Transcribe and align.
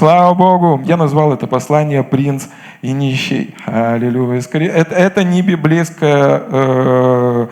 Слава 0.00 0.32
Богу! 0.32 0.80
Я 0.86 0.96
назвал 0.96 1.34
это 1.34 1.46
послание 1.46 2.02
«Принц 2.02 2.46
и 2.80 2.92
нищий». 2.92 3.54
Аллилуйя. 3.66 4.40
Скорее, 4.40 4.70
это, 4.70 4.94
это 4.94 5.24
не 5.24 5.42
библейская 5.42 6.42
э, 6.42 7.46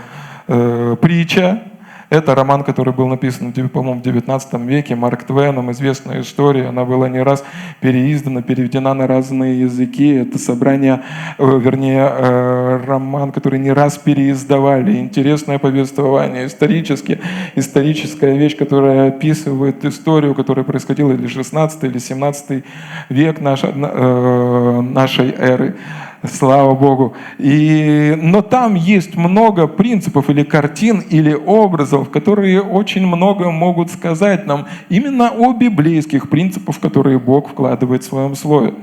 э, 0.46 0.96
притча, 0.98 1.62
это 2.10 2.34
роман, 2.34 2.64
который 2.64 2.94
был 2.94 3.06
написан, 3.06 3.52
по-моему, 3.52 4.00
в 4.00 4.02
19 4.02 4.54
веке 4.60 4.94
Марк 4.94 5.24
Твеном, 5.24 5.70
известная 5.72 6.22
история. 6.22 6.68
Она 6.68 6.86
была 6.86 7.08
не 7.08 7.22
раз 7.22 7.44
переиздана, 7.80 8.40
переведена 8.40 8.94
на 8.94 9.06
разные 9.06 9.60
языки. 9.60 10.14
Это 10.14 10.38
собрание, 10.38 11.02
э, 11.36 11.58
вернее, 11.58 12.10
э, 12.10 12.80
роман, 12.86 13.30
который 13.30 13.58
не 13.58 13.72
раз 13.72 13.98
переиздавали. 13.98 14.96
Интересное 14.96 15.58
повествование, 15.58 16.46
исторически, 16.46 17.20
историческая 17.54 18.38
вещь, 18.38 18.56
которая 18.56 19.08
описывает 19.08 19.84
историю, 19.84 20.34
которая 20.34 20.64
происходила 20.64 21.12
или 21.12 21.26
16 21.26 21.84
или 21.84 21.98
17 21.98 22.64
век 23.10 23.40
нашей, 23.40 23.70
э, 23.74 24.80
нашей 24.80 25.34
эры. 25.38 25.76
Слава 26.26 26.74
Богу. 26.74 27.14
И, 27.38 28.14
но 28.20 28.42
там 28.42 28.74
есть 28.74 29.16
много 29.16 29.66
принципов 29.66 30.30
или 30.30 30.42
картин, 30.42 31.00
или 31.00 31.32
образов, 31.32 32.10
которые 32.10 32.60
очень 32.60 33.06
много 33.06 33.50
могут 33.50 33.90
сказать 33.90 34.46
нам 34.46 34.66
именно 34.88 35.30
о 35.30 35.52
библейских 35.52 36.28
принципах, 36.28 36.80
которые 36.80 37.18
Бог 37.18 37.50
вкладывает 37.50 38.02
в 38.02 38.06
своем 38.06 38.34
слове. 38.34 38.74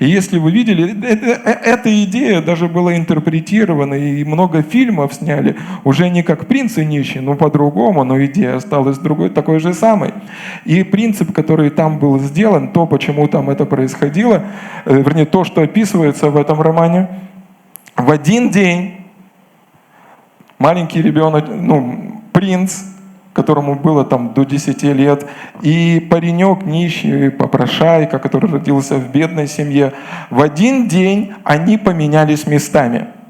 И 0.00 0.06
если 0.06 0.38
вы 0.38 0.50
видели, 0.50 0.90
это, 1.06 1.26
э, 1.26 1.58
эта 1.64 2.04
идея 2.04 2.42
даже 2.42 2.68
была 2.68 2.96
интерпретирована, 2.96 3.94
и 3.94 4.24
много 4.24 4.62
фильмов 4.62 5.14
сняли, 5.14 5.56
уже 5.84 6.10
не 6.10 6.22
как 6.22 6.46
принц 6.46 6.76
и 6.78 6.84
нищий, 6.84 7.20
но 7.20 7.34
по-другому, 7.34 8.04
но 8.04 8.22
идея 8.24 8.56
осталась 8.56 8.98
другой, 8.98 9.30
такой 9.30 9.60
же 9.60 9.72
самой. 9.72 10.12
И 10.66 10.82
принцип, 10.84 11.32
который 11.32 11.70
там 11.70 11.98
был 11.98 12.18
сделан, 12.18 12.68
то, 12.68 12.86
почему 12.86 13.28
там 13.28 13.48
это 13.48 13.64
происходило, 13.64 14.42
э, 14.84 15.02
вернее, 15.02 15.24
то, 15.24 15.44
что 15.44 15.62
описывается 15.62 16.28
в 16.30 16.36
этом 16.36 16.60
романе, 16.60 16.81
романе, 16.82 17.08
в 17.96 18.10
один 18.10 18.50
день 18.50 19.06
маленький 20.58 21.02
ребенок, 21.02 21.46
ну, 21.48 22.20
принц, 22.32 22.82
которому 23.32 23.76
было 23.76 24.04
там 24.04 24.34
до 24.34 24.44
10 24.44 24.82
лет, 24.82 25.26
и 25.62 26.06
паренек 26.10 26.64
нищий, 26.64 27.30
попрошайка, 27.30 28.18
который 28.18 28.50
родился 28.50 28.96
в 28.96 29.10
бедной 29.10 29.46
семье, 29.46 29.92
в 30.30 30.40
один 30.40 30.88
день 30.88 31.32
они 31.44 31.78
поменялись 31.78 32.46
местами– 32.46 33.06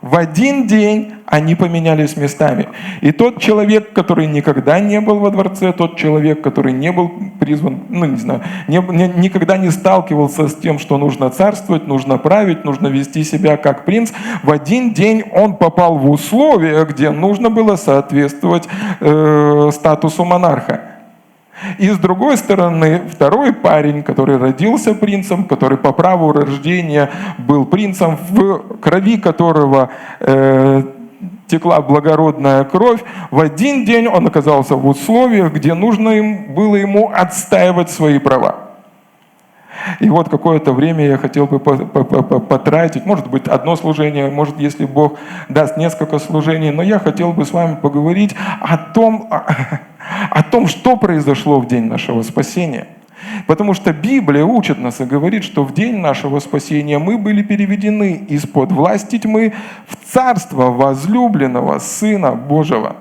в 0.00 0.16
один 0.16 0.68
день 0.68 1.14
они 1.26 1.56
поменялись 1.56 2.16
местами. 2.16 2.68
И 3.00 3.10
тот 3.10 3.40
человек, 3.40 3.92
который 3.92 4.26
никогда 4.26 4.78
не 4.78 5.00
был 5.00 5.18
во 5.18 5.30
дворце, 5.30 5.72
тот 5.72 5.96
человек, 5.96 6.40
который 6.40 6.72
не 6.72 6.92
был 6.92 7.10
призван, 7.40 7.80
ну 7.88 8.06
не 8.06 8.16
знаю, 8.16 8.42
не, 8.68 8.78
не, 8.78 9.08
никогда 9.08 9.56
не 9.56 9.70
сталкивался 9.70 10.46
с 10.46 10.54
тем, 10.54 10.78
что 10.78 10.98
нужно 10.98 11.30
царствовать, 11.30 11.88
нужно 11.88 12.16
править, 12.16 12.64
нужно 12.64 12.86
вести 12.86 13.24
себя 13.24 13.56
как 13.56 13.84
принц, 13.84 14.12
в 14.44 14.52
один 14.52 14.94
день 14.94 15.24
он 15.32 15.56
попал 15.56 15.98
в 15.98 16.08
условия, 16.08 16.84
где 16.84 17.10
нужно 17.10 17.50
было 17.50 17.74
соответствовать 17.74 18.68
э, 19.00 19.70
статусу 19.72 20.24
монарха. 20.24 20.97
И 21.78 21.90
с 21.90 21.98
другой 21.98 22.36
стороны, 22.36 23.02
второй 23.10 23.52
парень, 23.52 24.02
который 24.02 24.36
родился 24.36 24.94
принцем, 24.94 25.44
который 25.44 25.78
по 25.78 25.92
праву 25.92 26.32
рождения 26.32 27.10
был 27.38 27.64
принцем, 27.64 28.18
в 28.30 28.78
крови 28.80 29.18
которого 29.18 29.90
э, 30.20 30.82
текла 31.46 31.80
благородная 31.80 32.64
кровь, 32.64 33.02
в 33.30 33.40
один 33.40 33.84
день 33.84 34.06
он 34.06 34.26
оказался 34.26 34.76
в 34.76 34.86
условиях, 34.86 35.52
где 35.52 35.74
нужно 35.74 36.10
им, 36.10 36.54
было 36.54 36.76
ему 36.76 37.10
отстаивать 37.14 37.90
свои 37.90 38.18
права. 38.18 38.67
И 40.00 40.08
вот 40.10 40.28
какое-то 40.28 40.72
время 40.72 41.06
я 41.06 41.18
хотел 41.18 41.46
бы 41.46 41.58
потратить, 41.58 43.06
может 43.06 43.28
быть, 43.28 43.46
одно 43.48 43.76
служение, 43.76 44.30
может, 44.30 44.58
если 44.58 44.84
Бог 44.84 45.18
даст 45.48 45.76
несколько 45.76 46.18
служений, 46.18 46.70
но 46.70 46.82
я 46.82 46.98
хотел 46.98 47.32
бы 47.32 47.44
с 47.44 47.52
вами 47.52 47.76
поговорить 47.76 48.34
о 48.60 48.76
том, 48.76 49.28
о 49.30 50.42
том, 50.42 50.66
что 50.66 50.96
произошло 50.96 51.60
в 51.60 51.66
день 51.66 51.84
нашего 51.84 52.22
спасения. 52.22 52.86
Потому 53.46 53.74
что 53.74 53.92
Библия 53.92 54.44
учит 54.44 54.78
нас 54.78 55.00
и 55.00 55.04
говорит, 55.04 55.44
что 55.44 55.64
в 55.64 55.74
день 55.74 55.98
нашего 55.98 56.38
спасения 56.38 56.98
мы 56.98 57.18
были 57.18 57.42
переведены 57.42 58.12
из-под 58.28 58.72
власти 58.72 59.18
тьмы 59.18 59.52
в 59.86 59.96
царство 60.12 60.70
возлюбленного 60.70 61.78
Сына 61.78 62.32
Божьего. 62.32 62.96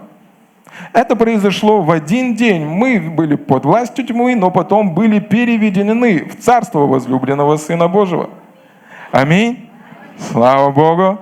Это 0.94 1.16
произошло 1.16 1.82
в 1.82 1.92
один 1.92 2.36
день. 2.36 2.66
Мы 2.66 3.00
были 3.00 3.36
под 3.36 3.66
властью 3.66 4.06
тьмы, 4.06 4.36
но 4.36 4.52
потом 4.52 4.94
были 4.94 5.20
переведены 5.20 6.26
в 6.26 6.40
царство 6.40 6.80
возлюбленного 6.88 7.58
Сына 7.58 7.88
Божьего. 7.88 8.30
Аминь. 9.12 9.70
Слава 10.32 10.72
Богу 10.72 11.20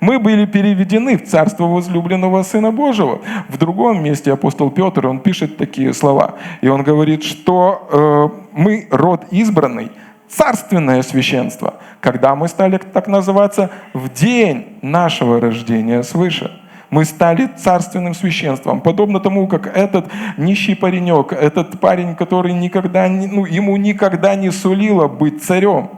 мы 0.00 0.18
были 0.18 0.46
переведены 0.46 1.16
в 1.16 1.24
царство 1.24 1.64
возлюбленного 1.64 2.42
Сына 2.42 2.72
Божьего. 2.72 3.20
В 3.48 3.58
другом 3.58 4.02
месте 4.02 4.32
апостол 4.32 4.70
Петр, 4.70 5.06
он 5.06 5.20
пишет 5.20 5.56
такие 5.56 5.92
слова. 5.92 6.36
И 6.62 6.68
он 6.68 6.82
говорит, 6.82 7.22
что 7.22 7.88
э, 7.90 8.48
мы 8.52 8.88
род 8.90 9.26
избранный, 9.30 9.92
царственное 10.28 11.02
священство. 11.02 11.74
Когда 12.00 12.34
мы 12.34 12.48
стали 12.48 12.78
так 12.78 13.08
называться? 13.08 13.70
В 13.92 14.08
день 14.08 14.78
нашего 14.80 15.40
рождения 15.40 16.02
свыше 16.02 16.59
мы 16.90 17.04
стали 17.04 17.48
царственным 17.56 18.14
священством. 18.14 18.80
Подобно 18.80 19.20
тому, 19.20 19.46
как 19.46 19.66
этот 19.66 20.06
нищий 20.36 20.74
паренек, 20.74 21.32
этот 21.32 21.80
парень, 21.80 22.16
который 22.16 22.52
никогда, 22.52 23.08
ну, 23.08 23.46
ему 23.46 23.76
никогда 23.76 24.34
не 24.34 24.50
сулило 24.50 25.06
быть 25.08 25.42
царем. 25.42 25.90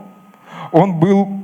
Он 0.70 0.94
был 0.98 1.42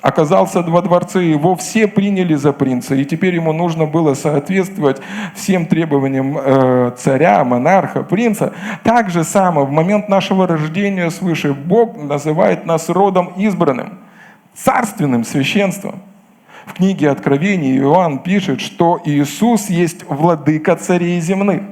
оказался 0.00 0.62
во 0.62 0.80
дворце, 0.82 1.24
его 1.24 1.56
все 1.56 1.88
приняли 1.88 2.34
за 2.34 2.52
принца, 2.52 2.94
и 2.94 3.04
теперь 3.04 3.34
ему 3.34 3.52
нужно 3.52 3.86
было 3.86 4.14
соответствовать 4.14 5.00
всем 5.34 5.66
требованиям 5.66 6.38
э, 6.38 6.92
царя, 6.96 7.42
монарха, 7.44 8.02
принца. 8.02 8.52
Так 8.84 9.10
же 9.10 9.24
само 9.24 9.64
в 9.64 9.70
момент 9.70 10.08
нашего 10.08 10.46
рождения 10.46 11.10
свыше 11.10 11.52
Бог 11.52 11.96
называет 11.96 12.64
нас 12.64 12.88
родом 12.88 13.32
избранным, 13.36 13.98
царственным 14.54 15.24
священством. 15.24 16.00
В 16.68 16.74
книге 16.74 17.10
Откровений 17.10 17.78
Иоанн 17.78 18.18
пишет, 18.18 18.60
что 18.60 19.00
Иисус 19.02 19.70
есть 19.70 20.04
владыка 20.06 20.76
царей 20.76 21.18
земных. 21.18 21.62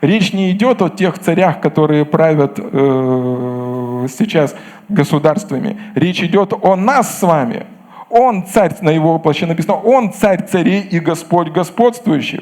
Речь 0.00 0.32
не 0.32 0.50
идет 0.50 0.80
о 0.80 0.88
тех 0.88 1.18
царях, 1.18 1.60
которые 1.60 2.06
правят 2.06 2.58
э, 2.58 4.06
сейчас 4.08 4.56
государствами. 4.88 5.78
Речь 5.94 6.22
идет 6.22 6.54
о 6.62 6.76
нас 6.76 7.18
с 7.18 7.22
вами. 7.22 7.66
Он 8.08 8.46
царь, 8.46 8.74
на 8.80 8.90
его 8.90 9.12
воплощении 9.12 9.52
написано, 9.52 9.74
он 9.74 10.10
царь 10.10 10.42
царей 10.46 10.80
и 10.80 10.98
Господь 10.98 11.50
господствующих. 11.50 12.40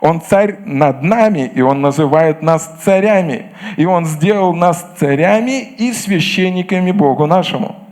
Он 0.00 0.20
царь 0.20 0.60
над 0.64 1.02
нами, 1.02 1.50
и 1.52 1.60
Он 1.60 1.80
называет 1.80 2.40
нас 2.40 2.72
царями. 2.84 3.46
И 3.76 3.84
Он 3.84 4.06
сделал 4.06 4.54
нас 4.54 4.94
царями 4.96 5.60
и 5.60 5.92
священниками 5.92 6.92
Богу 6.92 7.26
нашему. 7.26 7.89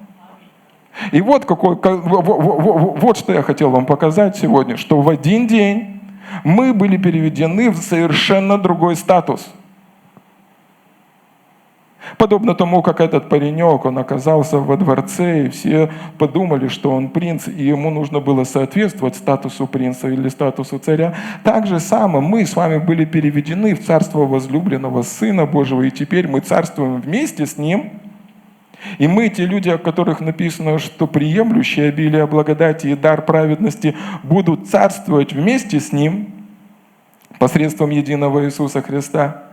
И 1.12 1.20
вот, 1.20 1.44
какой, 1.44 1.76
вот 1.76 3.16
что 3.16 3.32
я 3.32 3.42
хотел 3.42 3.70
вам 3.70 3.86
показать 3.86 4.36
сегодня, 4.36 4.76
что 4.76 5.00
в 5.00 5.08
один 5.08 5.46
день 5.46 6.00
мы 6.44 6.74
были 6.74 6.96
переведены 6.96 7.70
в 7.70 7.76
совершенно 7.76 8.58
другой 8.58 8.96
статус. 8.96 9.48
Подобно 12.16 12.54
тому, 12.54 12.82
как 12.82 13.00
этот 13.00 13.28
паренек, 13.28 13.84
он 13.84 13.98
оказался 13.98 14.58
во 14.58 14.76
дворце, 14.76 15.46
и 15.46 15.48
все 15.50 15.90
подумали, 16.16 16.68
что 16.68 16.90
он 16.90 17.08
принц, 17.10 17.48
и 17.48 17.64
ему 17.64 17.90
нужно 17.90 18.20
было 18.20 18.44
соответствовать 18.44 19.14
статусу 19.14 19.66
принца 19.66 20.08
или 20.08 20.28
статусу 20.28 20.78
царя. 20.78 21.14
Так 21.44 21.66
же 21.66 21.80
самое 21.80 22.24
мы 22.24 22.46
с 22.46 22.56
вами 22.56 22.78
были 22.78 23.04
переведены 23.04 23.74
в 23.74 23.84
царство 23.84 24.20
возлюбленного 24.20 25.02
Сына 25.02 25.44
Божьего, 25.44 25.82
и 25.82 25.90
теперь 25.90 26.28
мы 26.28 26.40
царствуем 26.40 27.00
вместе 27.00 27.46
с 27.46 27.56
Ним– 27.56 27.90
и 28.98 29.08
мы, 29.08 29.28
те 29.28 29.44
люди, 29.44 29.68
о 29.68 29.78
которых 29.78 30.20
написано, 30.20 30.78
что 30.78 31.06
приемлющие 31.06 31.88
обилие 31.88 32.26
благодати 32.26 32.88
и 32.88 32.94
дар 32.94 33.22
праведности 33.22 33.96
будут 34.22 34.68
царствовать 34.68 35.32
вместе 35.32 35.80
с 35.80 35.92
Ним 35.92 36.32
посредством 37.38 37.90
единого 37.90 38.44
Иисуса 38.44 38.82
Христа. 38.82 39.44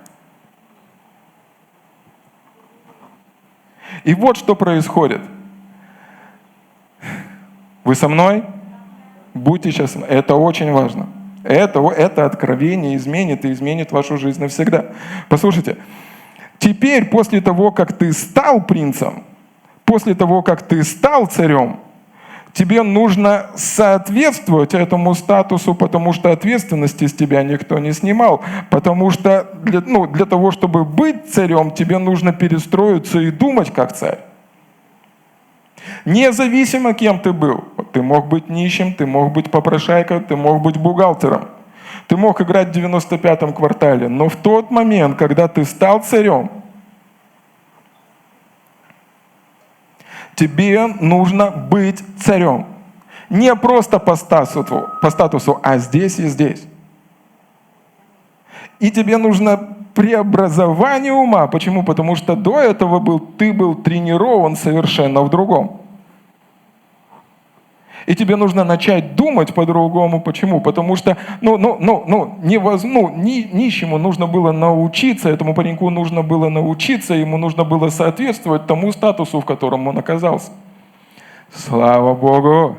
И 4.03 4.13
вот 4.13 4.37
что 4.37 4.55
происходит. 4.55 5.21
Вы 7.83 7.95
со 7.95 8.07
мной? 8.07 8.43
Будьте 9.33 9.71
сейчас. 9.71 9.95
Это 9.95 10.35
очень 10.35 10.71
важно. 10.71 11.07
Это, 11.43 11.79
это 11.89 12.25
откровение 12.25 12.95
изменит 12.95 13.45
и 13.45 13.51
изменит 13.51 13.91
вашу 13.91 14.17
жизнь 14.17 14.41
навсегда. 14.41 14.85
Послушайте, 15.29 15.77
Теперь, 16.59 17.05
после 17.05 17.41
того, 17.41 17.71
как 17.71 17.97
ты 17.97 18.11
стал 18.13 18.63
принцем, 18.63 19.23
после 19.85 20.15
того, 20.15 20.41
как 20.41 20.61
ты 20.63 20.83
стал 20.83 21.27
царем, 21.27 21.79
Тебе 22.55 22.83
нужно 22.83 23.47
соответствовать 23.55 24.73
этому 24.73 25.13
статусу, 25.13 25.75
потому 25.75 26.13
что 26.13 26.31
ответственности 26.31 27.05
с 27.05 27.13
тебя 27.13 27.43
никто 27.43 27.79
не 27.79 27.91
снимал. 27.91 28.45
Потому 28.69 29.11
что 29.11 29.49
для, 29.61 29.81
ну, 29.81 30.07
для 30.07 30.25
того, 30.25 30.51
чтобы 30.51 30.85
быть 30.85 31.33
царем, 31.33 31.71
тебе 31.71 31.97
нужно 31.97 32.31
перестроиться 32.31 33.19
и 33.19 33.29
думать 33.29 33.73
как 33.73 33.91
царь. 33.91 34.19
Независимо, 36.05 36.93
кем 36.93 37.19
ты 37.19 37.33
был. 37.33 37.65
Ты 37.91 38.01
мог 38.01 38.27
быть 38.27 38.49
нищим, 38.49 38.93
ты 38.93 39.05
мог 39.05 39.33
быть 39.33 39.51
попрошайкой, 39.51 40.21
ты 40.21 40.37
мог 40.37 40.61
быть 40.61 40.77
бухгалтером. 40.77 41.49
Ты 42.07 42.17
мог 42.17 42.39
играть 42.41 42.69
в 42.69 42.77
95-м 42.77 43.53
квартале. 43.53 44.07
Но 44.07 44.29
в 44.29 44.35
тот 44.35 44.71
момент, 44.71 45.17
когда 45.17 45.47
ты 45.47 45.65
стал 45.65 46.01
царем, 46.01 46.49
тебе 50.35 50.87
нужно 50.87 51.49
быть 51.49 52.03
царем. 52.19 52.67
Не 53.29 53.55
просто 53.55 53.97
по 53.99 54.15
статусу, 54.15 54.89
по 55.01 55.09
статусу, 55.09 55.59
а 55.63 55.77
здесь 55.79 56.19
и 56.19 56.27
здесь. 56.27 56.67
И 58.79 58.91
тебе 58.91 59.17
нужно 59.17 59.75
преобразование 59.95 61.13
ума. 61.13 61.47
Почему? 61.47 61.83
Потому 61.83 62.15
что 62.15 62.35
до 62.35 62.59
этого 62.59 62.99
был, 62.99 63.19
ты 63.19 63.51
был 63.51 63.73
тренирован 63.73 64.55
совершенно 64.55 65.21
в 65.21 65.29
другом. 65.29 65.81
И 68.05 68.13
тебе 68.15 68.35
нужно 68.35 68.63
начать 68.63 69.15
думать 69.15 69.53
по-другому. 69.53 70.21
Почему? 70.21 70.61
Потому 70.61 70.95
что 70.95 71.17
ну, 71.41 71.57
ну, 71.57 71.77
ну, 71.79 72.03
ну, 72.07 72.39
невоз, 72.43 72.83
ну, 72.83 73.09
ни, 73.09 73.49
нищему 73.51 73.97
нужно 73.97 74.27
было 74.27 74.51
научиться, 74.51 75.29
этому 75.29 75.55
пареньку 75.55 75.89
нужно 75.89 76.21
было 76.21 76.49
научиться, 76.49 77.15
ему 77.15 77.37
нужно 77.37 77.63
было 77.63 77.89
соответствовать 77.89 78.67
тому 78.67 78.91
статусу, 78.91 79.41
в 79.41 79.45
котором 79.45 79.87
он 79.87 79.97
оказался. 79.97 80.51
Слава 81.53 82.13
Богу! 82.13 82.77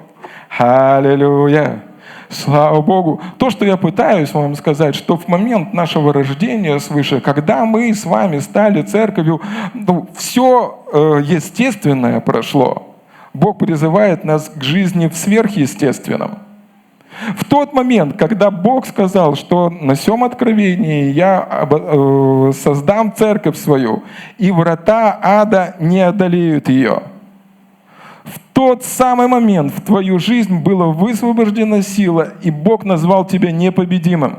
Аллилуйя! 0.59 1.83
Слава 2.29 2.81
Богу. 2.81 3.21
То, 3.39 3.51
что 3.51 3.65
я 3.65 3.77
пытаюсь 3.77 4.33
вам 4.35 4.55
сказать, 4.57 4.95
что 4.95 5.17
в 5.17 5.29
момент 5.29 5.73
нашего 5.73 6.13
рождения 6.13 6.79
свыше, 6.81 7.21
когда 7.21 7.65
мы 7.65 7.95
с 7.95 8.05
вами 8.05 8.39
стали 8.41 8.83
церковью, 8.83 9.41
ну, 9.75 10.09
все 10.17 10.79
э, 10.93 11.21
естественное 11.25 12.21
прошло. 12.21 12.96
Бог 13.37 13.59
призывает 13.59 14.25
нас 14.25 14.49
к 14.49 14.63
жизни 14.63 15.09
в 15.09 15.15
сверхъестественном. 15.15 16.39
В 17.37 17.45
тот 17.45 17.73
момент, 17.73 18.17
когда 18.17 18.51
Бог 18.51 18.87
сказал, 18.87 19.37
что 19.37 19.71
на 19.71 19.95
всем 19.95 20.23
откровении 20.25 21.11
я 21.11 21.67
э, 21.71 22.53
создам 22.53 23.15
церковь 23.15 23.57
свою, 23.57 24.03
и 24.37 24.51
врата 24.51 25.19
ада 25.23 25.77
не 25.81 26.01
одолеют 26.01 26.69
ее, 26.69 27.03
в 28.25 28.39
тот 28.53 28.85
самый 28.85 29.29
момент 29.29 29.73
в 29.73 29.81
твою 29.81 30.19
жизнь 30.19 30.59
была 30.59 30.87
высвобождена 30.87 31.83
сила, 31.83 32.29
и 32.43 32.51
Бог 32.51 32.85
назвал 32.85 33.25
тебя 33.25 33.51
непобедимым. 33.51 34.39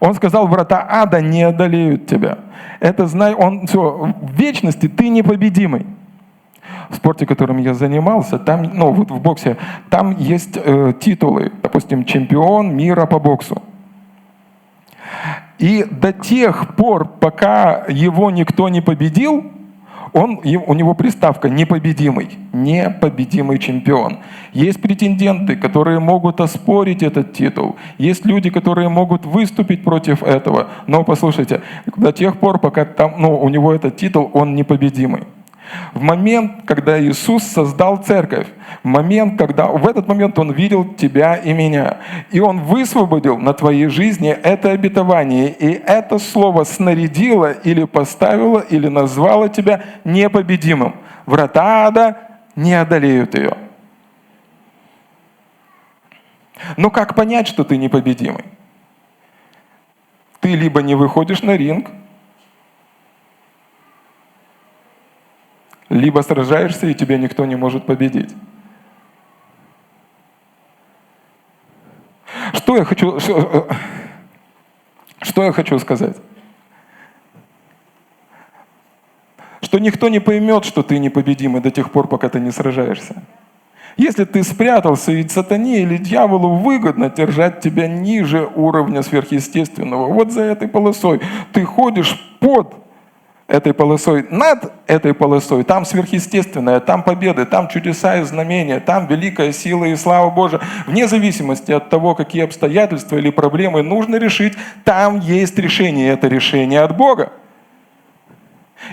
Он 0.00 0.14
сказал, 0.14 0.46
врата 0.46 0.84
ада 0.88 1.20
не 1.20 1.42
одолеют 1.42 2.06
тебя. 2.06 2.38
Это 2.80 3.06
знай, 3.06 3.34
он 3.34 3.66
все, 3.66 4.14
в 4.20 4.32
вечности 4.32 4.88
ты 4.88 5.08
непобедимый 5.08 5.86
в 6.90 6.96
спорте, 6.96 7.26
которым 7.26 7.58
я 7.58 7.74
занимался, 7.74 8.38
там, 8.38 8.62
ну 8.74 8.92
вот 8.92 9.10
в 9.10 9.20
боксе, 9.20 9.56
там 9.90 10.16
есть 10.18 10.56
э, 10.56 10.92
титулы, 10.98 11.52
допустим, 11.62 12.04
чемпион 12.04 12.76
мира 12.76 13.06
по 13.06 13.18
боксу. 13.18 13.62
И 15.58 15.84
до 15.90 16.12
тех 16.12 16.76
пор, 16.76 17.06
пока 17.06 17.84
его 17.88 18.30
никто 18.30 18.68
не 18.68 18.80
победил, 18.80 19.52
он, 20.12 20.40
у 20.42 20.74
него 20.74 20.94
приставка 20.94 21.50
«непобедимый», 21.50 22.38
«непобедимый 22.52 23.58
чемпион». 23.58 24.20
Есть 24.54 24.80
претенденты, 24.80 25.56
которые 25.56 25.98
могут 25.98 26.40
оспорить 26.40 27.02
этот 27.02 27.34
титул. 27.34 27.76
Есть 27.98 28.24
люди, 28.24 28.48
которые 28.48 28.88
могут 28.88 29.26
выступить 29.26 29.84
против 29.84 30.22
этого. 30.22 30.68
Но 30.86 31.04
послушайте, 31.04 31.60
до 31.96 32.12
тех 32.12 32.38
пор, 32.38 32.58
пока 32.58 32.86
там, 32.86 33.16
ну, 33.18 33.36
у 33.38 33.48
него 33.50 33.74
этот 33.74 33.96
титул, 33.96 34.30
он 34.32 34.54
непобедимый. 34.54 35.24
В 35.94 36.00
момент, 36.00 36.62
когда 36.64 37.00
Иисус 37.00 37.42
создал 37.44 37.96
церковь, 37.96 38.46
в 38.82 38.86
момент, 38.86 39.38
когда 39.38 39.66
в 39.66 39.86
этот 39.86 40.06
момент 40.06 40.38
Он 40.38 40.52
видел 40.52 40.84
тебя 40.84 41.36
и 41.36 41.52
меня, 41.52 41.98
и 42.30 42.40
Он 42.40 42.60
высвободил 42.60 43.38
на 43.38 43.52
твоей 43.52 43.88
жизни 43.88 44.30
это 44.30 44.70
обетование, 44.70 45.50
и 45.50 45.70
это 45.72 46.18
слово 46.18 46.64
снарядило 46.64 47.50
или 47.50 47.84
поставило, 47.84 48.60
или 48.60 48.88
назвало 48.88 49.48
тебя 49.48 49.82
непобедимым. 50.04 50.96
Врата 51.26 51.86
ада 51.86 52.16
не 52.54 52.74
одолеют 52.74 53.36
ее. 53.36 53.56
Но 56.76 56.90
как 56.90 57.14
понять, 57.14 57.48
что 57.48 57.64
ты 57.64 57.76
непобедимый? 57.76 58.44
Ты 60.40 60.54
либо 60.54 60.82
не 60.82 60.94
выходишь 60.94 61.42
на 61.42 61.56
ринг, 61.56 61.90
Либо 65.88 66.20
сражаешься, 66.20 66.86
и 66.86 66.94
тебя 66.94 67.16
никто 67.16 67.44
не 67.44 67.56
может 67.56 67.86
победить. 67.86 68.34
Что 72.54 72.76
я 72.76 72.84
хочу, 72.84 73.20
что, 73.20 73.68
что 75.20 75.44
я 75.44 75.52
хочу 75.52 75.78
сказать? 75.78 76.16
Что 79.60 79.78
никто 79.78 80.08
не 80.08 80.20
поймет, 80.20 80.64
что 80.64 80.82
ты 80.82 80.98
непобедимый 80.98 81.60
до 81.60 81.70
тех 81.70 81.90
пор, 81.92 82.08
пока 82.08 82.28
ты 82.28 82.40
не 82.40 82.50
сражаешься. 82.50 83.22
Если 83.96 84.24
ты 84.24 84.42
спрятался, 84.42 85.12
и 85.12 85.26
сатане 85.26 85.82
или 85.82 85.96
дьяволу 85.96 86.56
выгодно 86.56 87.08
держать 87.08 87.60
тебя 87.60 87.88
ниже 87.88 88.46
уровня 88.54 89.02
сверхъестественного, 89.02 90.12
вот 90.12 90.32
за 90.32 90.42
этой 90.42 90.68
полосой 90.68 91.20
ты 91.52 91.64
ходишь 91.64 92.36
под 92.40 92.85
этой 93.48 93.72
полосой, 93.72 94.26
над 94.30 94.72
этой 94.86 95.14
полосой, 95.14 95.62
там 95.62 95.84
сверхъестественное, 95.84 96.80
там 96.80 97.02
победы, 97.02 97.46
там 97.46 97.68
чудеса 97.68 98.16
и 98.16 98.24
знамения, 98.24 98.80
там 98.80 99.06
великая 99.06 99.52
сила 99.52 99.84
и 99.84 99.94
слава 99.94 100.30
Божия. 100.30 100.60
Вне 100.86 101.06
зависимости 101.06 101.70
от 101.70 101.88
того, 101.88 102.14
какие 102.14 102.44
обстоятельства 102.44 103.16
или 103.16 103.30
проблемы 103.30 103.82
нужно 103.82 104.16
решить, 104.16 104.54
там 104.84 105.20
есть 105.20 105.58
решение, 105.58 106.12
это 106.12 106.26
решение 106.26 106.80
от 106.80 106.96
Бога. 106.96 107.32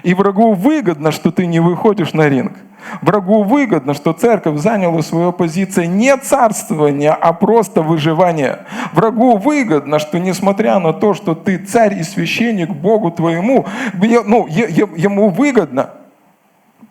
И 0.03 0.13
врагу 0.13 0.53
выгодно, 0.53 1.11
что 1.11 1.31
ты 1.31 1.45
не 1.45 1.59
выходишь 1.59 2.13
на 2.13 2.29
ринг. 2.29 2.53
Врагу 3.01 3.43
выгодно, 3.43 3.93
что 3.93 4.13
церковь 4.13 4.59
заняла 4.59 5.01
свою 5.01 5.31
позицию 5.31 5.89
не 5.89 6.15
царствования, 6.17 7.13
а 7.13 7.33
просто 7.33 7.81
выживания. 7.81 8.65
Врагу 8.93 9.37
выгодно, 9.37 9.99
что 9.99 10.19
несмотря 10.19 10.79
на 10.79 10.93
то, 10.93 11.13
что 11.13 11.35
ты 11.35 11.57
царь 11.57 11.99
и 11.99 12.03
священник 12.03 12.69
Богу 12.69 13.11
твоему, 13.11 13.65
ну, 13.93 14.47
ему 14.47 15.29
выгодно. 15.29 15.91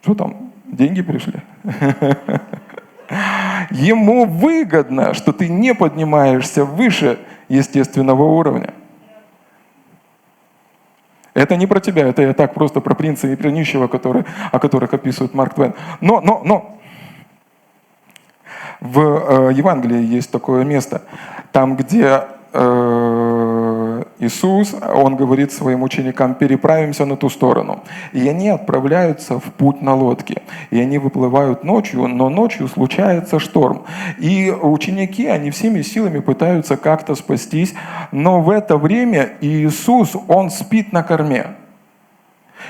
Что 0.03 0.15
там, 0.15 0.53
деньги 0.67 1.03
пришли? 1.03 1.35
Ему 3.71 4.25
выгодно, 4.25 5.15
что 5.15 5.33
ты 5.33 5.49
не 5.49 5.75
поднимаешься 5.75 6.65
выше 6.65 7.19
естественного 7.49 8.23
уровня. 8.23 8.73
Это 11.35 11.57
не 11.57 11.67
про 11.67 11.81
тебя, 11.81 12.09
это 12.09 12.23
я 12.23 12.35
так 12.35 12.53
просто 12.53 12.81
про 12.81 12.95
принца 12.95 13.27
и 13.27 13.37
про 13.37 13.51
нищего, 13.51 13.87
который, 13.87 14.25
о 14.51 14.59
которых 14.59 14.93
описывает 14.93 15.35
Марк 15.35 15.55
Твен. 15.55 15.75
Но, 16.01 16.21
но, 16.21 16.43
но 16.45 16.79
в 18.81 19.01
э, 19.01 19.53
Евангелии 19.55 20.03
есть 20.03 20.31
такое 20.31 20.65
место, 20.65 21.03
там, 21.53 21.77
где 21.77 22.25
э, 22.53 23.22
Иисус, 24.23 24.75
он 24.95 25.17
говорит 25.17 25.50
своим 25.50 25.83
ученикам, 25.83 26.35
переправимся 26.35 27.05
на 27.07 27.17
ту 27.17 27.29
сторону. 27.29 27.83
И 28.12 28.29
они 28.29 28.50
отправляются 28.50 29.41
в 29.41 29.52
путь 29.52 29.83
на 29.83 29.97
лодке. 29.97 30.43
И 30.71 30.81
они 30.81 30.99
выплывают 30.99 31.64
ночью, 31.64 32.07
но 32.07 32.29
ночью 32.29 32.69
случается 32.69 33.41
шторм. 33.41 33.83
И 34.19 34.50
ученики, 34.50 35.26
они 35.26 35.50
всеми 35.50 35.83
силами 35.83 36.21
пытаются 36.21 36.76
как-то 36.76 37.17
спастись, 37.17 37.75
но 38.12 38.41
в 38.41 38.50
это 38.50 38.76
время 38.76 39.33
Иисус, 39.41 40.17
он 40.29 40.50
спит 40.50 40.93
на 40.93 41.02
корме. 41.02 41.57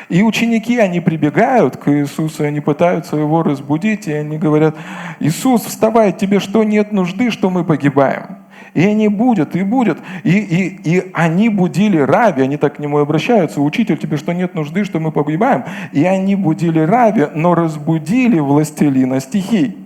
И 0.08 0.22
ученики, 0.22 0.78
они 0.78 1.00
прибегают 1.00 1.76
к 1.76 1.92
Иисусу, 1.92 2.44
они 2.44 2.60
пытаются 2.60 3.16
его 3.16 3.42
разбудить, 3.42 4.08
и 4.08 4.12
они 4.12 4.38
говорят, 4.38 4.74
Иисус, 5.20 5.66
вставай, 5.66 6.12
тебе 6.12 6.40
что, 6.40 6.64
нет 6.64 6.92
нужды, 6.92 7.30
что 7.30 7.50
мы 7.50 7.62
погибаем? 7.62 8.41
И 8.74 8.84
они 8.84 9.08
будут, 9.08 9.56
и 9.56 9.62
будут. 9.62 9.98
И, 10.24 10.30
и, 10.30 10.96
и 10.96 11.10
они 11.14 11.48
будили 11.48 11.98
Раби, 11.98 12.42
они 12.42 12.56
так 12.56 12.76
к 12.76 12.78
нему 12.78 12.98
обращаются, 12.98 13.60
учитель, 13.60 13.98
тебе 13.98 14.16
что 14.16 14.32
нет 14.32 14.54
нужды, 14.54 14.84
что 14.84 15.00
мы 15.00 15.12
погибаем? 15.12 15.64
И 15.92 16.04
они 16.04 16.36
будили 16.36 16.80
Раби, 16.80 17.26
но 17.34 17.54
разбудили 17.54 18.38
властелина 18.38 19.20
стихий. 19.20 19.78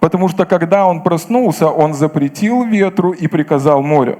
Потому 0.00 0.28
что 0.28 0.46
когда 0.46 0.86
он 0.86 1.02
проснулся, 1.02 1.68
он 1.68 1.94
запретил 1.94 2.64
ветру 2.64 3.12
и 3.12 3.28
приказал 3.28 3.82
морю. 3.82 4.18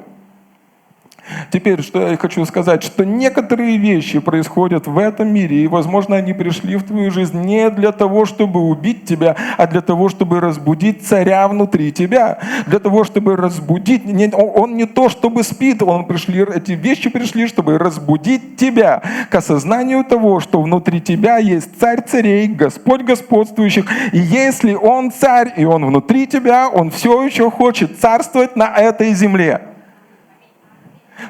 Теперь, 1.50 1.82
что 1.82 2.08
я 2.08 2.16
хочу 2.16 2.44
сказать, 2.44 2.82
что 2.82 3.04
некоторые 3.04 3.76
вещи 3.76 4.18
происходят 4.18 4.86
в 4.86 4.98
этом 4.98 5.32
мире, 5.32 5.64
и, 5.64 5.66
возможно, 5.68 6.16
они 6.16 6.32
пришли 6.32 6.76
в 6.76 6.82
твою 6.82 7.10
жизнь 7.10 7.40
не 7.40 7.70
для 7.70 7.92
того, 7.92 8.26
чтобы 8.26 8.60
убить 8.60 9.04
тебя, 9.04 9.36
а 9.56 9.66
для 9.66 9.80
того, 9.80 10.08
чтобы 10.08 10.40
разбудить 10.40 11.06
царя 11.06 11.46
внутри 11.48 11.92
тебя, 11.92 12.38
для 12.66 12.78
того, 12.78 13.04
чтобы 13.04 13.36
разбудить. 13.36 14.02
Он 14.34 14.76
не 14.76 14.86
то, 14.86 15.08
чтобы 15.08 15.42
спит, 15.42 15.82
он 15.82 16.06
пришли, 16.06 16.42
эти 16.42 16.72
вещи 16.72 17.08
пришли, 17.08 17.46
чтобы 17.46 17.78
разбудить 17.78 18.56
тебя 18.56 19.02
к 19.30 19.34
осознанию 19.34 20.04
того, 20.04 20.40
что 20.40 20.60
внутри 20.60 21.00
тебя 21.00 21.38
есть 21.38 21.78
царь 21.78 22.02
царей, 22.02 22.48
Господь 22.48 23.02
господствующих, 23.02 23.86
и 24.12 24.18
если 24.18 24.74
он 24.74 25.12
царь, 25.12 25.52
и 25.56 25.64
он 25.64 25.86
внутри 25.86 26.26
тебя, 26.26 26.68
он 26.68 26.90
все 26.90 27.22
еще 27.24 27.50
хочет 27.50 28.00
царствовать 28.00 28.56
на 28.56 28.74
этой 28.76 29.14
земле 29.14 29.71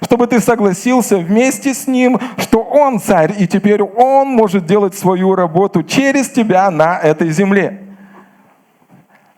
чтобы 0.02 0.26
ты 0.26 0.40
согласился 0.40 1.18
вместе 1.18 1.74
с 1.74 1.86
Ним, 1.86 2.18
что 2.38 2.60
Он 2.62 3.00
царь, 3.00 3.34
и 3.38 3.46
теперь 3.46 3.82
Он 3.82 4.28
может 4.28 4.66
делать 4.66 4.94
свою 4.94 5.34
работу 5.34 5.82
через 5.82 6.30
тебя 6.30 6.70
на 6.70 6.98
этой 6.98 7.30
земле. 7.30 7.82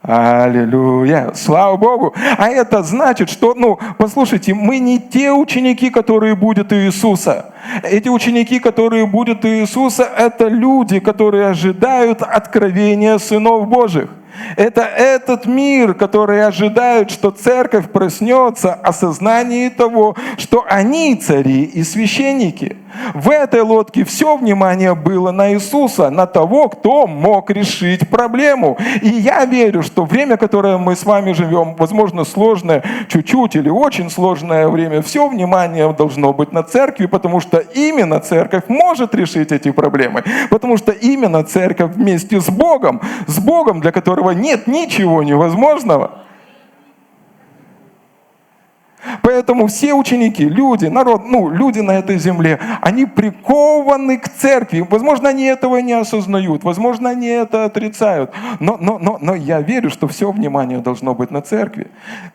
Аллилуйя. 0.06 1.32
Слава 1.34 1.78
Богу. 1.78 2.14
А 2.37 2.50
это 2.50 2.82
значит, 2.82 3.30
что, 3.30 3.54
ну, 3.54 3.78
послушайте, 3.96 4.52
мы 4.52 4.78
не 4.78 5.00
те 5.00 5.32
ученики, 5.32 5.88
которые 5.88 6.34
будут 6.34 6.73
у 6.73 6.76
Иисуса. 6.76 7.54
Эти 7.82 8.11
ученики, 8.11 8.58
которые 8.61 9.06
будут 9.06 9.46
у 9.46 9.49
Иисуса, 9.49 10.02
это 10.02 10.49
люди, 10.49 11.00
которые 11.00 11.49
ожидают 11.49 12.20
откровения 12.20 13.16
сынов 13.16 13.66
Божьих. 13.66 14.11
Это 14.57 14.83
этот 14.83 15.47
мир, 15.47 15.95
который 15.95 16.45
ожидает, 16.45 17.11
что 17.11 17.31
церковь 17.31 17.91
проснется 17.91 18.75
осознании 18.75 19.69
того, 19.69 20.17
что 20.38 20.64
они 20.69 21.14
цари 21.17 21.62
и 21.64 21.83
священники– 21.83 22.76
в 23.14 23.30
этой 23.30 23.60
лодке 23.60 24.04
все 24.04 24.36
внимание 24.36 24.94
было 24.94 25.30
на 25.30 25.52
Иисуса, 25.52 26.10
на 26.10 26.26
того, 26.26 26.68
кто 26.68 27.06
мог 27.06 27.50
решить 27.50 28.08
проблему. 28.08 28.78
И 29.02 29.08
я 29.08 29.44
верю, 29.44 29.82
что 29.82 30.04
время, 30.04 30.36
которое 30.36 30.78
мы 30.78 30.96
с 30.96 31.04
вами 31.04 31.32
живем, 31.32 31.74
возможно, 31.76 32.24
сложное, 32.24 32.82
чуть-чуть 33.08 33.56
или 33.56 33.68
очень 33.68 34.10
сложное 34.10 34.68
время, 34.68 35.02
все 35.02 35.28
внимание 35.28 35.92
должно 35.92 36.32
быть 36.32 36.52
на 36.52 36.62
церкви, 36.62 37.06
потому 37.06 37.40
что 37.40 37.58
именно 37.58 38.20
церковь 38.20 38.64
может 38.68 39.14
решить 39.14 39.52
эти 39.52 39.70
проблемы. 39.70 40.24
Потому 40.50 40.76
что 40.76 40.92
именно 40.92 41.44
церковь 41.44 41.92
вместе 41.94 42.40
с 42.40 42.48
Богом, 42.48 43.00
с 43.26 43.38
Богом, 43.38 43.80
для 43.80 43.92
которого 43.92 44.30
нет 44.30 44.66
ничего 44.66 45.22
невозможного– 45.22 46.18
Поэтому 49.23 49.66
все 49.66 49.94
ученики, 49.94 50.44
люди, 50.44 50.87
народ, 50.87 51.23
ну, 51.26 51.49
люди 51.49 51.80
на 51.80 51.92
этой 51.92 52.18
земле, 52.18 52.58
они 52.80 53.06
прикованы 53.06 54.18
к 54.18 54.28
церкви. 54.28 54.87
Возможно, 54.88 55.28
они 55.28 55.44
этого 55.44 55.78
не 55.78 55.92
осознают, 55.92 56.64
возможно, 56.64 57.11
они 57.11 57.28
это 57.28 57.64
отрицают. 57.64 58.32
Но, 58.61 58.76
но, 58.80 58.99
но, 58.99 59.18
но 59.20 59.34
я 59.34 59.61
верю, 59.61 59.90
что 59.90 60.08
все 60.08 60.30
внимание 60.30 60.78
должно 60.78 61.14
быть 61.14 61.30
на 61.30 61.42
церкви. 61.42 61.90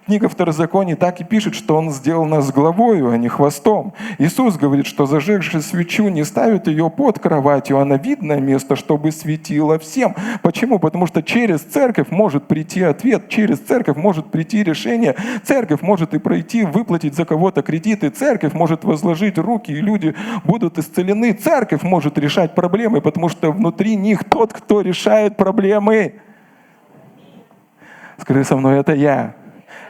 Книга 0.05 0.29
Второзакония 0.29 0.95
так 0.95 1.21
и 1.21 1.23
пишет, 1.23 1.55
что 1.55 1.75
Он 1.75 1.91
сделал 1.91 2.25
нас 2.25 2.51
главою, 2.51 3.11
а 3.11 3.17
не 3.17 3.27
хвостом. 3.27 3.93
Иисус 4.17 4.57
говорит, 4.57 4.85
что 4.85 5.05
зажегший 5.05 5.61
свечу 5.61 6.07
не 6.09 6.23
ставит 6.23 6.67
ее 6.67 6.89
под 6.89 7.19
кроватью, 7.19 7.79
а 7.79 7.85
на 7.85 7.95
видное 7.95 8.39
место, 8.39 8.75
чтобы 8.75 9.11
светило 9.11 9.79
всем. 9.79 10.15
Почему? 10.41 10.79
Потому 10.79 11.07
что 11.07 11.23
через 11.23 11.61
церковь 11.61 12.07
может 12.09 12.47
прийти 12.47 12.83
ответ, 12.83 13.29
через 13.29 13.59
церковь 13.59 13.97
может 13.97 14.31
прийти 14.31 14.63
решение, 14.63 15.15
церковь 15.43 15.81
может 15.81 16.13
и 16.13 16.19
пройти 16.19 16.58
прийти, 16.59 16.65
выплатить 16.65 17.15
за 17.15 17.25
кого-то 17.25 17.61
кредиты. 17.61 18.09
Церковь 18.09 18.53
может 18.53 18.83
возложить 18.83 19.37
руки, 19.37 19.71
и 19.71 19.81
люди 19.81 20.15
будут 20.43 20.77
исцелены. 20.77 21.33
Церковь 21.33 21.83
может 21.83 22.17
решать 22.17 22.55
проблемы, 22.55 23.01
потому 23.01 23.29
что 23.29 23.51
внутри 23.51 23.95
них 23.95 24.23
тот, 24.23 24.53
кто 24.53 24.81
решает 24.81 25.37
проблемы. 25.37 26.13
Скажи 28.17 28.43
со 28.43 28.55
мной, 28.55 28.79
это 28.79 28.93
я. 28.93 29.35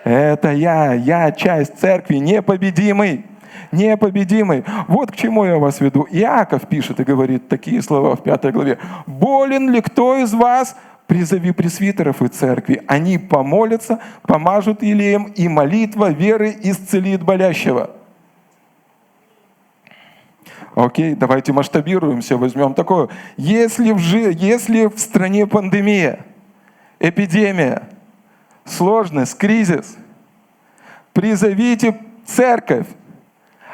Это 0.03 0.51
я. 0.51 0.93
Я 0.93 1.31
часть 1.31 1.79
церкви, 1.79 2.17
непобедимый 2.17 3.25
непобедимый. 3.71 4.63
Вот 4.87 5.11
к 5.11 5.15
чему 5.15 5.45
я 5.45 5.57
вас 5.57 5.79
веду. 5.79 6.07
Иаков 6.09 6.67
пишет 6.67 6.99
и 6.99 7.03
говорит 7.03 7.49
такие 7.49 7.81
слова 7.81 8.15
в 8.15 8.23
пятой 8.23 8.51
главе. 8.51 8.79
«Болен 9.05 9.69
ли 9.69 9.81
кто 9.81 10.17
из 10.17 10.33
вас? 10.33 10.75
Призови 11.09 11.51
пресвитеров 11.53 12.21
и 12.21 12.27
церкви. 12.27 12.83
Они 12.85 13.17
помолятся, 13.17 13.99
помажут 14.21 14.83
елеем, 14.83 15.23
и 15.23 15.47
молитва 15.47 16.11
веры 16.11 16.55
исцелит 16.61 17.23
болящего. 17.23 17.95
Окей, 20.75 21.15
давайте 21.15 21.51
масштабируемся, 21.51 22.37
возьмем 22.37 22.75
такое. 22.75 23.09
Если 23.37 23.91
в, 23.91 23.97
жи... 23.97 24.31
Если 24.33 24.85
в 24.85 24.99
стране 24.99 25.47
пандемия, 25.47 26.27
эпидемия, 26.99 27.89
сложность, 28.63 29.35
кризис, 29.35 29.97
призовите 31.11 31.99
церковь, 32.27 32.85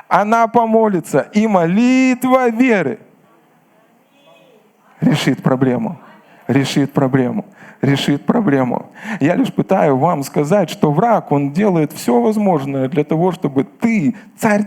она 0.08 0.48
помолится, 0.48 1.30
и 1.34 1.48
молитва 1.48 2.48
веры 2.48 3.00
решит 5.02 5.44
проблему 5.44 6.00
решит 6.48 6.94
проблему 6.94 7.46
решит 7.86 8.26
проблему. 8.26 8.88
Я 9.20 9.36
лишь 9.36 9.54
пытаю 9.54 9.98
вам 9.98 10.24
сказать, 10.24 10.70
что 10.70 10.92
враг, 10.92 11.32
он 11.32 11.52
делает 11.52 11.92
все 11.94 12.20
возможное 12.20 12.90
для 12.90 13.04
того, 13.04 13.32
чтобы 13.32 13.64
ты, 13.64 14.16
царь, 14.38 14.66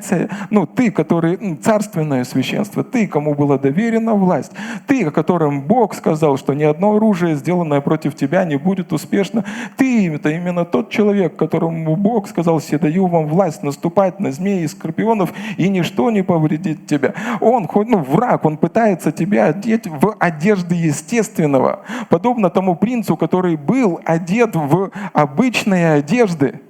ну 0.51 0.67
ты, 0.67 0.91
который 0.91 1.57
царственное 1.57 2.25
священство, 2.25 2.85
ты, 2.85 3.07
кому 3.07 3.35
была 3.35 3.59
доверена 3.59 4.15
власть, 4.15 4.53
ты, 4.87 5.05
о 5.05 5.11
котором 5.11 5.63
Бог 5.63 5.95
сказал, 5.95 6.37
что 6.37 6.55
ни 6.55 6.63
одно 6.63 6.97
оружие, 6.97 7.35
сделанное 7.35 7.81
против 7.81 8.15
тебя, 8.15 8.45
не 8.45 8.57
будет 8.57 8.93
успешно, 8.93 9.45
ты 9.77 10.13
это 10.13 10.31
именно 10.31 10.65
тот 10.65 10.91
человек, 10.91 11.37
которому 11.37 11.97
Бог 11.97 12.29
сказал, 12.29 12.59
все 12.59 12.79
даю 12.79 13.07
вам 13.07 13.27
власть 13.27 13.63
наступать 13.63 14.21
на 14.21 14.31
змеи 14.31 14.63
и 14.63 14.69
скорпионов, 14.69 15.33
и 15.57 15.69
ничто 15.69 16.11
не 16.11 16.23
повредит 16.23 16.87
тебя. 16.87 17.15
Он, 17.41 17.69
ну, 17.75 17.99
враг, 17.99 18.45
он 18.45 18.57
пытается 18.57 19.11
тебя 19.11 19.47
одеть 19.47 19.87
в 19.87 20.15
одежды 20.19 20.75
естественного, 20.75 21.68
подобно 22.09 22.51
тому 22.51 22.77
принцу, 22.77 23.17
который 23.17 23.57
был 23.57 24.01
одет 24.05 24.55
в 24.55 24.91
обычные 25.13 25.93
одежды. 25.93 26.61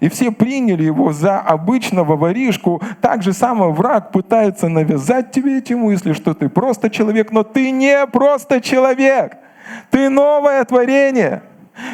И 0.00 0.08
все 0.08 0.30
приняли 0.30 0.84
его 0.84 1.12
за 1.12 1.40
обычного 1.40 2.16
воришку. 2.16 2.80
Так 3.00 3.22
же 3.22 3.32
самое 3.32 3.72
враг 3.72 4.12
пытается 4.12 4.68
навязать 4.68 5.32
тебе 5.32 5.58
эти 5.58 5.72
мысли, 5.72 6.12
что 6.12 6.34
ты 6.34 6.48
просто 6.48 6.88
человек, 6.88 7.32
но 7.32 7.42
ты 7.42 7.70
не 7.70 8.06
просто 8.06 8.60
человек. 8.60 9.36
Ты 9.90 10.08
новое 10.08 10.64
творение. 10.64 11.42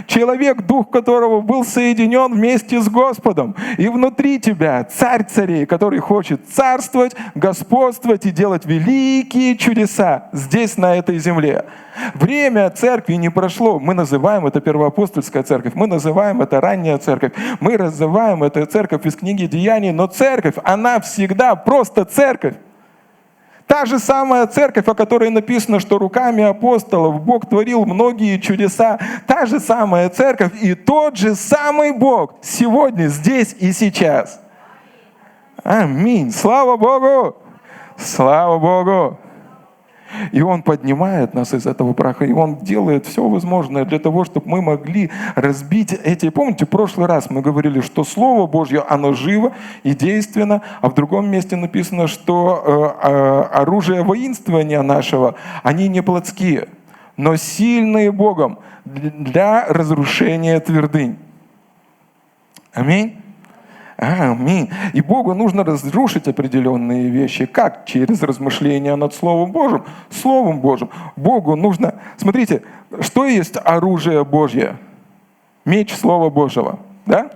Человек, 0.07 0.63
дух 0.63 0.91
которого 0.91 1.41
был 1.41 1.65
соединен 1.65 2.33
вместе 2.33 2.81
с 2.81 2.89
Господом. 2.89 3.55
И 3.79 3.89
внутри 3.89 4.39
тебя 4.39 4.85
царь 4.85 5.25
царей, 5.25 5.67
который 5.67 5.99
хочет 5.99 6.49
царствовать, 6.49 7.15
господствовать 7.35 8.27
и 8.27 8.31
делать 8.31 8.67
великие 8.67 9.57
чудеса 9.57 10.29
здесь, 10.33 10.77
на 10.77 10.97
этой 10.97 11.19
земле. 11.19 11.65
Время 12.15 12.71
церкви 12.71 13.15
не 13.15 13.29
прошло. 13.29 13.79
Мы 13.79 13.95
называем 13.95 14.47
это 14.47 14.61
первоапостольская 14.61 15.43
церковь, 15.43 15.75
мы 15.75 15.87
называем 15.87 16.43
это 16.43 16.61
ранняя 16.61 16.99
церковь, 16.99 17.33
мы 17.61 17.77
называем 17.79 18.43
это 18.43 18.67
церковь 18.67 19.07
из 19.07 19.17
книги 19.17 19.47
Деяний, 19.47 19.93
но 19.93 20.07
церковь, 20.07 20.55
она 20.65 21.01
всегда 21.01 21.55
просто 21.55 22.05
церковь. 22.05 22.55
Та 23.67 23.87
же 23.87 23.99
самая 23.99 24.47
церковь, 24.47 24.87
о 24.89 24.95
которой 24.95 25.31
написано, 25.31 25.81
что 25.81 25.99
руками 25.99 26.45
апостолов 26.45 27.23
Бог 27.23 27.49
творил 27.49 27.87
многие 27.87 28.39
чудеса. 28.39 28.99
Та 29.27 29.47
же 29.47 29.59
самая 29.59 30.11
церковь 30.11 30.53
и 30.63 30.75
тот 30.75 31.17
же 31.17 31.35
самый 31.35 31.93
Бог 31.93 32.35
сегодня, 32.43 33.09
здесь 33.09 33.57
и 33.59 33.73
сейчас. 33.73 34.41
Аминь. 35.63 36.31
Слава 36.31 36.77
Богу! 36.77 37.37
Слава 37.97 38.59
Богу! 38.59 39.19
И 40.33 40.43
Он 40.43 40.63
поднимает 40.63 41.35
нас 41.35 41.55
из 41.55 41.67
этого 41.67 41.93
праха, 41.93 42.25
и 42.25 42.33
Он 42.33 42.57
делает 42.57 43.07
все 43.07 43.29
возможное 43.29 43.85
для 43.85 43.99
того, 43.99 44.25
чтобы 44.25 44.49
мы 44.49 44.63
могли 44.63 45.11
разбить 45.35 45.93
эти... 45.93 46.29
Помните, 46.31 46.67
в 46.67 46.69
прошлый 46.69 47.07
раз 47.07 47.31
мы 47.31 47.41
говорили, 47.41 47.81
что 47.81 48.05
Слово 48.05 48.47
Божье, 48.47 48.81
оно 48.81 49.13
живо 49.13 49.53
и 49.83 49.95
действенно, 49.95 50.63
а 50.81 50.91
в 50.91 50.95
другом 50.95 51.31
месте 51.31 51.57
написано, 51.57 52.07
что 52.07 52.97
э, 53.03 53.09
э, 53.09 53.41
оружие 53.53 54.03
воинствования 54.03 54.83
нашего, 54.83 55.35
они 55.63 55.89
не 55.89 56.03
плотские, 56.03 56.69
но 57.17 57.37
сильные 57.37 58.13
Богом 58.13 58.59
для 58.85 59.67
разрушения 59.67 60.61
твердынь. 60.61 61.17
Аминь. 62.73 63.24
Аминь. 63.97 64.71
И 64.93 65.01
Богу 65.01 65.35
нужно 65.35 65.65
разрушить 65.65 66.27
определенные 66.27 67.09
вещи. 67.09 67.47
Как? 67.47 67.87
Через 67.87 68.23
размышления 68.23 68.97
над 68.97 69.15
Словом 69.15 69.53
Божьим. 69.53 69.85
Словом 70.11 70.61
Божьим. 70.61 70.91
Богу 71.17 71.55
нужно... 71.57 71.95
Смотрите, 72.17 72.63
что 73.01 73.25
есть 73.25 73.57
оружие 73.63 74.25
Божье? 74.25 74.77
Меч 75.65 75.95
Слова 75.95 76.29
Божьего. 76.29 76.79
Да? 77.07 77.31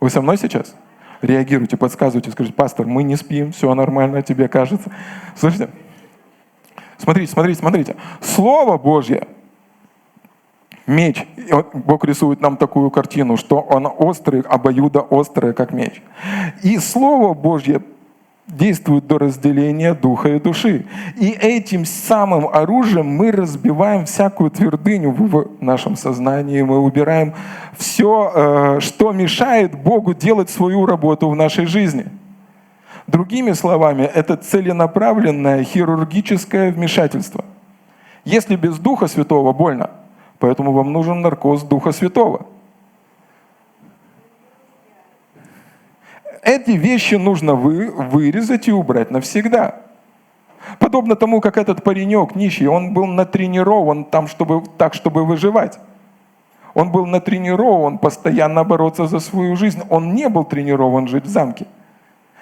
Вы 0.00 0.10
со 0.10 0.20
мной 0.20 0.36
сейчас? 0.36 0.74
Реагируйте, 1.22 1.76
подсказывайте, 1.76 2.32
скажите, 2.32 2.54
пастор, 2.54 2.86
мы 2.86 3.04
не 3.04 3.14
спим, 3.14 3.52
все 3.52 3.72
нормально, 3.74 4.22
тебе 4.22 4.48
кажется. 4.48 4.90
Слышите? 5.36 5.70
Смотрите, 6.98 7.32
смотрите, 7.32 7.60
смотрите. 7.60 7.96
Слово 8.20 8.76
Божье, 8.76 9.28
меч, 10.86 11.26
Бог 11.72 12.04
рисует 12.04 12.40
нам 12.40 12.56
такую 12.56 12.90
картину, 12.90 13.36
что 13.36 13.60
он 13.60 13.86
острый, 13.86 14.40
обоюдо 14.40 15.00
острый, 15.00 15.54
как 15.54 15.72
меч. 15.72 16.02
И 16.62 16.78
Слово 16.78 17.34
Божье 17.34 17.82
действует 18.46 19.06
до 19.06 19.18
разделения 19.18 19.94
духа 19.94 20.28
и 20.28 20.40
души. 20.40 20.84
И 21.16 21.30
этим 21.30 21.84
самым 21.84 22.48
оружием 22.48 23.06
мы 23.06 23.30
разбиваем 23.30 24.04
всякую 24.04 24.50
твердыню 24.50 25.10
в 25.10 25.48
нашем 25.60 25.96
сознании, 25.96 26.62
мы 26.62 26.78
убираем 26.78 27.34
все, 27.76 28.32
э, 28.34 28.80
что 28.80 29.12
мешает 29.12 29.74
Богу 29.78 30.14
делать 30.14 30.50
свою 30.50 30.86
работу 30.86 31.30
в 31.30 31.36
нашей 31.36 31.66
жизни. 31.66 32.06
Другими 33.06 33.52
словами, 33.52 34.02
это 34.02 34.36
целенаправленное 34.36 35.64
хирургическое 35.64 36.72
вмешательство. 36.72 37.44
Если 38.24 38.56
без 38.56 38.78
Духа 38.78 39.08
Святого 39.08 39.52
больно, 39.52 39.90
поэтому 40.42 40.72
вам 40.72 40.92
нужен 40.92 41.22
наркоз 41.22 41.62
Духа 41.62 41.92
Святого– 41.92 42.46
эти 46.42 46.72
вещи 46.72 47.14
нужно 47.14 47.54
вы, 47.54 47.90
вырезать 47.90 48.66
и 48.66 48.72
убрать 48.72 49.10
навсегда. 49.10 49.76
Подобно 50.78 51.14
тому, 51.14 51.40
как 51.40 51.56
этот 51.56 51.84
паренек 51.84 52.34
нищий, 52.34 52.66
он 52.66 52.92
был 52.92 53.06
натренирован 53.06 54.04
там, 54.04 54.26
чтобы, 54.26 54.62
так, 54.76 54.94
чтобы 54.94 55.24
выживать. 55.24 55.78
Он 56.74 56.90
был 56.90 57.06
натренирован 57.06 57.98
постоянно 57.98 58.64
бороться 58.64 59.06
за 59.06 59.20
свою 59.20 59.56
жизнь. 59.56 59.82
Он 59.88 60.14
не 60.14 60.28
был 60.28 60.44
тренирован 60.44 61.06
жить 61.06 61.24
в 61.24 61.28
замке. 61.28 61.66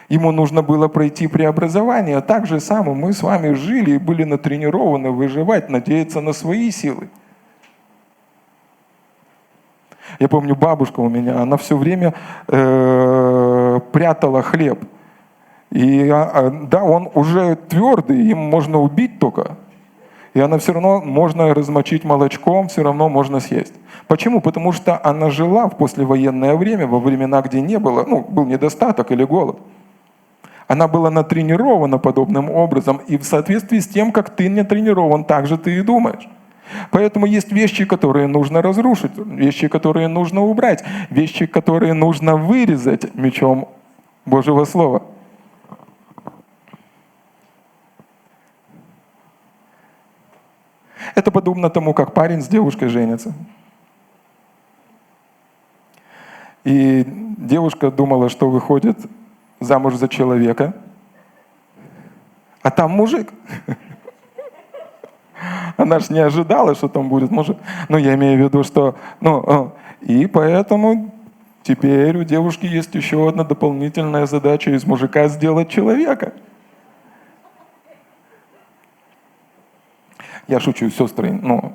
Ему 0.09 0.33
нужно 0.33 0.62
было 0.62 0.88
пройти 0.88 1.26
преобразование. 1.26 2.21
Так 2.21 2.47
же 2.47 2.59
самое 2.61 2.97
мы 2.97 3.12
с 3.12 3.23
вами 3.23 3.52
жили 3.52 3.92
и 3.92 3.99
были 3.99 4.25
натренированы 4.25 5.11
выживать, 5.11 5.69
надеяться 5.69 6.21
на 6.21 6.33
свои 6.33 6.71
силы. 6.71 7.11
Я 10.21 10.29
помню, 10.29 10.55
бабушка 10.55 11.00
у 11.00 11.09
меня, 11.09 11.41
она 11.41 11.57
все 11.57 11.79
время 11.79 12.12
э, 12.47 13.81
прятала 13.91 14.43
хлеб. 14.43 14.85
И 15.71 16.11
а, 16.11 16.31
а, 16.33 16.50
да, 16.50 16.85
он 16.85 17.09
уже 17.15 17.57
твердый, 17.57 18.27
им 18.27 18.39
можно 18.39 18.79
убить 18.81 19.19
только. 19.19 19.57
И 20.35 20.41
она 20.41 20.59
все 20.59 20.75
равно 20.75 21.00
можно 21.00 21.55
размочить 21.55 22.05
молочком, 22.05 22.69
все 22.69 22.83
равно 22.83 23.09
можно 23.09 23.41
съесть. 23.41 23.73
Почему? 24.09 24.43
Потому 24.43 24.73
что 24.73 25.00
она 25.03 25.31
жила 25.31 25.69
в 25.69 25.79
послевоенное 25.79 26.55
время, 26.55 26.87
во 26.87 27.00
времена, 27.00 27.41
где 27.41 27.62
не 27.62 27.79
было, 27.79 28.05
ну, 28.07 28.21
был 28.21 28.45
недостаток 28.45 29.11
или 29.12 29.25
голод. 29.25 29.59
Она 30.69 30.87
была 30.87 31.11
натренирована 31.11 31.99
подобным 31.99 32.50
образом, 32.50 33.00
и 33.09 33.17
в 33.17 33.25
соответствии 33.25 33.79
с 33.79 33.89
тем, 33.89 34.12
как 34.12 34.31
ты 34.37 34.49
не 34.49 34.65
тренирован, 34.65 35.25
так 35.25 35.47
же 35.47 35.57
ты 35.57 35.79
и 35.79 35.83
думаешь. 35.83 36.29
Поэтому 36.91 37.27
есть 37.27 37.53
вещи, 37.53 37.85
которые 37.85 38.27
нужно 38.27 38.62
разрушить, 38.62 39.12
вещи, 39.17 39.69
которые 39.69 40.09
нужно 40.09 40.43
убрать, 40.43 40.85
вещи, 41.11 41.47
которые 41.47 41.95
нужно 41.95 42.37
вырезать 42.37 43.15
мечом 43.15 43.69
Божьего 44.25 44.65
Слова. 44.65 45.03
Это 51.15 51.31
подобно 51.31 51.71
тому, 51.71 51.93
как 51.93 52.15
парень 52.15 52.41
с 52.41 52.49
девушкой 52.49 52.89
женится. 52.89 53.35
И 56.65 57.05
девушка 57.37 57.91
думала, 57.91 58.29
что 58.29 58.49
выходит 58.49 58.99
замуж 59.61 59.95
за 59.95 60.09
человека, 60.09 60.75
а 62.62 62.71
там 62.71 62.93
мужик. 62.93 63.33
Она 65.76 65.99
же 65.99 66.13
не 66.13 66.21
ожидала, 66.21 66.75
что 66.75 66.89
там 66.89 67.09
будет 67.09 67.30
мужик. 67.30 67.56
Ну, 67.89 67.99
я 67.99 68.15
имею 68.15 68.39
в 68.39 68.45
виду, 68.45 68.65
что... 68.65 68.97
Ну, 69.21 69.45
э, 69.47 70.13
и 70.13 70.26
поэтому 70.26 71.13
теперь 71.63 72.17
у 72.17 72.25
девушки 72.25 72.67
есть 72.67 72.95
еще 72.95 73.28
одна 73.28 73.45
дополнительная 73.45 74.26
задача 74.26 74.71
из 74.71 74.85
мужика 74.85 75.28
сделать 75.28 75.69
человека. 75.69 76.33
Я 80.49 80.59
шучу, 80.59 80.91
сестры, 80.91 81.30
ну, 81.33 81.73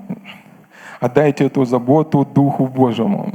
отдайте 0.99 1.45
эту 1.45 1.65
заботу 1.65 2.25
Духу 2.25 2.67
Божьему. 2.67 3.33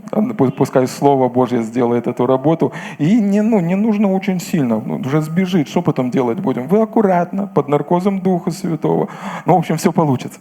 Пускай 0.57 0.87
Слово 0.87 1.29
Божье 1.29 1.63
сделает 1.63 2.07
эту 2.07 2.27
работу. 2.27 2.73
И 2.99 3.21
не, 3.21 3.41
ну, 3.43 3.61
не 3.61 3.75
нужно 3.75 4.13
очень 4.13 4.41
сильно, 4.41 4.81
ну, 4.81 4.97
уже 4.97 5.23
сбежит. 5.23 5.69
Что 5.69 5.83
потом 5.83 6.11
делать 6.11 6.41
будем? 6.41 6.69
Вы 6.69 6.83
аккуратно, 6.83 7.47
под 7.47 7.69
наркозом 7.69 8.21
Духа 8.21 8.51
Святого. 8.51 9.09
Ну, 9.47 9.55
в 9.55 9.59
общем, 9.59 9.77
все 9.77 9.93
получится. 9.93 10.41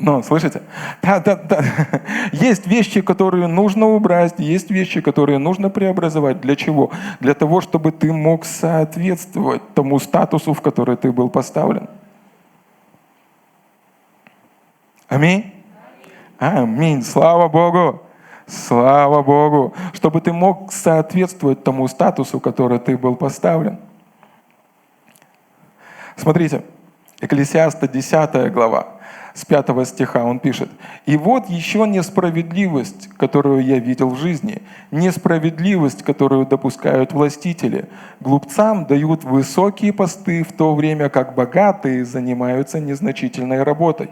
Но, 0.00 0.22
слышите? 0.22 0.62
Да, 1.02 1.20
да, 1.20 1.36
да. 1.36 1.62
Есть 2.32 2.66
вещи, 2.66 3.02
которые 3.02 3.46
нужно 3.48 3.86
убрать, 3.86 4.34
есть 4.38 4.70
вещи, 4.70 5.02
которые 5.02 5.36
нужно 5.36 5.68
преобразовать. 5.68 6.40
Для 6.40 6.56
чего? 6.56 6.90
Для 7.20 7.34
того, 7.34 7.60
чтобы 7.60 7.92
ты 7.92 8.10
мог 8.10 8.46
соответствовать 8.46 9.74
тому 9.74 9.98
статусу, 9.98 10.54
в 10.54 10.62
который 10.62 10.96
ты 10.96 11.12
был 11.12 11.28
поставлен. 11.28 11.86
Аминь. 15.06 15.52
Аминь. 16.38 17.02
Слава 17.02 17.48
Богу. 17.48 18.00
Слава 18.46 19.22
Богу. 19.22 19.74
Чтобы 19.92 20.22
ты 20.22 20.32
мог 20.32 20.72
соответствовать 20.72 21.62
тому 21.62 21.86
статусу, 21.88 22.38
в 22.38 22.42
который 22.42 22.78
ты 22.78 22.96
был 22.96 23.16
поставлен. 23.16 23.78
Смотрите, 26.16 26.64
Экклесиаста 27.20 27.86
10 27.86 28.50
глава 28.50 28.99
с 29.34 29.44
5 29.44 29.86
стиха 29.86 30.24
он 30.24 30.38
пишет, 30.38 30.68
«И 31.06 31.16
вот 31.16 31.48
еще 31.48 31.86
несправедливость, 31.86 33.08
которую 33.16 33.64
я 33.64 33.78
видел 33.78 34.10
в 34.10 34.18
жизни, 34.18 34.62
несправедливость, 34.90 36.02
которую 36.02 36.46
допускают 36.46 37.12
властители. 37.12 37.88
Глупцам 38.20 38.86
дают 38.86 39.24
высокие 39.24 39.92
посты, 39.92 40.42
в 40.42 40.52
то 40.52 40.74
время 40.74 41.08
как 41.08 41.34
богатые 41.34 42.04
занимаются 42.04 42.80
незначительной 42.80 43.62
работой. 43.62 44.10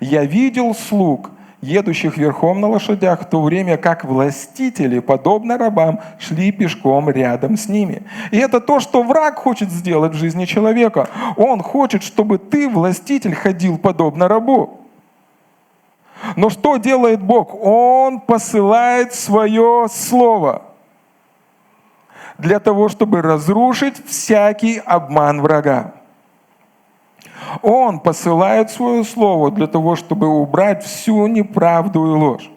Я 0.00 0.24
видел 0.24 0.74
слуг, 0.74 1.30
едущих 1.62 2.16
верхом 2.16 2.60
на 2.60 2.68
лошадях, 2.68 3.22
в 3.22 3.24
то 3.26 3.42
время 3.42 3.76
как 3.76 4.04
властители, 4.04 4.98
подобно 4.98 5.58
рабам, 5.58 6.00
шли 6.18 6.52
пешком 6.52 7.10
рядом 7.10 7.56
с 7.56 7.68
ними. 7.68 8.02
И 8.30 8.38
это 8.38 8.60
то, 8.60 8.80
что 8.80 9.02
враг 9.02 9.36
хочет 9.38 9.70
сделать 9.70 10.12
в 10.12 10.16
жизни 10.16 10.44
человека. 10.44 11.08
Он 11.36 11.62
хочет, 11.62 12.02
чтобы 12.02 12.38
ты, 12.38 12.68
властитель, 12.68 13.34
ходил 13.34 13.78
подобно 13.78 14.28
рабу. 14.28 14.80
Но 16.36 16.50
что 16.50 16.76
делает 16.76 17.22
Бог? 17.22 17.54
Он 17.54 18.20
посылает 18.20 19.14
свое 19.14 19.86
слово 19.90 20.62
для 22.38 22.60
того, 22.60 22.88
чтобы 22.88 23.22
разрушить 23.22 24.04
всякий 24.06 24.78
обман 24.78 25.40
врага. 25.40 25.95
Он 27.62 28.00
посылает 28.00 28.70
свое 28.70 29.04
слово 29.04 29.50
для 29.50 29.66
того, 29.66 29.96
чтобы 29.96 30.28
убрать 30.28 30.84
всю 30.84 31.26
неправду 31.26 32.06
и 32.06 32.10
ложь. 32.10 32.50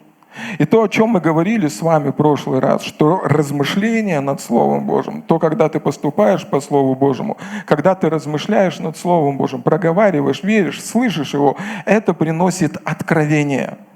И 0.58 0.64
то, 0.64 0.84
о 0.84 0.88
чем 0.88 1.10
мы 1.10 1.20
говорили 1.20 1.66
с 1.66 1.82
вами 1.82 2.10
в 2.10 2.14
прошлый 2.14 2.60
раз, 2.60 2.82
что 2.82 3.20
размышление 3.24 4.20
над 4.20 4.40
Словом 4.40 4.86
Божьим, 4.86 5.22
то, 5.22 5.38
когда 5.38 5.68
ты 5.68 5.80
поступаешь 5.80 6.46
по 6.46 6.60
Слову 6.60 6.94
Божьему, 6.94 7.36
когда 7.66 7.94
ты 7.94 8.08
размышляешь 8.08 8.78
над 8.78 8.96
Словом 8.96 9.36
Божьим, 9.36 9.62
проговариваешь, 9.62 10.44
веришь, 10.44 10.82
слышишь 10.84 11.34
его, 11.34 11.56
это 11.84 12.14
приносит 12.14 12.76
откровение– 12.84 13.78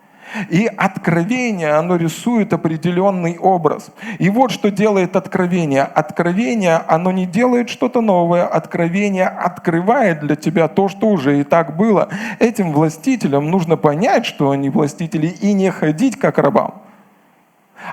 и 0.50 0.66
откровение, 0.66 1.72
оно 1.72 1.96
рисует 1.96 2.52
определенный 2.52 3.38
образ. 3.38 3.90
И 4.18 4.30
вот 4.30 4.50
что 4.50 4.70
делает 4.70 5.16
откровение. 5.16 5.82
Откровение, 5.82 6.76
оно 6.88 7.12
не 7.12 7.26
делает 7.26 7.68
что-то 7.68 8.00
новое. 8.00 8.46
Откровение 8.46 9.26
открывает 9.26 10.20
для 10.20 10.36
тебя 10.36 10.68
то, 10.68 10.88
что 10.88 11.08
уже 11.08 11.40
и 11.40 11.44
так 11.44 11.76
было. 11.76 12.08
Этим 12.38 12.72
властителям 12.72 13.50
нужно 13.50 13.76
понять, 13.76 14.26
что 14.26 14.50
они 14.50 14.70
властители, 14.70 15.26
и 15.26 15.52
не 15.52 15.70
ходить 15.70 16.18
как 16.18 16.38
рабам. 16.38 16.82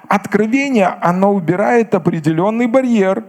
Откровение, 0.07 0.87
оно 0.87 1.33
убирает 1.33 1.93
определенный 1.93 2.67
барьер 2.67 3.25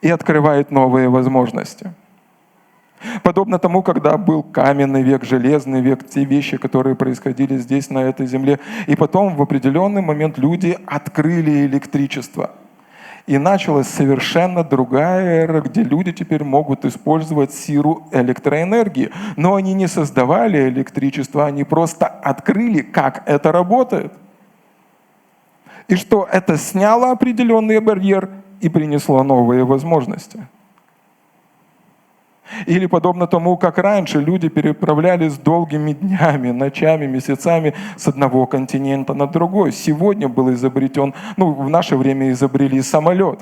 и 0.00 0.10
открывает 0.10 0.70
новые 0.70 1.08
возможности. 1.08 1.92
Подобно 3.22 3.58
тому, 3.58 3.82
когда 3.82 4.16
был 4.16 4.42
каменный 4.42 5.02
век, 5.02 5.24
железный 5.24 5.80
век, 5.80 6.08
те 6.08 6.24
вещи, 6.24 6.56
которые 6.56 6.94
происходили 6.94 7.56
здесь, 7.58 7.90
на 7.90 7.98
этой 7.98 8.26
земле. 8.26 8.58
И 8.86 8.96
потом 8.96 9.36
в 9.36 9.42
определенный 9.42 10.02
момент 10.02 10.38
люди 10.38 10.78
открыли 10.86 11.66
электричество. 11.66 12.50
И 13.26 13.38
началась 13.38 13.86
совершенно 13.86 14.64
другая 14.64 15.44
эра, 15.44 15.60
где 15.60 15.82
люди 15.84 16.12
теперь 16.12 16.42
могут 16.42 16.84
использовать 16.84 17.52
силу 17.52 18.08
электроэнергии. 18.10 19.10
Но 19.36 19.54
они 19.54 19.74
не 19.74 19.86
создавали 19.86 20.68
электричество, 20.68 21.46
они 21.46 21.62
просто 21.62 22.06
открыли, 22.06 22.82
как 22.82 23.22
это 23.26 23.52
работает. 23.52 24.12
И 25.86 25.96
что 25.96 26.28
это 26.30 26.56
сняло 26.56 27.12
определенный 27.12 27.80
барьер 27.80 28.30
и 28.60 28.68
принесло 28.68 29.22
новые 29.22 29.64
возможности. 29.64 30.46
Или 32.66 32.86
подобно 32.86 33.26
тому, 33.26 33.56
как 33.56 33.78
раньше 33.78 34.20
люди 34.20 34.48
переправлялись 34.48 35.38
долгими 35.38 35.92
днями, 35.92 36.50
ночами, 36.50 37.06
месяцами 37.06 37.74
с 37.96 38.08
одного 38.08 38.46
континента 38.46 39.14
на 39.14 39.26
другой. 39.26 39.72
Сегодня 39.72 40.28
был 40.28 40.52
изобретен, 40.52 41.14
ну, 41.36 41.52
в 41.52 41.68
наше 41.70 41.96
время 41.96 42.30
изобрели 42.30 42.82
самолет. 42.82 43.40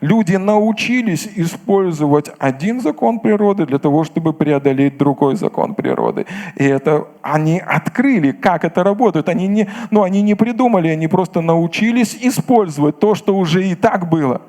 Люди 0.00 0.36
научились 0.36 1.28
использовать 1.36 2.30
один 2.38 2.80
закон 2.80 3.20
природы 3.20 3.66
для 3.66 3.78
того, 3.78 4.04
чтобы 4.04 4.32
преодолеть 4.32 4.96
другой 4.96 5.36
закон 5.36 5.74
природы. 5.74 6.26
И 6.56 6.64
это 6.64 7.06
они 7.20 7.60
открыли, 7.60 8.32
как 8.32 8.64
это 8.64 8.82
работает. 8.82 9.28
Они 9.28 9.46
не, 9.46 9.68
ну, 9.90 10.02
они 10.02 10.22
не 10.22 10.34
придумали, 10.34 10.88
они 10.88 11.06
просто 11.06 11.42
научились 11.42 12.16
использовать 12.18 12.98
то, 12.98 13.14
что 13.14 13.36
уже 13.36 13.66
и 13.66 13.74
так 13.74 14.08
было. 14.08 14.40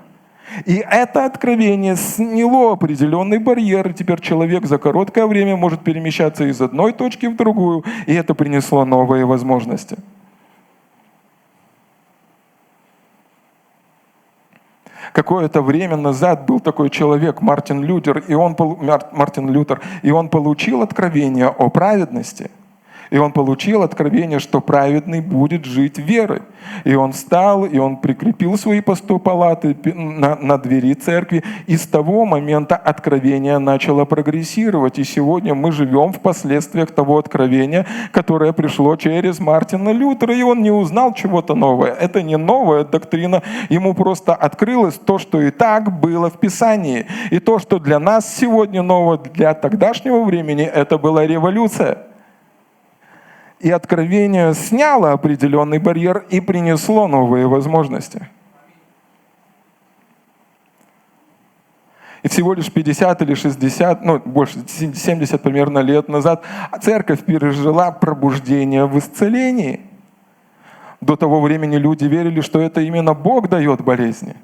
И 0.66 0.84
это 0.90 1.26
откровение 1.26 1.96
сняло 1.96 2.74
определенный 2.74 3.40
барьер, 3.40 3.94
теперь 3.94 4.20
человек 4.20 4.66
за 4.66 4.78
короткое 4.78 5.26
время 5.26 5.56
может 5.56 5.82
перемещаться 5.82 6.44
из 6.46 6.62
одной 6.62 6.94
точки 6.94 7.28
в 7.28 7.36
другую, 7.36 7.84
и 8.06 8.14
это 8.14 8.34
принесло 8.34 8.86
новые 8.86 9.26
возможности. 9.26 9.98
Какое-то 15.14 15.62
время 15.62 15.98
назад 15.98 16.46
был 16.46 16.60
такой 16.60 16.90
человек, 16.90 17.42
Мартин 17.42 17.84
Лютер, 17.84 18.20
и 18.20 18.34
он, 18.34 18.56
Мартин 19.12 19.50
Лютер, 19.50 19.82
и 20.04 20.12
он 20.12 20.30
получил 20.30 20.82
откровение 20.82 21.48
о 21.48 21.70
праведности– 21.70 22.52
и 23.12 23.18
он 23.18 23.34
получил 23.34 23.84
откровение, 23.84 24.40
что 24.40 24.62
праведный 24.62 25.20
будет 25.20 25.66
жить 25.66 25.98
верой. 25.98 26.44
И 26.86 26.96
он 26.96 27.12
встал, 27.12 27.66
и 27.66 27.78
он 27.78 27.98
прикрепил 27.98 28.58
свои 28.58 28.80
поступалаты 28.80 29.76
на, 29.94 30.38
на 30.38 30.58
двери 30.58 30.94
церкви. 30.94 31.44
И 31.68 31.76
с 31.76 31.86
того 31.86 32.24
момента 32.24 32.78
откровение 32.78 33.58
начало 33.58 34.06
прогрессировать. 34.06 34.98
И 34.98 35.04
сегодня 35.04 35.54
мы 35.54 35.74
живем 35.74 36.14
в 36.14 36.22
последствиях 36.22 36.92
того 36.92 37.18
откровения, 37.18 37.86
которое 38.14 38.54
пришло 38.54 38.96
через 38.96 39.42
Мартина 39.42 39.90
Лютера. 39.90 40.34
И 40.34 40.42
он 40.42 40.62
не 40.62 40.72
узнал 40.72 41.14
чего-то 41.14 41.54
новое. 41.54 41.92
Это 41.92 42.22
не 42.22 42.38
новая 42.38 42.86
доктрина. 42.86 43.44
Ему 43.68 43.94
просто 43.94 44.34
открылось 44.34 44.96
то, 44.96 45.18
что 45.18 45.42
и 45.42 45.52
так 45.52 46.00
было 46.00 46.30
в 46.30 46.40
Писании. 46.40 47.08
И 47.30 47.40
то, 47.40 47.60
что 47.60 47.78
для 47.78 48.00
нас 48.00 48.34
сегодня 48.34 48.82
новое, 48.82 49.18
для 49.18 49.54
тогдашнего 49.54 50.24
времени, 50.24 50.64
это 50.64 50.98
была 50.98 51.28
революция. 51.28 52.11
И 53.62 53.70
откровение 53.70 54.56
сняло 54.56 55.12
определенный 55.12 55.78
барьер 55.78 56.26
и 56.32 56.42
принесло 56.42 57.08
новые 57.08 57.48
возможности. 57.48 58.28
И 62.24 62.28
всего 62.28 62.54
лишь 62.54 62.72
50 62.72 63.22
или 63.22 63.36
60, 63.36 64.04
ну 64.04 64.20
больше 64.20 64.64
70 64.68 65.42
примерно 65.44 65.80
лет 65.80 66.08
назад 66.08 66.44
церковь 66.82 67.24
пережила 67.24 67.92
пробуждение 67.92 68.88
в 68.88 68.98
исцелении. 68.98 69.82
До 71.00 71.16
того 71.16 71.40
времени 71.40 71.76
люди 71.76 72.06
верили, 72.06 72.42
что 72.42 72.60
это 72.60 72.82
именно 72.82 73.14
Бог 73.14 73.48
дает 73.48 73.82
болезни. 73.82 74.36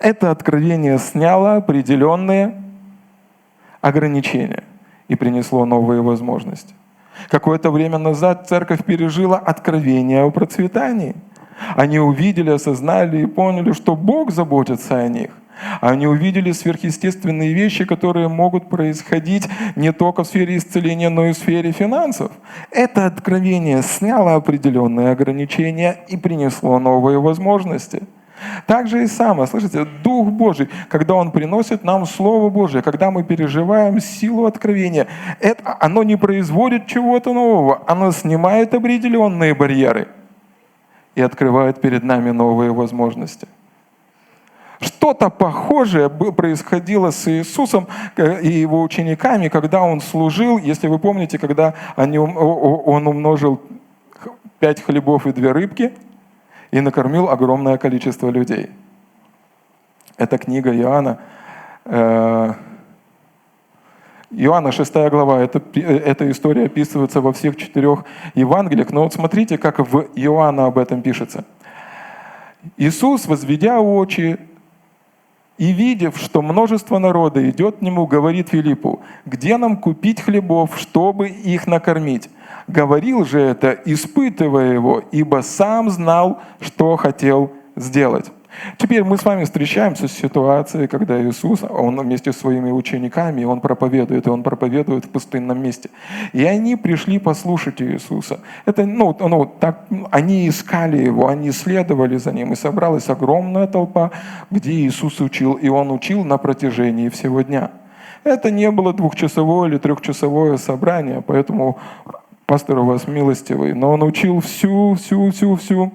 Это 0.00 0.32
откровение 0.32 0.98
сняло 0.98 1.56
определенные 1.56 2.60
ограничения 3.80 4.64
и 5.08 5.16
принесло 5.16 5.64
новые 5.64 6.02
возможности. 6.02 6.74
Какое-то 7.28 7.70
время 7.70 7.98
назад 7.98 8.48
церковь 8.48 8.84
пережила 8.84 9.38
откровение 9.38 10.22
о 10.22 10.30
процветании. 10.30 11.16
Они 11.74 11.98
увидели, 11.98 12.50
осознали 12.50 13.22
и 13.22 13.26
поняли, 13.26 13.72
что 13.72 13.96
Бог 13.96 14.30
заботится 14.30 14.98
о 14.98 15.08
них. 15.08 15.30
Они 15.80 16.06
увидели 16.06 16.52
сверхъестественные 16.52 17.52
вещи, 17.52 17.84
которые 17.84 18.28
могут 18.28 18.70
происходить 18.70 19.48
не 19.74 19.92
только 19.92 20.22
в 20.22 20.28
сфере 20.28 20.56
исцеления, 20.56 21.08
но 21.08 21.26
и 21.26 21.32
в 21.32 21.36
сфере 21.36 21.72
финансов. 21.72 22.30
Это 22.70 23.06
откровение 23.06 23.82
сняло 23.82 24.36
определенные 24.36 25.10
ограничения 25.10 26.04
и 26.08 26.16
принесло 26.16 26.78
новые 26.78 27.18
возможности– 27.20 28.02
так 28.66 28.86
же 28.86 29.02
и 29.02 29.06
самое, 29.06 29.46
слышите, 29.46 29.86
Дух 30.02 30.28
Божий, 30.28 30.68
когда 30.88 31.14
Он 31.14 31.30
приносит 31.30 31.84
нам 31.84 32.06
Слово 32.06 32.50
Божие, 32.50 32.82
когда 32.82 33.10
мы 33.10 33.24
переживаем 33.24 34.00
силу 34.00 34.46
откровения, 34.46 35.06
это, 35.40 35.76
оно 35.80 36.02
не 36.02 36.16
производит 36.16 36.86
чего-то 36.86 37.32
нового, 37.32 37.82
оно 37.86 38.12
снимает 38.12 38.74
определенные 38.74 39.54
барьеры 39.54 40.08
и 41.14 41.22
открывает 41.22 41.80
перед 41.80 42.04
нами 42.04 42.30
новые 42.30 42.72
возможности. 42.72 43.48
Что-то 44.80 45.28
похожее 45.28 46.08
происходило 46.08 47.10
с 47.10 47.26
Иисусом 47.26 47.88
э, 48.16 48.42
и 48.42 48.48
его 48.48 48.82
учениками, 48.82 49.48
когда 49.48 49.82
Он 49.82 50.00
служил, 50.00 50.58
если 50.58 50.86
вы 50.86 51.00
помните, 51.00 51.38
когда 51.38 51.74
Он 51.96 53.06
умножил 53.08 53.60
пять 54.60 54.82
хлебов 54.82 55.26
и 55.26 55.32
две 55.32 55.50
рыбки– 55.52 55.92
и 56.70 56.80
накормил 56.80 57.28
огромное 57.28 57.78
количество 57.78 58.30
людей. 58.30 58.70
Это 60.16 60.38
книга 60.38 60.74
Иоанна. 60.74 61.20
Э, 61.84 62.54
Иоанна 64.30 64.72
6 64.72 64.94
глава, 65.10 65.40
это, 65.40 65.62
эта 65.74 66.30
история 66.30 66.66
описывается 66.66 67.20
во 67.20 67.32
всех 67.32 67.56
четырех 67.56 68.04
Евангелиях, 68.34 68.90
но 68.90 69.04
вот 69.04 69.14
смотрите, 69.14 69.56
как 69.56 69.78
в 69.78 70.08
Иоанна 70.14 70.66
об 70.66 70.76
этом 70.76 71.00
пишется. 71.00 71.44
Иисус, 72.76 73.26
возведя 73.26 73.80
очи 73.80 74.38
и 75.58 75.72
видев, 75.72 76.16
что 76.16 76.40
множество 76.40 76.98
народа 76.98 77.48
идет 77.50 77.78
к 77.78 77.80
нему, 77.82 78.06
говорит 78.06 78.48
Филиппу, 78.50 79.00
где 79.26 79.56
нам 79.56 79.76
купить 79.76 80.20
хлебов, 80.20 80.78
чтобы 80.78 81.28
их 81.28 81.66
накормить? 81.66 82.30
Говорил 82.68 83.24
же 83.24 83.40
это, 83.40 83.72
испытывая 83.84 84.72
его, 84.72 85.02
ибо 85.10 85.42
сам 85.42 85.90
знал, 85.90 86.40
что 86.60 86.96
хотел 86.96 87.52
сделать. 87.74 88.30
Теперь 88.76 89.04
мы 89.04 89.16
с 89.16 89.24
вами 89.24 89.44
встречаемся 89.44 90.08
с 90.08 90.12
ситуацией, 90.12 90.86
когда 90.86 91.20
Иисус, 91.22 91.62
Он 91.62 92.00
вместе 92.00 92.32
с 92.32 92.38
своими 92.38 92.70
учениками, 92.70 93.44
Он 93.44 93.60
проповедует, 93.60 94.26
и 94.26 94.30
Он 94.30 94.42
проповедует 94.42 95.04
в 95.04 95.08
пустынном 95.08 95.62
месте. 95.62 95.90
И 96.32 96.44
они 96.44 96.76
пришли 96.76 97.18
послушать 97.18 97.80
Иисуса. 97.82 98.40
Это, 98.66 98.86
ну, 98.86 99.16
ну, 99.20 99.46
так, 99.46 99.86
они 100.10 100.48
искали 100.48 100.98
Его, 100.98 101.28
они 101.28 101.52
следовали 101.52 102.16
за 102.16 102.32
Ним, 102.32 102.52
и 102.52 102.56
собралась 102.56 103.08
огромная 103.08 103.66
толпа, 103.66 104.10
где 104.50 104.72
Иисус 104.72 105.20
учил, 105.20 105.54
и 105.54 105.68
Он 105.68 105.90
учил 105.90 106.24
на 106.24 106.38
протяжении 106.38 107.08
всего 107.08 107.42
дня. 107.42 107.70
Это 108.24 108.50
не 108.50 108.70
было 108.70 108.92
двухчасовое 108.92 109.68
или 109.68 109.78
трехчасовое 109.78 110.56
собрание, 110.56 111.22
поэтому 111.26 111.78
пастор 112.46 112.78
у 112.78 112.84
вас 112.84 113.06
милостивый, 113.06 113.74
но 113.74 113.92
он 113.92 114.02
учил 114.02 114.40
всю, 114.40 114.94
всю, 114.94 115.30
всю, 115.30 115.56
всю, 115.56 115.92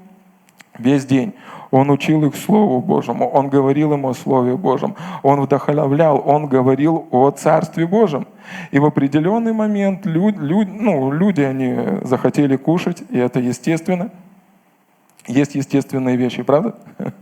весь 0.78 1.06
день. 1.06 1.34
Он 1.74 1.90
учил 1.90 2.24
их 2.24 2.36
Слову 2.36 2.82
Божьему, 2.82 3.28
Он 3.28 3.50
говорил 3.50 3.94
им 3.94 4.06
о 4.06 4.14
Слове 4.14 4.56
Божьем, 4.56 4.96
Он 5.24 5.42
вдохновлял, 5.42 6.22
Он 6.24 6.46
говорил 6.46 7.08
о 7.10 7.32
Царстве 7.32 7.88
Божьем. 7.88 8.28
И 8.70 8.78
в 8.78 8.86
определенный 8.86 9.54
момент 9.54 10.06
люди, 10.06 10.38
люди, 10.38 10.70
ну, 10.70 11.12
люди 11.12 11.42
они 11.42 11.76
захотели 12.04 12.58
кушать, 12.58 13.02
и 13.10 13.18
это 13.18 13.40
естественно. 13.40 14.12
Есть 15.26 15.56
естественные 15.56 16.16
вещи, 16.16 16.44
правда? 16.44 16.76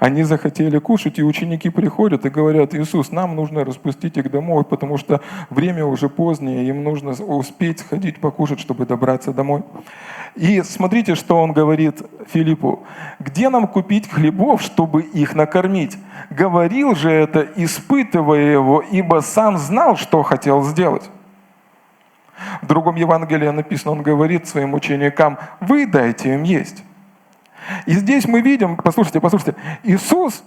Они 0.00 0.22
захотели 0.22 0.78
кушать, 0.78 1.18
и 1.18 1.22
ученики 1.22 1.70
приходят 1.70 2.24
и 2.26 2.30
говорят, 2.30 2.74
Иисус, 2.74 3.10
нам 3.10 3.36
нужно 3.36 3.64
распустить 3.64 4.16
их 4.16 4.30
домой, 4.30 4.64
потому 4.64 4.98
что 4.98 5.20
время 5.50 5.84
уже 5.84 6.08
позднее, 6.08 6.68
им 6.68 6.84
нужно 6.84 7.10
успеть 7.10 7.80
сходить 7.80 8.20
покушать, 8.20 8.60
чтобы 8.60 8.86
добраться 8.86 9.32
домой. 9.32 9.62
И 10.34 10.62
смотрите, 10.62 11.14
что 11.14 11.42
он 11.42 11.52
говорит 11.52 12.02
Филиппу. 12.32 12.84
«Где 13.18 13.48
нам 13.48 13.66
купить 13.66 14.08
хлебов, 14.08 14.60
чтобы 14.60 15.02
их 15.02 15.34
накормить?» 15.34 15.96
Говорил 16.30 16.94
же 16.94 17.10
это, 17.10 17.46
испытывая 17.56 18.52
его, 18.52 18.80
ибо 18.80 19.20
сам 19.20 19.56
знал, 19.56 19.96
что 19.96 20.22
хотел 20.22 20.62
сделать. 20.62 21.10
В 22.62 22.66
другом 22.66 22.96
Евангелии 22.96 23.48
написано, 23.48 23.92
он 23.92 24.02
говорит 24.02 24.46
своим 24.46 24.74
ученикам, 24.74 25.38
вы 25.60 25.86
дайте 25.86 26.34
им 26.34 26.42
есть. 26.42 26.82
И 27.86 27.94
здесь 27.94 28.26
мы 28.26 28.40
видим, 28.40 28.76
послушайте, 28.76 29.20
послушайте, 29.20 29.54
Иисус, 29.82 30.42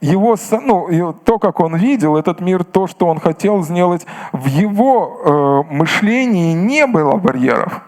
его, 0.00 0.36
ну, 0.62 1.12
то, 1.12 1.38
как 1.38 1.60
он 1.60 1.76
видел 1.76 2.16
этот 2.16 2.40
мир, 2.40 2.62
то, 2.62 2.86
что 2.86 3.06
он 3.06 3.18
хотел 3.18 3.62
сделать, 3.62 4.06
в 4.32 4.46
его 4.46 5.64
э, 5.68 5.74
мышлении 5.74 6.52
не 6.52 6.86
было 6.86 7.16
барьеров. 7.16 7.80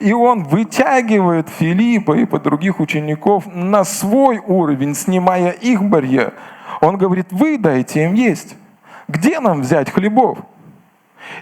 И 0.00 0.12
он 0.12 0.42
вытягивает 0.42 1.48
Филиппа 1.48 2.12
и 2.14 2.24
по 2.24 2.38
других 2.38 2.80
учеников 2.80 3.44
на 3.46 3.84
свой 3.84 4.38
уровень, 4.38 4.94
снимая 4.94 5.50
их 5.50 5.82
барьер. 5.82 6.34
Он 6.80 6.98
говорит, 6.98 7.28
вы 7.30 7.56
дайте 7.56 8.04
им 8.04 8.14
есть. 8.14 8.56
Где 9.08 9.40
нам 9.40 9.60
взять 9.60 9.90
хлебов? 9.90 10.38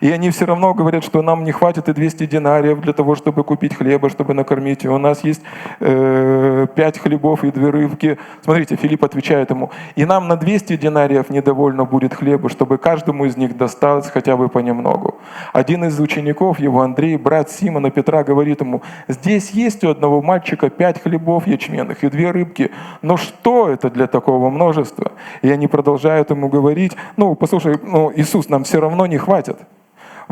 И 0.00 0.10
они 0.10 0.30
все 0.30 0.44
равно 0.44 0.74
говорят, 0.74 1.04
что 1.04 1.22
нам 1.22 1.44
не 1.44 1.52
хватит 1.52 1.88
и 1.88 1.92
200 1.92 2.26
динариев 2.26 2.80
для 2.80 2.92
того, 2.92 3.14
чтобы 3.14 3.44
купить 3.44 3.74
хлеба, 3.74 4.10
чтобы 4.10 4.34
накормить. 4.34 4.84
И 4.84 4.88
у 4.88 4.98
нас 4.98 5.24
есть 5.24 5.42
э, 5.80 6.66
5 6.74 6.98
хлебов 6.98 7.44
и 7.44 7.50
две 7.50 7.70
рыбки. 7.70 8.18
Смотрите, 8.42 8.76
Филипп 8.76 9.04
отвечает 9.04 9.50
ему, 9.50 9.70
и 9.96 10.04
нам 10.04 10.28
на 10.28 10.36
200 10.36 10.76
динариев 10.76 11.30
недовольно 11.30 11.84
будет 11.84 12.14
хлеба, 12.14 12.48
чтобы 12.48 12.78
каждому 12.78 13.24
из 13.24 13.36
них 13.36 13.56
досталось 13.56 14.08
хотя 14.08 14.36
бы 14.36 14.48
понемногу. 14.48 15.16
Один 15.52 15.84
из 15.84 15.98
учеников 16.00 16.58
его, 16.60 16.80
Андрей, 16.80 17.16
брат 17.16 17.50
Симона 17.50 17.90
Петра, 17.90 18.24
говорит 18.24 18.60
ему, 18.60 18.82
здесь 19.08 19.50
есть 19.50 19.84
у 19.84 19.90
одного 19.90 20.22
мальчика 20.22 20.70
5 20.70 21.02
хлебов 21.02 21.46
ячменных 21.46 22.04
и 22.04 22.10
две 22.10 22.30
рыбки, 22.30 22.70
но 23.02 23.16
что 23.16 23.68
это 23.68 23.90
для 23.90 24.06
такого 24.06 24.50
множества? 24.50 25.12
И 25.42 25.50
они 25.50 25.66
продолжают 25.66 26.30
ему 26.30 26.48
говорить, 26.48 26.96
ну, 27.16 27.34
послушай, 27.34 27.78
ну, 27.82 28.12
Иисус, 28.14 28.48
нам 28.48 28.64
все 28.64 28.80
равно 28.80 29.06
не 29.06 29.18
хватит. 29.18 29.58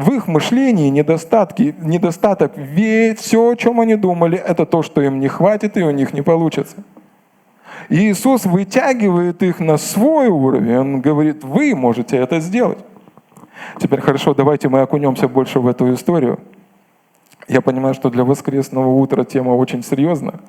В 0.03 0.11
их 0.11 0.27
мышлении 0.27 0.88
недостатки, 0.88 1.77
недостаток, 1.81 2.55
все, 2.57 3.51
о 3.51 3.55
чем 3.55 3.79
они 3.79 3.95
думали, 3.95 4.37
это 4.37 4.67
то, 4.67 4.83
что 4.83 5.01
им 5.01 5.21
не 5.21 5.29
хватит 5.29 5.77
и 5.77 5.83
у 5.85 5.93
них 5.93 6.12
не 6.12 6.23
получится. 6.23 6.77
И 7.88 8.11
Иисус 8.11 8.45
вытягивает 8.45 9.45
их 9.45 9.61
на 9.61 9.77
свой 9.77 10.27
уровень. 10.27 10.77
Он 10.77 11.01
говорит, 11.01 11.45
вы 11.45 11.77
можете 11.77 12.17
это 12.17 12.41
сделать. 12.41 12.79
Теперь 13.79 14.01
хорошо, 14.01 14.35
давайте 14.35 14.69
мы 14.69 14.81
окунемся 14.81 15.29
больше 15.29 15.61
в 15.61 15.69
эту 15.69 15.95
историю. 15.95 16.41
Я 17.47 17.61
понимаю, 17.61 17.95
что 17.95 18.11
для 18.11 18.25
воскресного 18.25 18.88
утра 18.88 19.23
тема 19.23 19.51
очень 19.51 19.85
серьезная. 19.85 20.41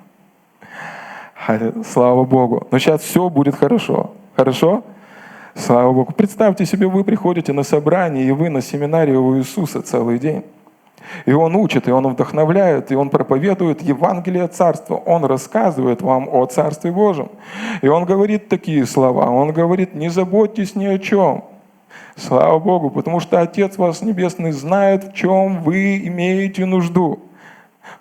Слава 1.86 2.24
Богу. 2.24 2.68
Но 2.72 2.80
сейчас 2.80 3.02
все 3.02 3.30
будет 3.30 3.56
хорошо. 3.56 4.14
Хорошо? 4.36 4.84
Слава 5.56 5.94
Богу. 5.94 6.14
Представьте 6.14 6.66
себе, 6.66 6.88
вы 6.88 7.04
приходите 7.04 7.54
на 7.54 7.64
собрание, 7.64 8.26
и 8.26 8.32
вы 8.32 8.50
на 8.50 8.62
семинарии 8.62 9.16
у 9.16 9.38
Иисуса 9.38 9.84
целый 9.84 10.18
день. 10.18 10.44
И 11.28 11.34
Он 11.34 11.56
учит, 11.56 11.88
и 11.88 11.92
Он 11.92 12.08
вдохновляет, 12.08 12.92
и 12.92 12.96
Он 12.96 13.10
проповедует 13.10 13.82
Евангелие 13.84 14.48
Царства. 14.48 14.96
Он 14.96 15.26
рассказывает 15.26 16.02
вам 16.02 16.28
о 16.28 16.46
Царстве 16.48 16.92
Божьем. 16.92 17.30
И 17.84 17.88
Он 17.88 18.06
говорит 18.06 18.50
такие 18.50 18.86
слова. 18.88 19.30
Он 19.30 19.52
говорит, 19.54 19.94
не 19.94 20.10
заботьтесь 20.10 20.76
ни 20.76 20.86
о 20.86 20.98
чем. 20.98 21.44
Слава 22.16 22.58
Богу, 22.58 22.90
потому 22.90 23.20
что 23.20 23.40
Отец 23.40 23.78
вас 23.78 24.02
Небесный 24.02 24.52
знает, 24.52 25.04
в 25.04 25.14
чем 25.14 25.62
вы 25.62 25.98
имеете 26.08 26.66
нужду. 26.66 27.20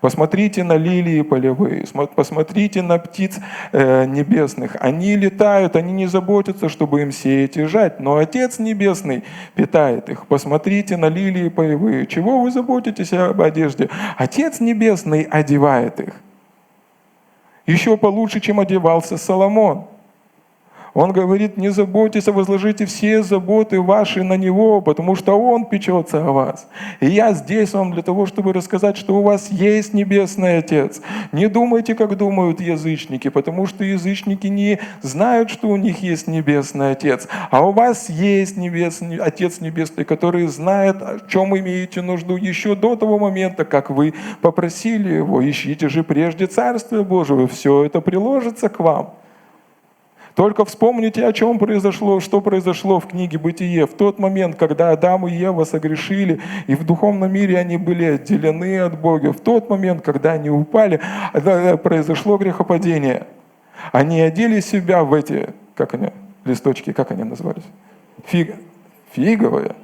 Посмотрите 0.00 0.64
на 0.64 0.76
лилии 0.76 1.22
полевые, 1.22 1.84
посмотрите 2.16 2.82
на 2.82 2.98
птиц 2.98 3.38
э, 3.72 4.04
небесных. 4.06 4.76
Они 4.80 5.16
летают, 5.16 5.76
они 5.76 5.92
не 5.92 6.06
заботятся, 6.06 6.68
чтобы 6.68 7.02
им 7.02 7.12
сеять 7.12 7.56
и 7.56 7.64
жать, 7.64 8.00
но 8.00 8.16
Отец 8.16 8.58
Небесный 8.58 9.24
питает 9.54 10.08
их. 10.08 10.26
Посмотрите 10.26 10.96
на 10.96 11.08
лилии 11.08 11.48
полевые. 11.48 12.06
Чего 12.06 12.40
вы 12.40 12.50
заботитесь 12.50 13.12
об 13.12 13.40
одежде? 13.40 13.88
Отец 14.16 14.60
Небесный 14.60 15.22
одевает 15.22 16.00
их. 16.00 16.14
Еще 17.66 17.96
получше, 17.96 18.40
чем 18.40 18.60
одевался 18.60 19.16
Соломон. 19.16 19.86
Он 20.94 21.12
говорит, 21.12 21.56
не 21.56 21.70
заботьтесь, 21.70 22.28
а 22.28 22.32
возложите 22.32 22.84
все 22.84 23.22
заботы 23.22 23.80
ваши 23.80 24.22
на 24.22 24.36
Него, 24.36 24.82
потому 24.82 25.16
что 25.16 25.32
Он 25.38 25.64
печется 25.64 26.18
о 26.18 26.32
вас. 26.32 26.68
И 27.00 27.06
я 27.06 27.32
здесь 27.32 27.72
вам 27.72 27.92
для 27.92 28.02
того, 28.02 28.26
чтобы 28.26 28.52
рассказать, 28.52 28.98
что 28.98 29.16
у 29.16 29.22
вас 29.22 29.50
есть 29.50 29.94
Небесный 29.94 30.58
Отец. 30.58 31.00
Не 31.32 31.48
думайте, 31.48 31.94
как 31.94 32.16
думают 32.18 32.60
язычники, 32.60 33.28
потому 33.28 33.66
что 33.66 33.84
язычники 33.84 34.48
не 34.48 34.80
знают, 35.00 35.48
что 35.48 35.68
у 35.68 35.76
них 35.76 36.02
есть 36.02 36.26
Небесный 36.26 36.92
Отец. 36.92 37.26
А 37.50 37.66
у 37.66 37.72
вас 37.72 38.10
есть 38.10 38.58
Небесный, 38.58 39.16
Отец 39.16 39.60
Небесный, 39.60 40.04
который 40.04 40.46
знает, 40.46 41.00
о 41.00 41.20
чем 41.26 41.56
имеете 41.58 42.02
нужду 42.02 42.36
еще 42.36 42.74
до 42.74 42.96
того 42.96 43.18
момента, 43.18 43.64
как 43.64 43.88
вы 43.88 44.12
попросили 44.42 45.14
Его. 45.14 45.48
Ищите 45.48 45.88
же 45.88 46.04
прежде 46.04 46.46
Царствие 46.46 47.02
Божие, 47.02 47.48
все 47.48 47.84
это 47.84 48.02
приложится 48.02 48.68
к 48.68 48.78
вам. 48.78 49.14
Только 50.34 50.64
вспомните, 50.64 51.26
о 51.26 51.32
чем 51.32 51.58
произошло, 51.58 52.18
что 52.20 52.40
произошло 52.40 53.00
в 53.00 53.06
книге 53.06 53.38
«Бытие». 53.38 53.86
В 53.86 53.92
тот 53.92 54.18
момент, 54.18 54.56
когда 54.56 54.90
Адам 54.90 55.26
и 55.26 55.32
Ева 55.32 55.64
согрешили, 55.64 56.40
и 56.66 56.74
в 56.74 56.84
духовном 56.84 57.30
мире 57.30 57.58
они 57.58 57.76
были 57.76 58.04
отделены 58.04 58.80
от 58.80 58.98
Бога, 58.98 59.32
в 59.32 59.40
тот 59.40 59.68
момент, 59.68 60.02
когда 60.02 60.32
они 60.32 60.48
упали, 60.48 61.00
произошло 61.82 62.38
грехопадение. 62.38 63.26
Они 63.90 64.20
одели 64.20 64.60
себя 64.60 65.04
в 65.04 65.12
эти, 65.12 65.50
как 65.74 65.94
они, 65.94 66.10
листочки, 66.44 66.92
как 66.92 67.10
они 67.10 67.24
назывались? 67.24 67.64
Фиг, 68.24 68.54
фиговые. 69.12 69.74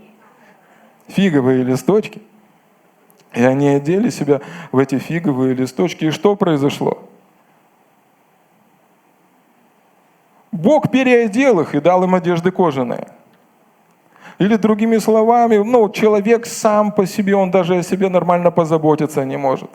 Фиговые 1.08 1.62
листочки. 1.62 2.22
И 3.34 3.42
они 3.42 3.68
одели 3.68 4.08
себя 4.08 4.40
в 4.72 4.78
эти 4.78 4.98
фиговые 4.98 5.54
листочки. 5.54 6.06
И 6.06 6.10
что 6.10 6.36
произошло? 6.36 7.02
Бог 10.52 10.90
переодел 10.90 11.60
их 11.60 11.74
и 11.74 11.80
дал 11.80 12.04
им 12.04 12.14
одежды 12.14 12.50
кожаные. 12.50 13.08
Или 14.38 14.56
другими 14.56 14.98
словами, 14.98 15.56
ну, 15.56 15.88
человек 15.90 16.46
сам 16.46 16.92
по 16.92 17.06
себе, 17.06 17.34
он 17.34 17.50
даже 17.50 17.76
о 17.76 17.82
себе 17.82 18.08
нормально 18.08 18.50
позаботиться 18.50 19.24
не 19.24 19.36
может. 19.36 19.70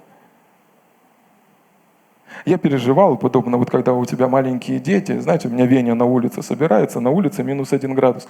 Я 2.45 2.57
переживал 2.57 3.17
подобно, 3.17 3.57
вот 3.57 3.69
когда 3.69 3.93
у 3.93 4.03
тебя 4.05 4.27
маленькие 4.27 4.79
дети, 4.79 5.17
знаете, 5.19 5.47
у 5.47 5.51
меня 5.51 5.65
Веня 5.65 5.95
на 5.95 6.05
улице 6.05 6.41
собирается, 6.41 6.99
на 6.99 7.09
улице 7.09 7.43
минус 7.43 7.71
один 7.71 7.93
градус. 7.93 8.27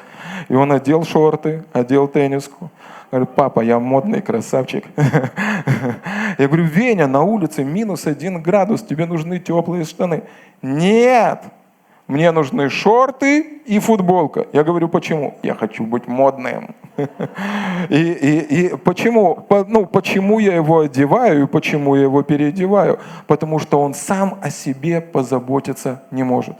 И 0.50 0.56
он 0.56 0.72
одел 0.72 1.04
шорты, 1.04 1.64
одел 1.74 2.08
тенниску. 2.08 2.70
Говорит, 3.12 3.30
папа, 3.36 3.62
я 3.62 3.80
модный 3.80 4.22
красавчик. 4.22 4.86
Я 6.40 6.48
говорю, 6.48 6.64
Веня, 6.64 7.06
на 7.06 7.22
улице 7.22 7.64
минус 7.64 8.08
один 8.08 8.42
градус, 8.42 8.82
тебе 8.82 9.06
нужны 9.06 9.38
теплые 9.40 9.86
штаны. 9.86 10.24
Нет! 10.64 11.44
Мне 12.14 12.32
нужны 12.32 12.70
шорты 12.70 13.42
и 13.66 13.80
футболка. 13.80 14.46
Я 14.54 14.64
говорю, 14.64 14.88
почему? 14.88 15.34
Я 15.42 15.56
хочу 15.56 15.84
быть 15.84 16.08
модным. 16.08 16.76
И, 17.90 17.96
и, 17.96 18.40
и 18.56 18.76
почему? 18.78 19.48
Ну, 19.68 19.88
почему 19.88 20.38
я 20.38 20.54
его 20.56 20.82
одеваю 20.82 21.44
и 21.44 21.48
почему 21.48 21.96
я 21.96 22.04
его 22.04 22.22
переодеваю? 22.22 23.00
Потому 23.26 23.58
что 23.58 23.82
он 23.82 23.96
сам 23.96 24.38
о 24.44 24.52
себе 24.52 25.02
позаботиться 25.02 26.04
не 26.12 26.22
может. 26.22 26.56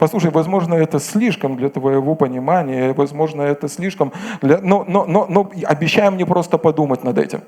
Послушай, 0.00 0.32
возможно, 0.32 0.74
это 0.74 0.98
слишком 0.98 1.56
для 1.56 1.68
твоего 1.68 2.16
понимания, 2.16 2.92
возможно, 2.92 3.42
это 3.42 3.68
слишком 3.68 4.12
для... 4.42 4.58
Но, 4.58 4.84
но, 4.88 5.04
но, 5.04 5.26
но 5.28 5.48
обещай 5.68 6.10
мне 6.10 6.26
просто 6.26 6.58
подумать 6.58 7.04
над 7.04 7.18
этим. 7.18 7.42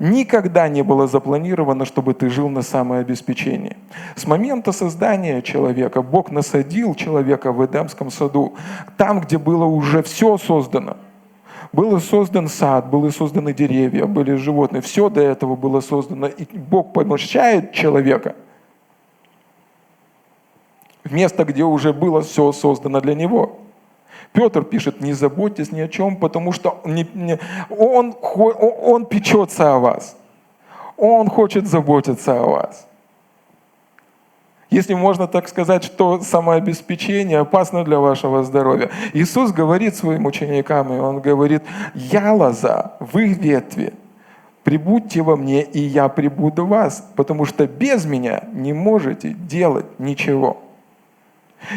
Никогда 0.00 0.66
не 0.70 0.82
было 0.82 1.06
запланировано, 1.06 1.84
чтобы 1.84 2.14
ты 2.14 2.30
жил 2.30 2.48
на 2.48 2.62
самообеспечении. 2.62 3.76
С 4.16 4.26
момента 4.26 4.72
создания 4.72 5.42
человека 5.42 6.00
Бог 6.00 6.30
насадил 6.30 6.94
человека 6.94 7.52
в 7.52 7.64
Эдемском 7.66 8.10
саду, 8.10 8.54
там, 8.96 9.20
где 9.20 9.36
было 9.36 9.66
уже 9.66 10.02
все 10.02 10.38
создано. 10.38 10.96
Был 11.74 12.00
создан 12.00 12.48
сад, 12.48 12.88
были 12.88 13.10
созданы 13.10 13.52
деревья, 13.52 14.06
были 14.06 14.36
животные. 14.36 14.80
Все 14.80 15.10
до 15.10 15.20
этого 15.20 15.54
было 15.54 15.80
создано. 15.80 16.28
И 16.28 16.46
Бог 16.56 16.94
помощает 16.94 17.72
человека 17.72 18.34
в 21.04 21.12
место, 21.12 21.44
где 21.44 21.62
уже 21.62 21.92
было 21.92 22.22
все 22.22 22.52
создано 22.52 23.02
для 23.02 23.14
него. 23.14 23.58
Петр 24.32 24.62
пишет, 24.62 25.00
не 25.00 25.12
заботьтесь 25.12 25.72
ни 25.72 25.80
о 25.80 25.88
чем, 25.88 26.16
потому 26.16 26.52
что 26.52 26.80
не, 26.84 27.06
не, 27.14 27.38
он, 27.68 28.14
он 28.20 29.06
печется 29.06 29.74
о 29.74 29.78
вас. 29.78 30.16
Он 30.96 31.28
хочет 31.28 31.66
заботиться 31.66 32.38
о 32.38 32.46
вас. 32.46 32.86
Если 34.70 34.94
можно 34.94 35.26
так 35.26 35.48
сказать, 35.48 35.82
что 35.82 36.20
самообеспечение 36.20 37.40
опасно 37.40 37.84
для 37.84 37.98
вашего 37.98 38.44
здоровья. 38.44 38.90
Иисус 39.14 39.50
говорит 39.50 39.96
своим 39.96 40.26
ученикам, 40.26 40.92
и 40.92 40.98
Он 40.98 41.20
говорит, 41.20 41.64
я 41.94 42.32
лоза, 42.32 42.92
вы 43.00 43.32
ветви, 43.32 43.94
прибудьте 44.62 45.22
во 45.22 45.34
мне, 45.36 45.62
и 45.62 45.80
я 45.80 46.08
прибуду 46.08 46.66
в 46.66 46.68
вас, 46.68 47.04
потому 47.16 47.46
что 47.46 47.66
без 47.66 48.04
меня 48.04 48.44
не 48.52 48.72
можете 48.72 49.30
делать 49.30 49.86
ничего. 49.98 50.58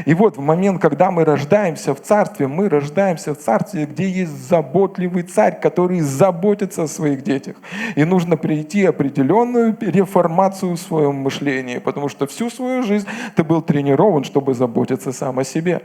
И 0.05 0.13
вот 0.13 0.37
в 0.37 0.41
момент, 0.41 0.81
когда 0.81 1.11
мы 1.11 1.25
рождаемся 1.25 1.93
в 1.93 2.01
царстве, 2.01 2.47
мы 2.47 2.69
рождаемся 2.69 3.33
в 3.33 3.37
царстве, 3.37 3.85
где 3.85 4.09
есть 4.09 4.31
заботливый 4.31 5.23
царь, 5.23 5.59
который 5.59 5.99
заботится 5.99 6.83
о 6.83 6.87
своих 6.87 7.23
детях. 7.23 7.55
И 7.95 8.03
нужно 8.03 8.37
прийти 8.37 8.85
определенную 8.85 9.77
реформацию 9.79 10.73
в 10.73 10.79
своем 10.79 11.15
мышлении, 11.15 11.79
потому 11.79 12.09
что 12.09 12.27
всю 12.27 12.49
свою 12.49 12.83
жизнь 12.83 13.07
ты 13.35 13.43
был 13.43 13.61
тренирован, 13.61 14.23
чтобы 14.23 14.53
заботиться 14.53 15.11
сам 15.11 15.39
о 15.39 15.43
себе. 15.43 15.81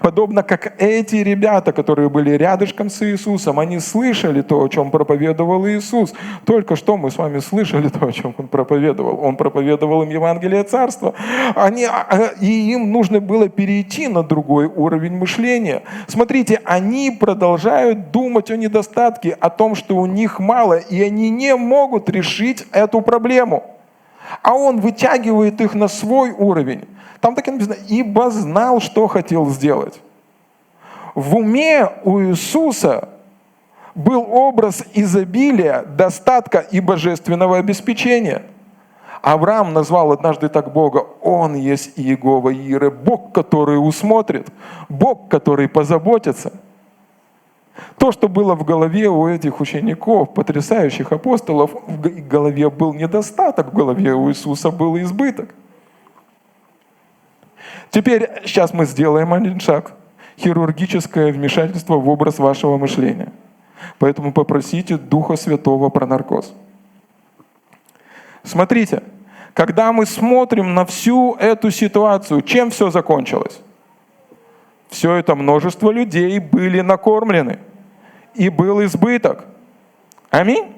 Подобно 0.00 0.42
как 0.42 0.74
эти 0.80 1.16
ребята, 1.16 1.72
которые 1.72 2.08
были 2.08 2.30
рядышком 2.30 2.90
с 2.90 3.02
Иисусом, 3.02 3.58
они 3.58 3.80
слышали 3.80 4.42
то, 4.42 4.62
о 4.62 4.68
чем 4.68 4.90
проповедовал 4.90 5.66
Иисус. 5.66 6.12
Только 6.44 6.76
что 6.76 6.96
мы 6.96 7.10
с 7.10 7.18
вами 7.18 7.38
слышали 7.40 7.88
то, 7.88 8.06
о 8.06 8.12
чем 8.12 8.34
Он 8.38 8.48
проповедовал. 8.48 9.24
Он 9.24 9.36
проповедовал 9.36 10.02
им 10.02 10.10
Евангелие 10.10 10.62
Царства. 10.64 11.14
Они, 11.54 11.84
а, 11.84 12.06
а, 12.08 12.18
и 12.40 12.72
им 12.72 12.92
нужно 12.92 13.20
было 13.20 13.48
перейти 13.48 14.08
на 14.08 14.22
другой 14.22 14.66
уровень 14.66 15.16
мышления. 15.16 15.82
Смотрите, 16.06 16.60
они 16.64 17.10
продолжают 17.10 18.10
думать 18.10 18.50
о 18.50 18.56
недостатке, 18.56 19.36
о 19.40 19.50
том, 19.50 19.74
что 19.74 19.96
у 19.96 20.06
них 20.06 20.38
мало, 20.38 20.74
и 20.74 21.02
они 21.02 21.30
не 21.30 21.56
могут 21.56 22.08
решить 22.08 22.64
эту 22.72 23.00
проблему. 23.00 23.64
А 24.42 24.54
Он 24.54 24.80
вытягивает 24.80 25.60
их 25.60 25.74
на 25.74 25.88
свой 25.88 26.30
уровень. 26.30 26.88
Там 27.20 27.34
так 27.34 27.46
и 27.48 27.50
написано, 27.50 27.76
ибо 27.88 28.30
знал, 28.30 28.80
что 28.80 29.06
хотел 29.06 29.48
сделать. 29.50 30.00
В 31.14 31.36
уме 31.36 31.88
у 32.04 32.20
Иисуса 32.20 33.08
был 33.94 34.26
образ 34.30 34.84
изобилия, 34.94 35.82
достатка 35.82 36.58
и 36.58 36.80
божественного 36.80 37.58
обеспечения. 37.58 38.42
Авраам 39.20 39.72
назвал 39.72 40.10
однажды 40.10 40.48
так 40.48 40.72
Бога, 40.72 41.06
Он 41.20 41.54
есть 41.54 41.92
Иегова 41.96 42.48
Иры, 42.48 42.90
Бог, 42.90 43.32
который 43.32 43.76
усмотрит, 43.76 44.48
Бог, 44.88 45.28
который 45.28 45.68
позаботится. 45.68 46.52
То, 47.98 48.12
что 48.12 48.28
было 48.28 48.54
в 48.54 48.64
голове 48.64 49.08
у 49.08 49.28
этих 49.28 49.60
учеников, 49.60 50.34
потрясающих 50.34 51.12
апостолов, 51.12 51.72
в 51.86 52.28
голове 52.28 52.68
был 52.68 52.92
недостаток, 52.92 53.72
в 53.72 53.76
голове 53.76 54.12
у 54.12 54.28
Иисуса 54.30 54.70
был 54.70 54.98
избыток. 54.98 55.54
Теперь 57.90 58.28
сейчас 58.44 58.72
мы 58.72 58.86
сделаем 58.86 59.32
один 59.32 59.60
шаг. 59.60 59.92
Хирургическое 60.38 61.32
вмешательство 61.32 61.96
в 61.96 62.08
образ 62.08 62.38
вашего 62.38 62.78
мышления. 62.78 63.32
Поэтому 63.98 64.32
попросите 64.32 64.96
Духа 64.96 65.36
Святого 65.36 65.88
про 65.88 66.06
наркоз. 66.06 66.52
Смотрите, 68.42 69.02
когда 69.54 69.92
мы 69.92 70.06
смотрим 70.06 70.74
на 70.74 70.84
всю 70.84 71.34
эту 71.34 71.70
ситуацию, 71.70 72.42
чем 72.42 72.70
все 72.70 72.90
закончилось? 72.90 73.60
Все 74.92 75.14
это 75.14 75.34
множество 75.34 75.90
людей 75.90 76.38
были 76.38 76.82
накормлены, 76.82 77.60
и 78.34 78.50
был 78.50 78.84
избыток. 78.84 79.46
Аминь. 80.28 80.74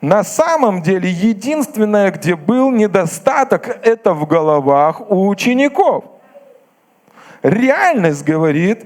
На 0.00 0.24
самом 0.24 0.82
деле, 0.82 1.08
единственное, 1.08 2.10
где 2.10 2.34
был 2.34 2.72
недостаток, 2.72 3.68
это 3.68 4.14
в 4.14 4.26
головах 4.26 5.00
у 5.12 5.28
учеников. 5.28 6.06
Реальность 7.44 8.24
говорит, 8.24 8.84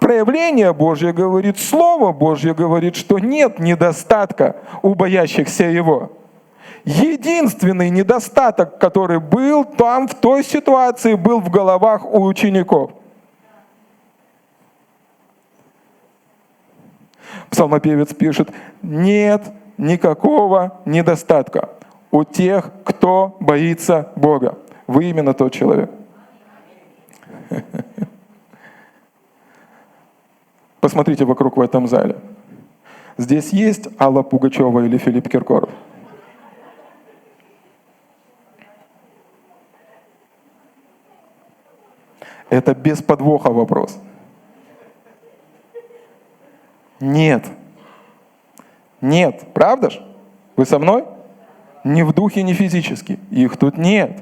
проявление 0.00 0.72
Божье 0.72 1.12
говорит, 1.12 1.56
Слово 1.60 2.10
Божье 2.10 2.54
говорит, 2.54 2.96
что 2.96 3.20
нет 3.20 3.60
недостатка 3.60 4.56
у 4.82 4.96
боящихся 4.96 5.66
Его. 5.66 6.10
Единственный 6.84 7.90
недостаток, 7.90 8.80
который 8.80 9.20
был 9.20 9.64
там, 9.64 10.08
в 10.08 10.16
той 10.16 10.42
ситуации, 10.42 11.14
был 11.14 11.38
в 11.40 11.48
головах 11.48 12.04
у 12.04 12.24
учеников. 12.24 12.90
Псалмопевец 17.50 18.14
пишет, 18.14 18.50
нет 18.82 19.52
никакого 19.78 20.80
недостатка 20.84 21.70
у 22.10 22.24
тех, 22.24 22.70
кто 22.84 23.36
боится 23.40 24.12
Бога. 24.16 24.58
Вы 24.86 25.04
именно 25.10 25.34
тот 25.34 25.52
человек. 25.52 25.90
Посмотрите 30.80 31.24
вокруг 31.24 31.56
в 31.56 31.60
этом 31.60 31.86
зале. 31.86 32.16
Здесь 33.16 33.52
есть 33.52 33.88
Алла 34.00 34.22
Пугачева 34.22 34.80
или 34.84 34.98
Филипп 34.98 35.28
Киркоров? 35.28 35.70
Это 42.50 42.74
без 42.74 43.02
подвоха 43.02 43.50
вопрос. 43.50 43.98
Нет. 47.02 47.44
Нет, 49.00 49.52
правда 49.54 49.90
ж? 49.90 50.00
Вы 50.54 50.64
со 50.64 50.78
мной? 50.78 51.04
Ни 51.82 52.02
в 52.02 52.12
духе, 52.12 52.44
ни 52.44 52.52
физически. 52.52 53.18
Их 53.32 53.56
тут 53.56 53.76
нет. 53.76 54.20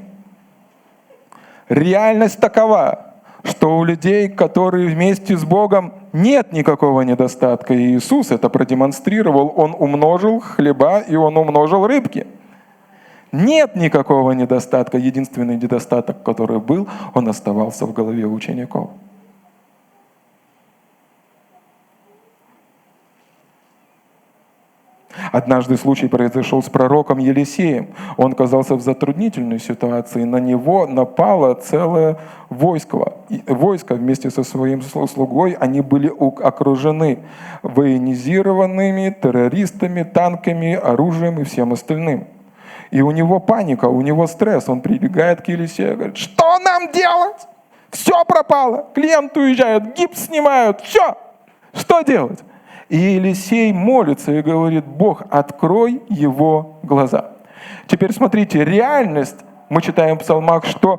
Реальность 1.69 2.41
такова, 2.41 3.13
что 3.45 3.77
у 3.77 3.85
людей, 3.85 4.31
которые 4.31 4.89
вместе 4.89 5.37
с 5.37 5.45
Богом, 5.45 5.93
нет 6.15 6.55
никакого 6.55 7.03
недостатка. 7.03 7.75
И 7.75 7.97
Иисус 7.97 8.31
это 8.31 8.49
продемонстрировал. 8.49 9.53
Он 9.57 9.77
умножил 9.79 10.41
хлеба 10.41 11.01
и 11.01 11.17
он 11.17 11.37
умножил 11.37 11.87
рыбки. 11.87 12.27
Нет 13.31 13.77
никакого 13.77 14.33
недостатка. 14.33 14.97
Единственный 14.97 15.57
недостаток, 15.57 16.23
который 16.23 16.61
был, 16.61 16.89
он 17.13 17.29
оставался 17.29 17.85
в 17.85 17.93
голове 17.93 18.25
учеников. 18.25 18.89
Однажды 25.33 25.77
случай 25.77 26.09
произошел 26.09 26.63
с 26.63 26.69
пророком 26.69 27.19
Елисеем. 27.19 27.89
Он 28.17 28.33
оказался 28.33 28.75
в 28.75 28.81
затруднительной 28.81 29.61
ситуации. 29.61 30.25
На 30.25 30.39
него 30.39 30.87
напало 30.87 31.55
целое 31.55 32.19
войско. 32.49 33.15
Войско 33.47 33.95
вместе 33.95 34.31
со 34.31 34.43
своим 34.43 34.83
слугой, 34.83 35.53
они 35.53 35.81
были 35.81 36.13
окружены 36.43 37.21
военизированными 37.63 39.17
террористами, 39.23 40.03
танками, 40.03 40.75
оружием 40.75 41.41
и 41.41 41.45
всем 41.45 41.73
остальным. 41.73 42.27
И 42.91 43.03
у 43.03 43.13
него 43.13 43.39
паника, 43.39 43.87
у 43.87 44.01
него 44.01 44.27
стресс. 44.27 44.69
Он 44.69 44.81
прибегает 44.81 45.43
к 45.43 45.49
Елисею 45.49 45.93
и 45.93 45.97
говорит, 45.97 46.17
что 46.17 46.59
нам 46.59 46.91
делать? 46.91 47.47
Все 47.91 48.25
пропало. 48.25 48.87
Клиент 48.95 49.37
уезжает, 49.37 49.95
гипс 49.97 50.27
снимают, 50.27 50.81
все. 50.81 51.17
Что 51.73 52.03
делать? 52.03 52.41
И 52.91 52.97
Елисей 52.97 53.73
молится 53.73 54.33
и 54.33 54.43
говорит, 54.43 54.85
Бог, 54.85 55.23
открой 55.31 56.03
его 56.09 56.81
глаза. 56.83 57.31
Теперь 57.87 58.13
смотрите, 58.13 58.65
реальность, 58.65 59.37
мы 59.69 59.81
читаем 59.81 60.17
в 60.17 60.23
псалмах, 60.23 60.65
что 60.65 60.99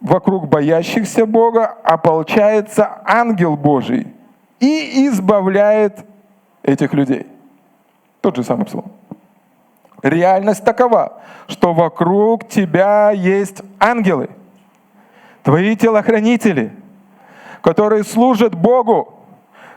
вокруг 0.00 0.48
боящихся 0.48 1.26
Бога 1.26 1.66
ополчается 1.66 3.02
ангел 3.04 3.54
Божий 3.58 4.06
и 4.60 5.06
избавляет 5.08 6.06
этих 6.62 6.94
людей. 6.94 7.26
Тот 8.22 8.36
же 8.36 8.44
самый 8.44 8.64
псалом. 8.64 8.90
Реальность 10.02 10.64
такова, 10.64 11.20
что 11.48 11.74
вокруг 11.74 12.48
тебя 12.48 13.10
есть 13.10 13.60
ангелы, 13.78 14.30
твои 15.42 15.76
телохранители, 15.76 16.72
которые 17.60 18.04
служат 18.04 18.54
Богу, 18.54 19.13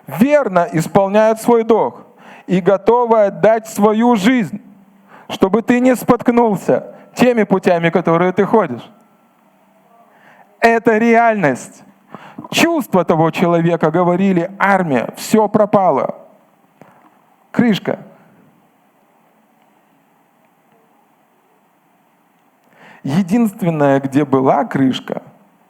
верно 0.08 0.68
исполняют 0.72 1.42
свой 1.42 1.64
долг 1.64 2.06
и 2.48 2.62
готовы 2.62 3.26
отдать 3.26 3.68
свою 3.68 4.16
жизнь, 4.16 4.62
чтобы 5.30 5.62
ты 5.62 5.80
не 5.80 5.96
споткнулся 5.96 6.96
теми 7.14 7.44
путями, 7.44 7.90
которые 7.90 8.32
ты 8.32 8.46
ходишь. 8.46 8.90
Это 10.60 10.98
реальность. 10.98 11.84
Чувства 12.52 13.04
того 13.04 13.32
человека 13.32 13.92
говорили, 13.92 14.52
армия, 14.58 15.14
все 15.18 15.48
пропало. 15.48 16.16
Крышка. 17.52 18.00
Единственное, 23.04 24.00
где 24.00 24.26
была 24.26 24.66
крышка, 24.66 25.22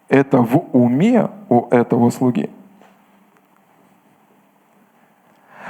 это 0.09 0.41
в 0.41 0.57
уме 0.73 1.29
у 1.49 1.67
этого 1.69 2.09
слуги. 2.09 2.49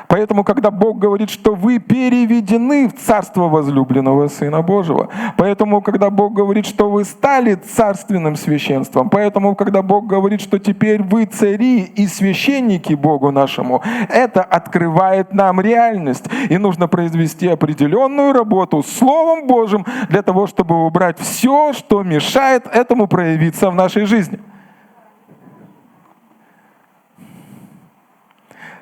Поэтому, 0.08 0.44
когда 0.44 0.72
Бог 0.72 1.00
говорит, 1.00 1.30
что 1.30 1.54
вы 1.54 1.80
переведены 1.80 2.88
в 2.88 2.96
царство 2.96 3.50
возлюбленного 3.50 4.28
Сына 4.28 4.62
Божьего, 4.62 5.10
поэтому, 5.38 5.82
когда 5.82 6.10
Бог 6.10 6.34
говорит, 6.34 6.66
что 6.66 6.90
вы 6.90 7.04
стали 7.04 7.56
царственным 7.56 8.36
священством, 8.36 9.10
поэтому, 9.10 9.56
когда 9.56 9.82
Бог 9.82 10.08
говорит, 10.08 10.42
что 10.42 10.60
теперь 10.60 11.04
вы 11.04 11.26
цари 11.26 11.82
и 11.82 12.08
священники 12.08 12.94
Богу 12.94 13.32
нашему, 13.32 13.84
это 14.10 14.44
открывает 14.44 15.34
нам 15.34 15.60
реальность. 15.60 16.26
И 16.50 16.58
нужно 16.58 16.88
произвести 16.88 17.48
определенную 17.48 18.32
работу 18.32 18.84
Словом 18.84 19.46
Божьим 19.48 19.86
для 20.10 20.22
того, 20.22 20.48
чтобы 20.48 20.86
убрать 20.86 21.20
все, 21.20 21.74
что 21.74 22.04
мешает 22.04 22.66
этому 22.68 23.08
проявиться 23.08 23.70
в 23.70 23.76
нашей 23.76 24.06
жизни. 24.06 24.40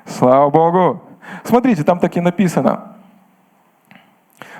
Слава 0.04 0.50
Богу! 0.50 1.02
Смотрите, 1.44 1.84
там 1.84 1.98
так 1.98 2.16
и 2.16 2.20
написано. 2.20 2.96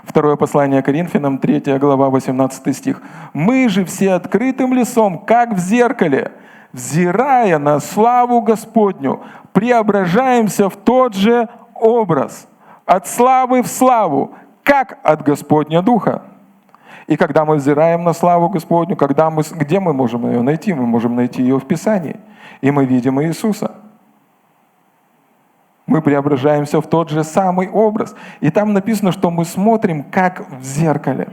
Второе 0.04 0.36
послание 0.36 0.82
Коринфянам, 0.82 1.38
3 1.38 1.78
глава, 1.78 2.10
18 2.10 2.76
стих. 2.76 3.02
«Мы 3.32 3.68
же 3.68 3.84
все 3.84 4.12
открытым 4.12 4.72
лицом, 4.72 5.18
как 5.18 5.52
в 5.52 5.58
зеркале, 5.58 6.32
взирая 6.72 7.58
на 7.58 7.80
славу 7.80 8.40
Господню, 8.40 9.22
преображаемся 9.52 10.68
в 10.68 10.76
тот 10.76 11.14
же 11.14 11.48
образ, 11.74 12.46
от 12.84 13.08
славы 13.08 13.62
в 13.62 13.66
славу, 13.66 14.34
как 14.62 14.98
от 15.02 15.22
Господня 15.22 15.82
Духа. 15.82 16.22
И 17.06 17.16
когда 17.16 17.44
мы 17.44 17.56
взираем 17.56 18.04
на 18.04 18.12
славу 18.12 18.48
Господню, 18.48 18.96
когда 18.96 19.30
мы, 19.30 19.42
где 19.52 19.80
мы 19.80 19.92
можем 19.92 20.26
ее 20.26 20.42
найти? 20.42 20.72
Мы 20.72 20.86
можем 20.86 21.14
найти 21.14 21.42
ее 21.42 21.58
в 21.58 21.66
Писании. 21.66 22.16
И 22.60 22.70
мы 22.70 22.84
видим 22.84 23.22
Иисуса. 23.22 23.76
Мы 25.86 26.02
преображаемся 26.02 26.80
в 26.80 26.86
тот 26.88 27.10
же 27.10 27.22
самый 27.22 27.68
образ. 27.68 28.14
И 28.40 28.50
там 28.50 28.72
написано, 28.72 29.12
что 29.12 29.30
мы 29.30 29.44
смотрим, 29.44 30.02
как 30.04 30.50
в 30.50 30.62
зеркале. 30.62 31.28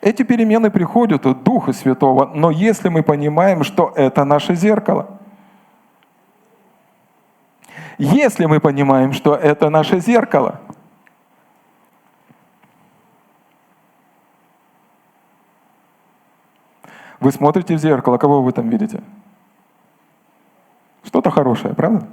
Эти 0.00 0.22
перемены 0.22 0.70
приходят 0.70 1.24
от 1.24 1.42
Духа 1.42 1.72
Святого, 1.72 2.30
но 2.34 2.50
если 2.50 2.88
мы 2.88 3.02
понимаем, 3.02 3.62
что 3.64 3.92
это 3.94 4.24
наше 4.24 4.54
зеркало, 4.54 5.18
если 7.98 8.44
мы 8.44 8.60
понимаем, 8.60 9.12
что 9.12 9.34
это 9.34 9.70
наше 9.70 10.00
зеркало, 10.00 10.60
Вы 17.20 17.32
смотрите 17.32 17.74
в 17.74 17.78
зеркало, 17.78 18.18
кого 18.18 18.42
вы 18.42 18.52
там 18.52 18.68
видите? 18.68 19.02
Что-то 21.02 21.30
хорошее, 21.30 21.74
правда? 21.74 22.06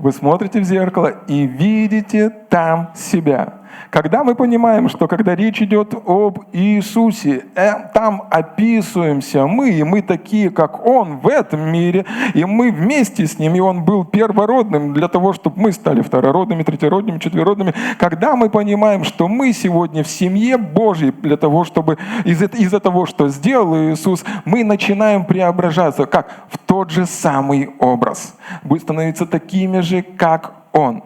Вы 0.00 0.12
смотрите 0.12 0.60
в 0.60 0.64
зеркало 0.64 1.08
и 1.26 1.44
видите 1.44 2.30
там 2.30 2.92
себя. 2.94 3.57
Когда 3.90 4.24
мы 4.24 4.34
понимаем, 4.34 4.88
что 4.88 5.08
когда 5.08 5.34
речь 5.34 5.62
идет 5.62 5.94
об 6.06 6.40
Иисусе, 6.52 7.46
э, 7.54 7.72
там 7.94 8.24
описываемся 8.30 9.46
мы, 9.46 9.70
и 9.70 9.82
мы 9.82 10.02
такие, 10.02 10.50
как 10.50 10.86
Он 10.86 11.18
в 11.18 11.28
этом 11.28 11.72
мире, 11.72 12.04
и 12.34 12.44
мы 12.44 12.70
вместе 12.70 13.26
с 13.26 13.38
Ним, 13.38 13.54
и 13.54 13.60
Он 13.60 13.84
был 13.84 14.04
первородным 14.04 14.92
для 14.94 15.08
того, 15.08 15.32
чтобы 15.32 15.60
мы 15.60 15.72
стали 15.72 16.02
второродными, 16.02 16.62
третьеродными, 16.62 17.18
четверородными. 17.18 17.74
Когда 17.98 18.36
мы 18.36 18.50
понимаем, 18.50 19.04
что 19.04 19.28
мы 19.28 19.52
сегодня 19.52 20.02
в 20.02 20.08
семье 20.08 20.56
Божьей, 20.56 21.12
для 21.12 21.36
того, 21.36 21.64
чтобы 21.64 21.98
из-за 22.24 22.46
из 22.46 22.70
того, 22.80 23.06
что 23.06 23.28
сделал 23.28 23.76
Иисус, 23.92 24.24
мы 24.44 24.64
начинаем 24.64 25.24
преображаться, 25.24 26.06
как 26.06 26.28
в 26.50 26.58
тот 26.58 26.90
же 26.90 27.06
самый 27.06 27.70
образ. 27.78 28.36
Будет 28.62 28.82
становиться 28.82 29.26
такими 29.26 29.80
же, 29.80 30.02
как 30.02 30.52
Он. 30.72 31.02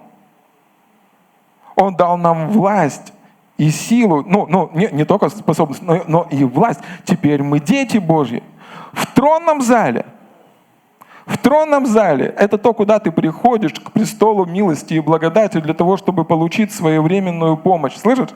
Он 1.76 1.94
дал 1.94 2.16
нам 2.16 2.48
власть 2.48 3.12
и 3.56 3.70
силу, 3.70 4.24
ну, 4.26 4.46
ну 4.48 4.70
не, 4.74 4.88
не 4.92 5.04
только 5.04 5.28
способность, 5.28 5.82
но, 5.82 6.02
но 6.06 6.26
и 6.30 6.44
власть. 6.44 6.80
Теперь 7.04 7.42
мы 7.42 7.60
дети 7.60 7.98
Божьи. 7.98 8.42
В 8.92 9.06
тронном 9.14 9.62
зале– 9.62 10.06
в 11.26 11.38
тронном 11.38 11.86
зале– 11.86 12.34
это 12.38 12.58
то, 12.58 12.72
куда 12.72 12.98
ты 12.98 13.12
приходишь 13.12 13.74
к 13.74 13.92
престолу 13.92 14.44
милости 14.44 14.94
и 14.94 15.00
благодати 15.00 15.60
для 15.60 15.74
того, 15.74 15.96
чтобы 15.96 16.24
получить 16.24 16.72
своевременную 16.72 17.56
помощь. 17.56 17.96
Слышишь? 17.96 18.30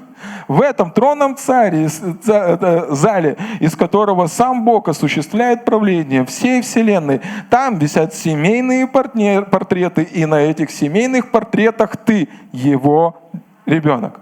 В 0.48 0.62
этом 0.62 0.92
тронном 0.92 1.36
царе, 1.36 1.88
э, 1.88 2.86
зале, 2.90 3.36
из 3.60 3.74
которого 3.74 4.28
сам 4.28 4.64
Бог 4.64 4.88
осуществляет 4.88 5.64
правление 5.64 6.24
всей 6.24 6.62
Вселенной, 6.62 7.20
там 7.50 7.78
висят 7.78 8.14
семейные 8.14 8.86
портреты, 8.86 10.02
и 10.02 10.24
на 10.24 10.40
этих 10.40 10.70
семейных 10.70 11.30
портретах 11.30 11.96
ты, 11.96 12.28
его 12.52 13.16
ребенок. 13.66 14.20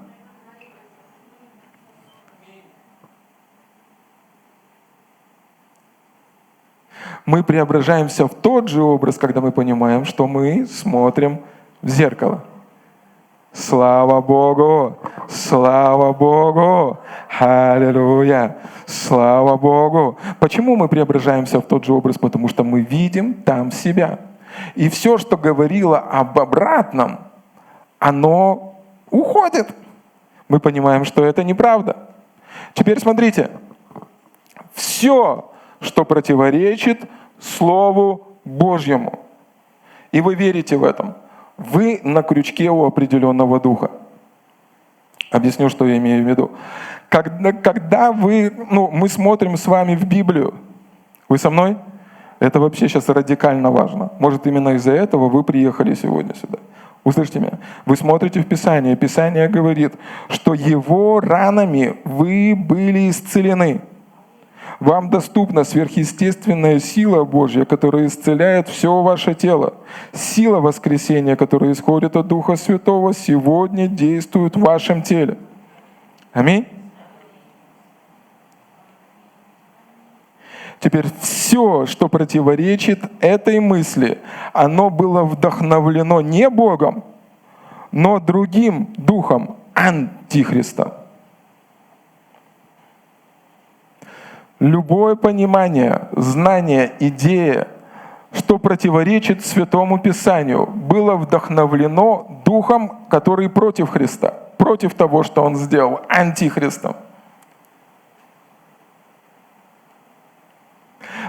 Мы 7.27 7.43
преображаемся 7.43 8.27
в 8.27 8.35
тот 8.35 8.69
же 8.69 8.83
образ, 8.83 9.17
когда 9.17 9.41
мы 9.41 9.53
понимаем, 9.53 10.05
что 10.05 10.27
мы 10.27 10.67
смотрим 10.67 11.41
в 11.83 11.89
зеркало. 11.89 12.45
Слава 13.53 14.21
Богу! 14.21 14.99
Слава 15.29 16.13
Богу! 16.13 16.99
Аллилуйя! 17.39 18.59
Слава 18.85 19.57
Богу! 19.57 20.19
Почему 20.41 20.77
мы 20.77 20.89
преображаемся 20.89 21.61
в 21.61 21.67
тот 21.67 21.85
же 21.85 21.93
образ? 21.93 22.19
Потому 22.19 22.49
что 22.49 22.65
мы 22.65 22.81
видим 22.81 23.35
там 23.35 23.71
себя. 23.71 24.19
И 24.75 24.89
все, 24.89 25.19
что 25.19 25.37
говорило 25.37 25.99
об 25.99 26.39
обратном, 26.39 27.21
оно 27.99 28.77
уходит. 29.11 29.75
Мы 30.49 30.61
понимаем, 30.61 31.05
что 31.05 31.25
это 31.25 31.45
неправда. 31.45 31.97
Теперь 32.75 32.99
смотрите. 32.99 33.51
Все, 34.75 35.53
что 35.85 36.05
противоречит 36.05 37.03
Слову 37.39 38.39
Божьему. 38.45 39.21
И 40.13 40.21
вы 40.21 40.35
верите 40.35 40.77
в 40.77 40.85
этом. 40.85 41.15
Вы 41.57 42.01
на 42.03 42.23
крючке 42.23 42.71
у 42.71 42.85
определенного 42.85 43.61
духа. 43.61 43.91
Объясню, 45.31 45.69
что 45.69 45.87
я 45.87 45.97
имею 45.99 46.25
в 46.25 46.29
виду. 46.29 46.51
Когда, 47.09 47.53
когда 47.53 48.13
вы, 48.13 48.53
ну, 48.71 48.91
мы 48.91 49.09
смотрим 49.09 49.57
с 49.57 49.67
вами 49.67 49.95
в 49.95 50.05
Библию, 50.05 50.55
вы 51.29 51.39
со 51.39 51.51
мной? 51.51 51.77
Это 52.41 52.61
вообще 52.61 52.89
сейчас 52.89 53.09
радикально 53.09 53.71
важно. 53.71 54.11
Может, 54.19 54.47
именно 54.47 54.71
из-за 54.71 54.93
этого 54.93 55.29
вы 55.29 55.45
приехали 55.45 55.95
сегодня 55.95 56.35
сюда. 56.35 56.59
Услышьте 57.05 57.39
меня. 57.39 57.59
Вы 57.87 57.97
смотрите 57.97 58.41
в 58.41 58.47
Писание. 58.47 58.97
Писание 58.97 59.49
говорит, 59.49 59.95
что 60.29 60.55
его 60.55 61.21
ранами 61.21 61.97
вы 62.05 62.55
были 62.57 63.11
исцелены. 63.11 63.81
Вам 64.81 65.09
доступна 65.11 65.65
сверхъестественная 65.65 66.79
сила 66.81 67.25
Божья, 67.25 67.65
которая 67.65 68.07
исцеляет 68.07 68.69
все 68.69 69.03
ваше 69.03 69.35
тело. 69.35 69.75
Сила 70.13 70.61
воскресения, 70.61 71.37
которая 71.37 71.73
исходит 71.73 72.17
от 72.17 72.27
Духа 72.27 72.57
Святого, 72.57 73.15
сегодня 73.15 73.87
действует 73.87 74.57
в 74.57 74.61
вашем 74.61 75.03
теле. 75.03 75.39
Аминь. 76.33 76.67
Теперь 80.81 81.07
все, 81.21 81.87
что 81.87 82.09
противоречит 82.09 83.05
этой 83.21 83.59
мысли, 83.61 84.19
оно 84.53 84.91
было 84.91 85.25
вдохновлено 85.25 86.21
не 86.21 86.51
Богом, 86.51 87.05
но 87.91 88.19
другим 88.19 88.93
духом 88.97 89.57
Антихриста. 89.73 91.04
Любое 94.65 95.15
понимание, 95.15 96.09
знание, 96.13 96.93
идея, 96.99 97.69
что 98.33 98.59
противоречит 98.59 99.45
Святому 99.45 99.99
Писанию, 99.99 100.67
было 100.67 101.15
вдохновлено 101.17 102.43
Духом, 102.45 103.07
который 103.09 103.49
против 103.49 103.91
Христа, 103.91 104.35
против 104.57 104.95
того, 104.95 105.23
что 105.23 105.43
Он 105.43 105.57
сделал, 105.57 106.01
антихристом. 106.09 106.97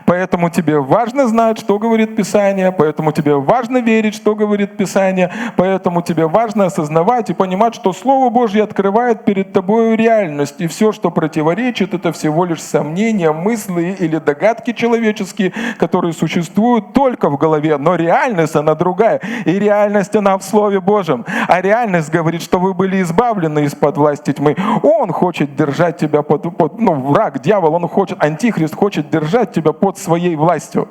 Поэтому 0.06 0.50
тебе 0.50 0.80
важно 0.80 1.28
знать, 1.28 1.60
что 1.60 1.80
говорит 1.80 2.16
Писание, 2.16 2.72
поэтому 2.72 3.12
тебе 3.12 3.36
важно 3.36 3.78
верить, 3.78 4.16
что 4.16 4.36
говорит 4.36 4.78
Писание, 4.78 5.32
поэтому 5.58 6.02
тебе 6.02 6.28
важно 6.28 6.66
осознавать 6.66 7.30
и 7.30 7.34
понимать, 7.34 7.76
что 7.76 7.92
Слово 7.92 8.30
Божье 8.30 8.64
открывает 8.64 9.26
перед 9.26 9.52
тобой 9.52 9.96
реальность, 9.96 10.56
и 10.60 10.68
все, 10.68 10.92
что 10.92 11.10
противоречит, 11.10 11.94
это 11.94 12.12
всего 12.12 12.46
лишь 12.46 12.62
сомнения, 12.62 13.32
мысли 13.32 13.96
или 14.00 14.18
догадки 14.18 14.74
человеческие, 14.74 15.54
которые 15.78 16.14
существуют 16.14 16.94
только 16.94 17.30
в 17.30 17.38
голове, 17.38 17.78
но 17.78 17.96
реальность, 17.96 18.56
она 18.56 18.76
другая, 18.76 19.22
и 19.46 19.60
реальность, 19.60 20.16
она 20.16 20.38
в 20.38 20.44
Слове 20.44 20.80
Божьем. 20.80 21.26
А 21.48 21.62
реальность 21.62 22.12
говорит, 22.12 22.42
что 22.44 22.60
вы 22.60 22.74
были 22.74 23.02
избавлены 23.02 23.66
из-под 23.66 23.98
власти 23.98 24.34
тьмы. 24.34 24.56
Он 24.84 25.12
хочет 25.12 25.56
держать 25.56 25.98
тебя 25.98 26.22
под, 26.22 26.56
под 26.58 26.80
ну, 26.80 26.94
враг, 26.94 27.42
дьявол, 27.42 27.74
он 27.74 27.88
хочет, 27.88 28.24
антихрист 28.24 28.76
хочет 28.76 29.10
держать 29.10 29.52
тебя 29.52 29.74
под 29.74 29.95
под 29.96 30.04
своей 30.04 30.36
властью. 30.36 30.90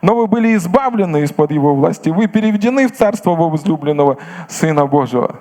Но 0.00 0.14
вы 0.14 0.26
были 0.26 0.54
избавлены 0.56 1.22
из-под 1.22 1.50
его 1.50 1.74
власти, 1.74 2.08
вы 2.08 2.26
переведены 2.26 2.88
в 2.88 2.92
царство 2.92 3.34
возлюбленного 3.34 4.16
Сына 4.48 4.86
Божьего. 4.86 5.40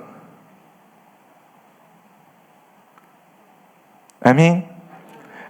Аминь. 4.19 4.72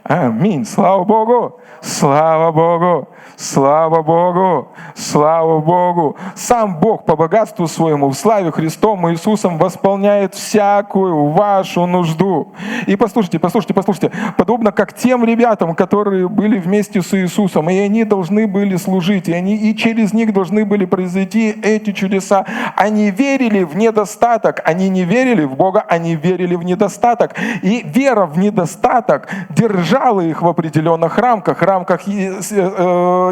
Аминь. 0.03 0.65
Слава 0.65 1.03
Богу. 1.03 1.59
Слава 1.81 2.51
Богу. 2.51 3.07
Слава 3.35 4.03
Богу! 4.03 4.67
Слава 4.95 5.59
Богу! 5.59 6.15
Сам 6.35 6.79
Бог 6.79 7.05
по 7.05 7.15
богатству 7.15 7.67
своему 7.67 8.09
в 8.09 8.13
славе 8.13 8.51
Христом 8.51 9.09
Иисусом 9.11 9.57
восполняет 9.57 10.35
всякую 10.35 11.29
вашу 11.29 11.85
нужду. 11.85 12.53
И 12.85 12.95
послушайте, 12.95 13.39
послушайте, 13.39 13.73
послушайте, 13.73 14.11
подобно 14.37 14.71
как 14.71 14.93
тем 14.93 15.25
ребятам, 15.25 15.75
которые 15.75 16.29
были 16.29 16.59
вместе 16.59 17.01
с 17.01 17.13
Иисусом, 17.13 17.69
и 17.69 17.77
они 17.77 18.03
должны 18.03 18.47
были 18.47 18.75
служить, 18.75 19.27
и, 19.27 19.33
они, 19.33 19.55
и 19.55 19.75
через 19.75 20.13
них 20.13 20.31
должны 20.31 20.63
были 20.65 20.85
произойти 20.85 21.49
эти 21.63 21.91
чудеса. 21.91 22.45
Они 22.75 23.09
верили 23.09 23.63
в 23.63 23.75
недостаток, 23.75 24.61
они 24.63 24.89
не 24.89 25.03
верили 25.03 25.43
в 25.43 25.55
Бога, 25.55 25.83
они 25.87 26.15
верили 26.15 26.55
в 26.55 26.63
недостаток. 26.63 27.35
И 27.61 27.81
вера 27.83 28.25
в 28.25 28.37
недостаток 28.37 29.29
держала 29.49 29.92
держала 29.93 30.21
их 30.21 30.41
в 30.41 30.47
определенных 30.47 31.17
рамках, 31.17 31.61
рамках 31.61 32.07
э, 32.07 32.11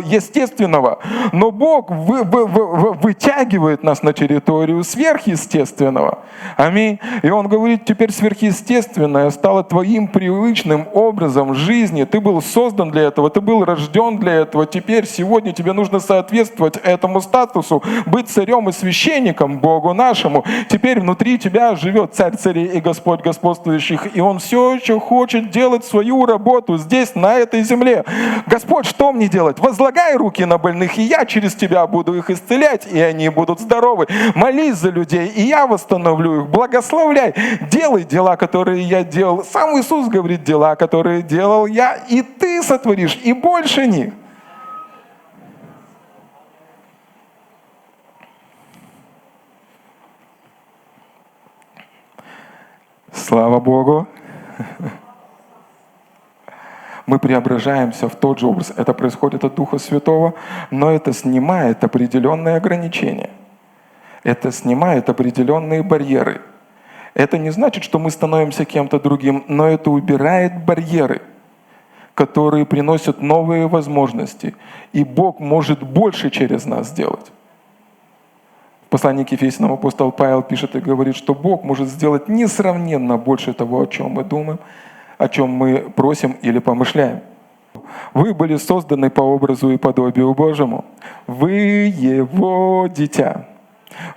естественного. 0.05 0.99
Но 1.32 1.51
Бог 1.51 1.89
вы, 1.89 2.24
вы, 2.24 2.45
вы, 2.45 2.93
вытягивает 2.93 3.84
нас 3.84 4.03
на 4.03 4.14
территорию 4.14 4.84
сверхъестественного. 4.84 6.20
Аминь. 6.57 6.99
И 7.24 7.30
Он 7.30 7.47
говорит, 7.47 7.86
теперь 7.86 8.12
сверхъестественное 8.12 9.30
стало 9.32 9.64
твоим 9.64 10.07
привычным 10.07 10.88
образом 10.93 11.55
жизни. 11.55 12.03
Ты 12.03 12.20
был 12.20 12.41
создан 12.41 12.91
для 12.91 13.03
этого, 13.03 13.30
ты 13.30 13.41
был 13.41 13.66
рожден 13.66 14.18
для 14.18 14.34
этого. 14.34 14.66
Теперь, 14.66 15.07
сегодня 15.07 15.53
тебе 15.53 15.74
нужно 15.74 15.99
соответствовать 15.99 16.78
этому 16.78 17.22
статусу, 17.22 17.82
быть 18.05 18.30
царем 18.30 18.70
и 18.70 18.72
священником 18.72 19.59
Богу 19.59 19.93
нашему. 19.93 20.45
Теперь 20.70 20.99
внутри 20.99 21.39
тебя 21.39 21.76
живет 21.76 22.14
царь 22.14 22.36
царей 22.36 22.68
и 22.68 22.82
Господь 22.82 23.22
господствующих, 23.22 24.16
и 24.16 24.22
Он 24.22 24.38
все 24.38 24.76
еще 24.76 24.99
хочет 24.99 25.49
делать 25.49 25.86
свою 25.86 26.26
работу 26.26 26.50
здесь, 26.77 27.15
на 27.15 27.35
этой 27.35 27.63
земле. 27.63 28.03
Господь, 28.47 28.85
что 28.85 29.11
мне 29.11 29.27
делать? 29.27 29.59
Возлагай 29.59 30.15
руки 30.15 30.43
на 30.45 30.57
больных, 30.57 30.97
и 30.97 31.03
я 31.03 31.25
через 31.25 31.55
тебя 31.55 31.85
буду 31.87 32.13
их 32.15 32.29
исцелять, 32.29 32.87
и 32.91 32.99
они 32.99 33.29
будут 33.29 33.59
здоровы. 33.59 34.07
Молись 34.35 34.75
за 34.75 34.89
людей, 34.89 35.27
и 35.27 35.41
я 35.41 35.67
восстановлю 35.67 36.41
их. 36.41 36.47
Благословляй. 36.49 37.33
Делай 37.71 38.03
дела, 38.03 38.35
которые 38.35 38.83
я 38.83 39.03
делал. 39.03 39.43
Сам 39.43 39.79
Иисус 39.79 40.07
говорит, 40.07 40.43
дела, 40.43 40.75
которые 40.75 41.21
делал 41.21 41.65
я, 41.65 41.95
и 42.09 42.21
ты 42.21 42.61
сотворишь, 42.63 43.19
и 43.23 43.33
больше 43.33 43.87
них. 43.87 44.13
Слава 53.13 53.59
Богу! 53.59 54.07
Мы 57.05 57.19
преображаемся 57.19 58.07
в 58.07 58.15
тот 58.15 58.39
же 58.39 58.47
образ. 58.47 58.73
Это 58.75 58.93
происходит 58.93 59.43
от 59.43 59.55
Духа 59.55 59.77
Святого, 59.77 60.33
но 60.69 60.91
это 60.91 61.13
снимает 61.13 61.83
определенные 61.83 62.57
ограничения. 62.57 63.29
Это 64.23 64.51
снимает 64.51 65.09
определенные 65.09 65.83
барьеры. 65.83 66.41
Это 67.13 67.37
не 67.37 67.49
значит, 67.49 67.83
что 67.83 67.99
мы 67.99 68.11
становимся 68.11 68.65
кем-то 68.65 68.99
другим, 68.99 69.43
но 69.47 69.67
это 69.67 69.89
убирает 69.89 70.63
барьеры, 70.63 71.21
которые 72.13 72.65
приносят 72.65 73.21
новые 73.21 73.67
возможности. 73.67 74.55
И 74.93 75.03
Бог 75.03 75.39
может 75.39 75.83
больше 75.83 76.29
через 76.29 76.65
нас 76.65 76.87
сделать 76.89 77.31
послании 78.91 79.23
к 79.23 79.31
Ефесянам 79.31 79.71
апостол 79.71 80.11
Павел 80.11 80.43
пишет 80.43 80.75
и 80.75 80.81
говорит, 80.81 81.15
что 81.15 81.33
Бог 81.33 81.63
может 81.63 81.87
сделать 81.87 82.27
несравненно 82.27 83.17
больше 83.17 83.53
того, 83.53 83.81
о 83.81 83.87
чем 83.87 84.11
мы 84.11 84.23
думаем, 84.25 84.59
о 85.22 85.30
чем 85.30 85.49
мы 85.49 85.91
просим 85.95 86.36
или 86.41 86.57
помышляем. 86.57 87.19
Вы 88.13 88.34
были 88.34 88.57
созданы 88.57 89.09
по 89.11 89.22
образу 89.22 89.69
и 89.69 89.78
подобию 89.78 90.34
Божьему. 90.34 90.84
Вы 91.28 91.51
Его 91.95 92.88
дитя. 92.88 93.45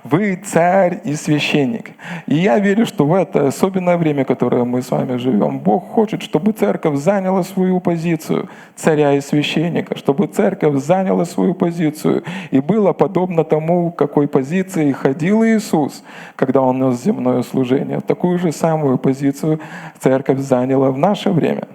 Вы 0.03 0.35
царь 0.35 1.01
и 1.03 1.15
священник. 1.15 1.91
И 2.27 2.35
я 2.35 2.59
верю, 2.59 2.85
что 2.85 3.05
в 3.05 3.13
это 3.13 3.47
особенное 3.47 3.97
время, 3.97 4.23
которое 4.23 4.63
мы 4.63 4.81
с 4.81 4.91
вами 4.91 5.17
живем, 5.17 5.59
Бог 5.59 5.89
хочет, 5.89 6.21
чтобы 6.21 6.53
церковь 6.53 6.97
заняла 6.97 7.43
свою 7.43 7.79
позицию 7.79 8.49
царя 8.75 9.13
и 9.13 9.21
священника, 9.21 9.97
чтобы 9.97 10.27
церковь 10.27 10.75
заняла 10.81 11.25
свою 11.25 11.53
позицию 11.53 12.23
и 12.51 12.59
было 12.59 12.93
подобно 12.93 13.43
тому, 13.43 13.91
какой 13.91 14.27
позиции 14.27 14.91
ходил 14.91 15.43
Иисус, 15.43 16.03
когда 16.35 16.61
Он 16.61 16.79
нес 16.79 17.03
земное 17.03 17.41
служение. 17.43 17.99
Такую 17.99 18.39
же 18.39 18.51
самую 18.51 18.97
позицию 18.97 19.59
церковь 19.99 20.39
заняла 20.39 20.91
в 20.91 20.97
наше 20.97 21.31
время. 21.31 21.67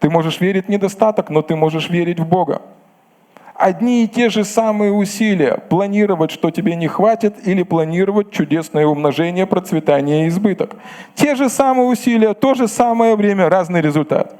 Ты 0.00 0.10
можешь 0.10 0.40
верить 0.40 0.66
в 0.66 0.68
недостаток, 0.70 1.30
но 1.30 1.42
ты 1.42 1.54
можешь 1.54 1.90
верить 1.90 2.18
в 2.18 2.26
Бога 2.26 2.62
одни 3.60 4.04
и 4.04 4.08
те 4.08 4.30
же 4.30 4.44
самые 4.44 4.92
усилия 4.92 5.58
планировать, 5.68 6.30
что 6.30 6.50
тебе 6.50 6.74
не 6.76 6.88
хватит, 6.88 7.46
или 7.46 7.62
планировать 7.62 8.30
чудесное 8.30 8.86
умножение, 8.86 9.46
процветание 9.46 10.24
и 10.24 10.28
избыток. 10.28 10.76
Те 11.14 11.34
же 11.34 11.48
самые 11.48 11.88
усилия, 11.88 12.34
то 12.34 12.54
же 12.54 12.66
самое 12.66 13.16
время, 13.16 13.48
разный 13.48 13.80
результат. 13.80 14.34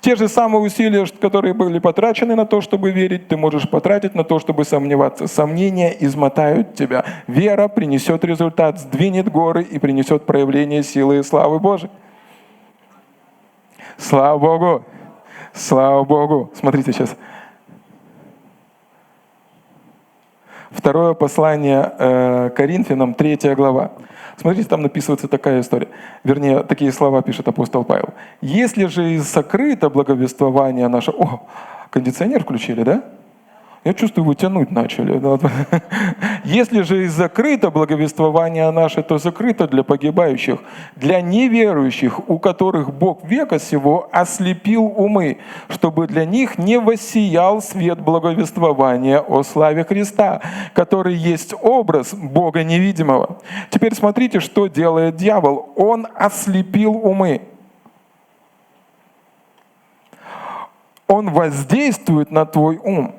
Те 0.00 0.14
же 0.16 0.28
самые 0.28 0.62
усилия, 0.62 1.04
которые 1.20 1.54
были 1.54 1.80
потрачены 1.80 2.36
на 2.36 2.46
то, 2.46 2.60
чтобы 2.60 2.92
верить, 2.92 3.28
ты 3.28 3.36
можешь 3.36 3.68
потратить 3.68 4.14
на 4.14 4.24
то, 4.24 4.38
чтобы 4.38 4.64
сомневаться. 4.64 5.26
Сомнения 5.26 5.94
измотают 6.00 6.74
тебя. 6.74 7.04
Вера 7.26 7.68
принесет 7.68 8.24
результат, 8.24 8.78
сдвинет 8.78 9.30
горы 9.30 9.62
и 9.62 9.78
принесет 9.78 10.24
проявление 10.24 10.82
силы 10.82 11.18
и 11.18 11.22
славы 11.22 11.58
Божией. 11.58 11.90
Слава 13.96 14.38
Богу! 14.38 14.84
Слава 15.52 16.04
Богу. 16.04 16.50
Смотрите 16.54 16.92
сейчас. 16.92 17.16
Второе 20.70 21.14
послание 21.14 21.92
э, 21.98 22.50
Коринфянам, 22.54 23.14
третья 23.14 23.54
глава. 23.54 23.92
Смотрите, 24.36 24.68
там 24.68 24.82
написывается 24.82 25.26
такая 25.26 25.60
история. 25.60 25.88
Вернее, 26.22 26.62
такие 26.62 26.92
слова 26.92 27.22
пишет 27.22 27.48
апостол 27.48 27.84
Павел. 27.84 28.10
«Если 28.40 28.86
же 28.86 29.14
и 29.14 29.18
сокрыто 29.18 29.90
благовествование 29.90 30.86
наше...» 30.88 31.10
О, 31.10 31.42
кондиционер 31.90 32.44
включили, 32.44 32.84
да? 32.84 33.02
Я 33.84 33.94
чувствую, 33.94 34.24
вы 34.24 34.34
тянуть 34.34 34.70
начали. 34.70 35.20
Если 36.44 36.82
же 36.82 37.04
и 37.04 37.06
закрыто 37.06 37.70
благовествование 37.70 38.70
наше, 38.70 39.02
то 39.02 39.18
закрыто 39.18 39.68
для 39.68 39.84
погибающих, 39.84 40.58
для 40.96 41.20
неверующих, 41.20 42.28
у 42.28 42.38
которых 42.38 42.92
Бог 42.92 43.24
века 43.24 43.58
сего 43.58 44.08
ослепил 44.10 44.84
умы, 44.84 45.38
чтобы 45.68 46.08
для 46.08 46.24
них 46.24 46.58
не 46.58 46.78
воссиял 46.78 47.62
свет 47.62 48.00
благовествования 48.00 49.20
о 49.20 49.44
славе 49.44 49.84
Христа, 49.84 50.40
который 50.74 51.14
есть 51.14 51.54
образ 51.62 52.14
Бога 52.14 52.64
невидимого. 52.64 53.38
Теперь 53.70 53.94
смотрите, 53.94 54.40
что 54.40 54.66
делает 54.66 55.16
дьявол. 55.16 55.72
Он 55.76 56.06
ослепил 56.14 56.96
умы. 56.96 57.42
Он 61.06 61.30
воздействует 61.30 62.30
на 62.30 62.44
твой 62.44 62.76
ум 62.76 63.14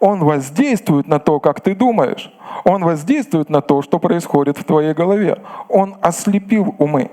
он 0.00 0.24
воздействует 0.24 1.08
на 1.08 1.18
то, 1.18 1.40
как 1.40 1.60
ты 1.60 1.74
думаешь. 1.74 2.32
Он 2.64 2.84
воздействует 2.84 3.50
на 3.50 3.60
то, 3.60 3.82
что 3.82 3.98
происходит 3.98 4.58
в 4.58 4.64
твоей 4.64 4.94
голове. 4.94 5.38
Он 5.68 5.96
ослепил 6.00 6.74
умы. 6.78 7.10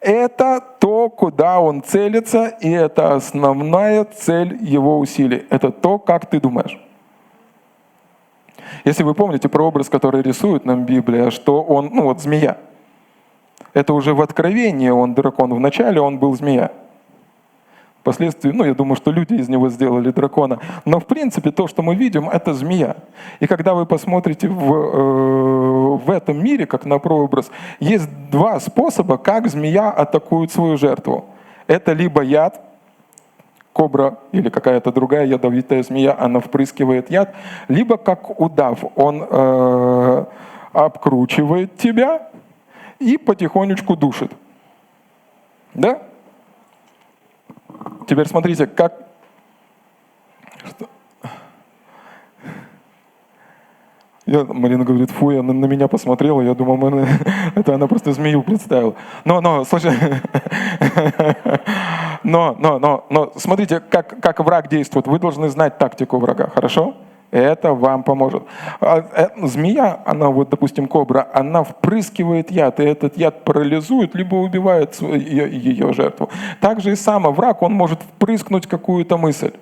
Это 0.00 0.60
то, 0.80 1.08
куда 1.10 1.60
он 1.60 1.82
целится, 1.82 2.46
и 2.46 2.70
это 2.70 3.14
основная 3.14 4.04
цель 4.04 4.58
его 4.60 4.98
усилий. 4.98 5.46
Это 5.48 5.70
то, 5.70 5.98
как 5.98 6.26
ты 6.26 6.40
думаешь. 6.40 6.80
Если 8.84 9.04
вы 9.04 9.14
помните 9.14 9.48
про 9.48 9.68
образ, 9.68 9.88
который 9.88 10.22
рисует 10.22 10.64
нам 10.64 10.84
Библия, 10.84 11.30
что 11.30 11.62
он, 11.62 11.90
ну 11.92 12.04
вот 12.04 12.20
змея. 12.20 12.56
Это 13.74 13.92
уже 13.92 14.12
в 14.14 14.20
Откровении 14.20 14.88
он 14.88 15.14
дракон. 15.14 15.54
Вначале 15.54 16.00
он 16.00 16.18
был 16.18 16.34
змея. 16.34 16.72
Впоследствии, 18.02 18.50
ну, 18.50 18.64
я 18.64 18.74
думаю, 18.74 18.96
что 18.96 19.12
люди 19.12 19.34
из 19.34 19.48
него 19.48 19.68
сделали 19.68 20.10
дракона. 20.10 20.58
Но, 20.84 20.98
в 20.98 21.06
принципе, 21.06 21.52
то, 21.52 21.68
что 21.68 21.82
мы 21.82 21.94
видим, 21.94 22.28
это 22.28 22.52
змея. 22.52 22.96
И 23.38 23.46
когда 23.46 23.74
вы 23.74 23.86
посмотрите 23.86 24.48
в, 24.48 24.74
э, 24.74 26.04
в 26.04 26.10
этом 26.10 26.42
мире, 26.42 26.66
как 26.66 26.84
на 26.84 26.98
прообраз, 26.98 27.52
есть 27.78 28.08
два 28.32 28.58
способа, 28.58 29.18
как 29.18 29.46
змея 29.46 29.90
атакует 29.90 30.50
свою 30.50 30.76
жертву. 30.76 31.26
Это 31.68 31.92
либо 31.92 32.22
яд, 32.22 32.60
кобра 33.72 34.18
или 34.32 34.48
какая-то 34.48 34.90
другая 34.90 35.24
ядовитая 35.24 35.84
змея, 35.84 36.16
она 36.18 36.40
впрыскивает 36.40 37.08
яд, 37.08 37.32
либо 37.68 37.98
как 37.98 38.40
удав, 38.40 38.80
он 38.96 39.24
э, 39.30 40.24
обкручивает 40.72 41.76
тебя 41.76 42.28
и 42.98 43.16
потихонечку 43.16 43.94
душит. 43.94 44.32
Да? 45.74 46.02
Теперь 48.06 48.28
смотрите, 48.28 48.66
как... 48.66 49.08
Что? 50.64 50.88
Я, 54.24 54.44
Марина 54.44 54.84
говорит, 54.84 55.10
фу, 55.10 55.30
я 55.30 55.42
на, 55.42 55.52
на 55.52 55.66
меня 55.66 55.88
посмотрела, 55.88 56.40
я 56.42 56.54
думал, 56.54 56.76
мы, 56.76 57.06
это 57.56 57.74
она 57.74 57.88
просто 57.88 58.12
змею 58.12 58.42
представила. 58.42 58.94
Но, 59.24 59.40
но, 59.40 59.64
слушай, 59.64 59.92
но, 62.22 62.54
но, 62.58 62.78
но, 62.78 63.04
но, 63.10 63.32
смотрите, 63.36 63.80
как, 63.80 64.20
как 64.20 64.38
враг 64.40 64.68
действует. 64.68 65.08
Вы 65.08 65.18
должны 65.18 65.48
знать 65.48 65.76
тактику 65.78 66.18
врага, 66.18 66.48
хорошо? 66.54 66.94
Это 67.32 67.72
вам 67.72 68.02
поможет. 68.02 68.42
А, 68.78 68.98
э, 68.98 69.46
змея, 69.46 70.02
она 70.04 70.28
вот, 70.28 70.50
допустим, 70.50 70.86
кобра, 70.86 71.26
она 71.32 71.64
впрыскивает 71.64 72.50
яд, 72.50 72.78
и 72.78 72.82
этот 72.82 73.16
яд 73.16 73.44
парализует, 73.44 74.14
либо 74.14 74.34
убивает 74.34 75.00
ее, 75.00 75.50
ее 75.50 75.94
жертву. 75.94 76.28
Также 76.60 76.92
и 76.92 76.94
сам 76.94 77.22
враг, 77.32 77.62
он 77.62 77.72
может 77.72 78.02
впрыскнуть 78.02 78.66
какую-то 78.66 79.16
мысль. 79.16 79.52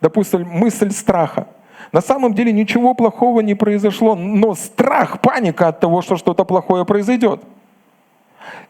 Допустим, 0.00 0.48
мысль 0.48 0.90
страха. 0.90 1.46
На 1.92 2.00
самом 2.00 2.34
деле 2.34 2.52
ничего 2.52 2.92
плохого 2.94 3.40
не 3.40 3.54
произошло, 3.54 4.16
но 4.16 4.56
страх, 4.56 5.20
паника 5.20 5.68
от 5.68 5.78
того, 5.78 6.02
что 6.02 6.16
что-то 6.16 6.44
плохое 6.44 6.84
произойдет. 6.84 7.40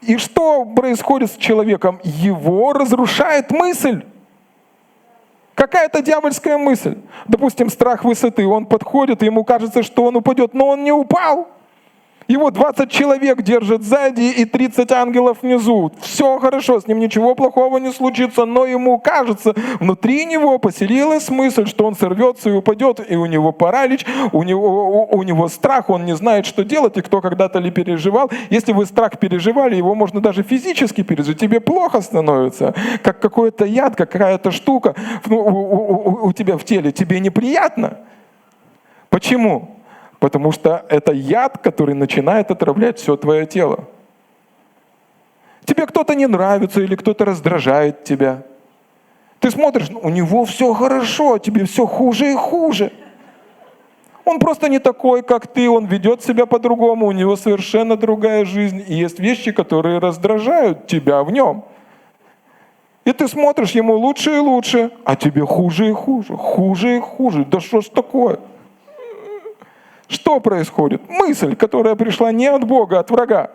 И 0.03 0.19
что 0.19 0.67
происходит 0.67 1.31
с 1.31 1.37
человеком? 1.37 2.01
Его 2.05 2.75
разрушает 2.75 3.51
мысль. 3.51 4.05
Какая-то 5.55 6.03
дьявольская 6.03 6.59
мысль. 6.59 6.97
Допустим, 7.27 7.69
страх 7.69 8.05
высоты. 8.05 8.47
Он 8.47 8.67
подходит, 8.67 9.23
ему 9.23 9.45
кажется, 9.45 9.83
что 9.83 10.05
он 10.05 10.17
упадет, 10.17 10.55
но 10.55 10.69
он 10.69 10.85
не 10.85 10.93
упал. 10.93 11.49
Его 12.33 12.51
20 12.51 12.91
человек 12.91 13.43
держат 13.43 13.83
сзади 13.83 14.23
и 14.23 14.47
30 14.47 14.91
ангелов 14.93 15.43
внизу. 15.43 15.93
Все 16.01 16.39
хорошо, 16.39 16.81
с 16.81 16.87
ним 16.87 16.99
ничего 16.99 17.35
плохого 17.35 17.77
не 17.77 17.93
случится, 17.93 18.47
но 18.47 18.65
ему 18.65 18.99
кажется, 18.99 19.55
внутри 19.81 20.25
него 20.25 20.57
поселилась 20.57 21.29
мысль, 21.29 21.67
что 21.67 21.85
он 21.85 21.95
сорвется 21.95 22.49
и 22.49 22.53
упадет, 22.55 23.03
и 23.07 23.17
у 23.17 23.27
него 23.27 23.53
паралич, 23.53 24.07
у 24.33 24.45
него, 24.45 25.11
у, 25.11 25.19
у 25.19 25.23
него 25.25 25.49
страх, 25.49 25.91
он 25.91 26.07
не 26.07 26.17
знает, 26.17 26.47
что 26.47 26.65
делать, 26.65 26.97
и 26.97 27.03
кто 27.03 27.21
когда-то 27.21 27.59
ли 27.59 27.71
переживал. 27.71 28.31
Если 28.49 28.73
вы 28.73 28.87
страх 28.87 29.19
переживали, 29.19 29.77
его 29.77 29.95
можно 29.95 30.23
даже 30.23 30.43
физически 30.43 31.03
пережить, 31.03 31.39
тебе 31.39 31.61
плохо 31.61 32.01
становится, 32.01 32.75
как 33.03 33.21
какой-то 33.21 33.67
яд, 33.67 33.95
какая-то 33.95 34.53
штука 34.53 34.95
ну, 35.27 35.37
у, 35.37 36.25
у, 36.25 36.29
у 36.29 36.33
тебя 36.33 36.57
в 36.57 36.65
теле, 36.65 36.93
тебе 36.93 37.21
неприятно. 37.21 37.99
Почему? 39.11 39.82
Потому 40.23 40.53
что 40.53 40.87
это 40.89 41.11
яд, 41.11 41.59
который 41.59 41.97
начинает 41.97 42.53
отравлять 42.53 43.01
все 43.01 43.17
твое 43.17 43.45
тело. 43.45 43.89
Тебе 45.65 45.85
кто-то 45.85 46.15
не 46.15 46.29
нравится 46.29 46.81
или 46.81 46.95
кто-то 46.95 47.25
раздражает 47.25 48.05
тебя. 48.05 48.45
Ты 49.41 49.51
смотришь, 49.51 49.91
у 49.91 50.09
него 50.11 50.45
все 50.45 50.73
хорошо, 50.75 51.35
а 51.35 51.39
тебе 51.41 51.65
все 51.65 51.87
хуже 51.87 52.31
и 52.31 52.37
хуже. 52.37 52.93
Он 54.25 54.39
просто 54.39 54.69
не 54.69 54.79
такой, 54.79 55.25
как 55.25 55.49
ты, 55.49 55.69
он 55.69 55.87
ведет 55.87 56.23
себя 56.23 56.47
по-другому, 56.47 57.07
у 57.09 57.13
него 57.13 57.35
совершенно 57.35 57.97
другая 57.97 58.45
жизнь. 58.45 58.85
И 58.87 58.95
есть 58.95 59.19
вещи, 59.19 59.51
которые 59.51 59.99
раздражают 59.99 60.87
тебя 60.87 61.25
в 61.25 61.33
нем. 61.33 61.65
И 63.05 63.13
ты 63.13 63.27
смотришь, 63.27 63.73
ему 63.73 63.97
лучше 63.97 64.37
и 64.37 64.39
лучше, 64.39 64.93
а 65.05 65.17
тебе 65.17 65.45
хуже 65.45 65.89
и 65.89 65.93
хуже, 65.93 66.37
хуже 66.37 66.99
и 66.99 67.01
хуже. 67.01 67.45
Да 67.45 67.59
что 67.59 67.81
ж 67.81 67.87
такое? 67.89 68.39
Что 70.13 70.41
происходит? 70.41 71.09
Мысль, 71.09 71.57
которая 71.57 71.95
пришла 71.95 72.33
не 72.33 72.47
от 72.47 72.65
Бога, 72.65 72.99
а 72.99 73.01
от 73.01 73.11
врага. 73.11 73.51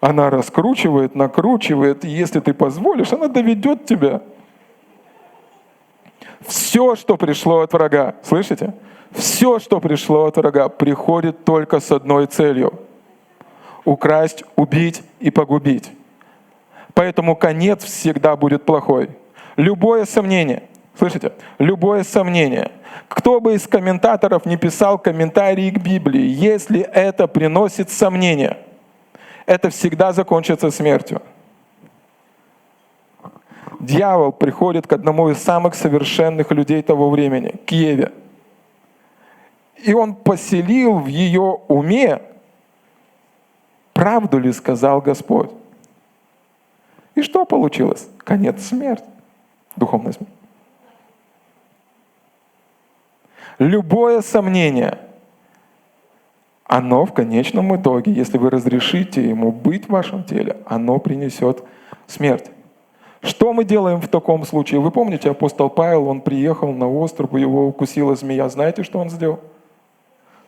Она 0.00 0.30
раскручивает, 0.30 1.16
накручивает, 1.16 2.04
и 2.04 2.08
если 2.08 2.38
ты 2.38 2.54
позволишь, 2.54 3.12
она 3.12 3.26
доведет 3.26 3.84
тебя. 3.84 4.22
Все, 6.46 6.94
что 6.94 7.16
пришло 7.16 7.60
от 7.60 7.72
врага, 7.72 8.14
слышите? 8.22 8.74
Все, 9.10 9.58
что 9.58 9.80
пришло 9.80 10.26
от 10.26 10.36
врага, 10.36 10.68
приходит 10.68 11.44
только 11.44 11.80
с 11.80 11.90
одной 11.90 12.26
целью— 12.26 12.74
украсть, 13.84 14.44
убить 14.54 15.02
и 15.18 15.32
погубить. 15.32 15.90
Поэтому 16.94 17.34
конец 17.34 17.82
всегда 17.82 18.36
будет 18.36 18.64
плохой. 18.64 19.10
Любое 19.56 20.04
сомнение, 20.04 20.62
слышите, 20.96 21.32
любое 21.58 22.04
сомнение— 22.04 22.70
кто 23.08 23.40
бы 23.40 23.54
из 23.54 23.66
комментаторов 23.66 24.46
не 24.46 24.56
писал 24.56 24.98
комментарии 24.98 25.70
к 25.70 25.78
Библии, 25.78 26.22
если 26.22 26.80
это 26.80 27.26
приносит 27.26 27.90
сомнения, 27.90 28.58
это 29.44 29.70
всегда 29.70 30.12
закончится 30.12 30.70
смертью. 30.70 31.20
Дьявол 33.80 34.32
приходит 34.32 34.86
к 34.86 34.92
одному 34.92 35.28
из 35.28 35.38
самых 35.42 35.74
совершенных 35.74 36.52
людей 36.52 36.82
того 36.82 37.10
времени, 37.10 37.56
к 37.66 37.72
Еве. 37.72 38.12
И 39.84 39.92
он 39.92 40.14
поселил 40.14 41.00
в 41.00 41.06
ее 41.06 41.58
уме, 41.68 42.22
правду 43.92 44.38
ли 44.38 44.52
сказал 44.52 45.00
Господь. 45.00 45.50
И 47.14 47.22
что 47.22 47.44
получилось? 47.44 48.08
Конец 48.18 48.64
смерти, 48.64 49.04
духовная 49.76 50.12
смерть. 50.12 50.41
Любое 53.58 54.22
сомнение, 54.22 54.98
оно 56.64 57.04
в 57.04 57.12
конечном 57.12 57.76
итоге, 57.76 58.12
если 58.12 58.38
вы 58.38 58.50
разрешите 58.50 59.28
ему 59.28 59.52
быть 59.52 59.86
в 59.86 59.90
вашем 59.90 60.24
теле, 60.24 60.58
оно 60.66 60.98
принесет 60.98 61.62
смерть. 62.06 62.50
Что 63.22 63.52
мы 63.52 63.64
делаем 63.64 64.00
в 64.00 64.08
таком 64.08 64.44
случае? 64.44 64.80
Вы 64.80 64.90
помните, 64.90 65.30
апостол 65.30 65.70
Павел, 65.70 66.08
он 66.08 66.20
приехал 66.20 66.72
на 66.72 66.88
остров, 66.88 67.32
его 67.34 67.68
укусила 67.68 68.16
змея. 68.16 68.48
Знаете, 68.48 68.82
что 68.82 68.98
он 68.98 69.10
сделал? 69.10 69.40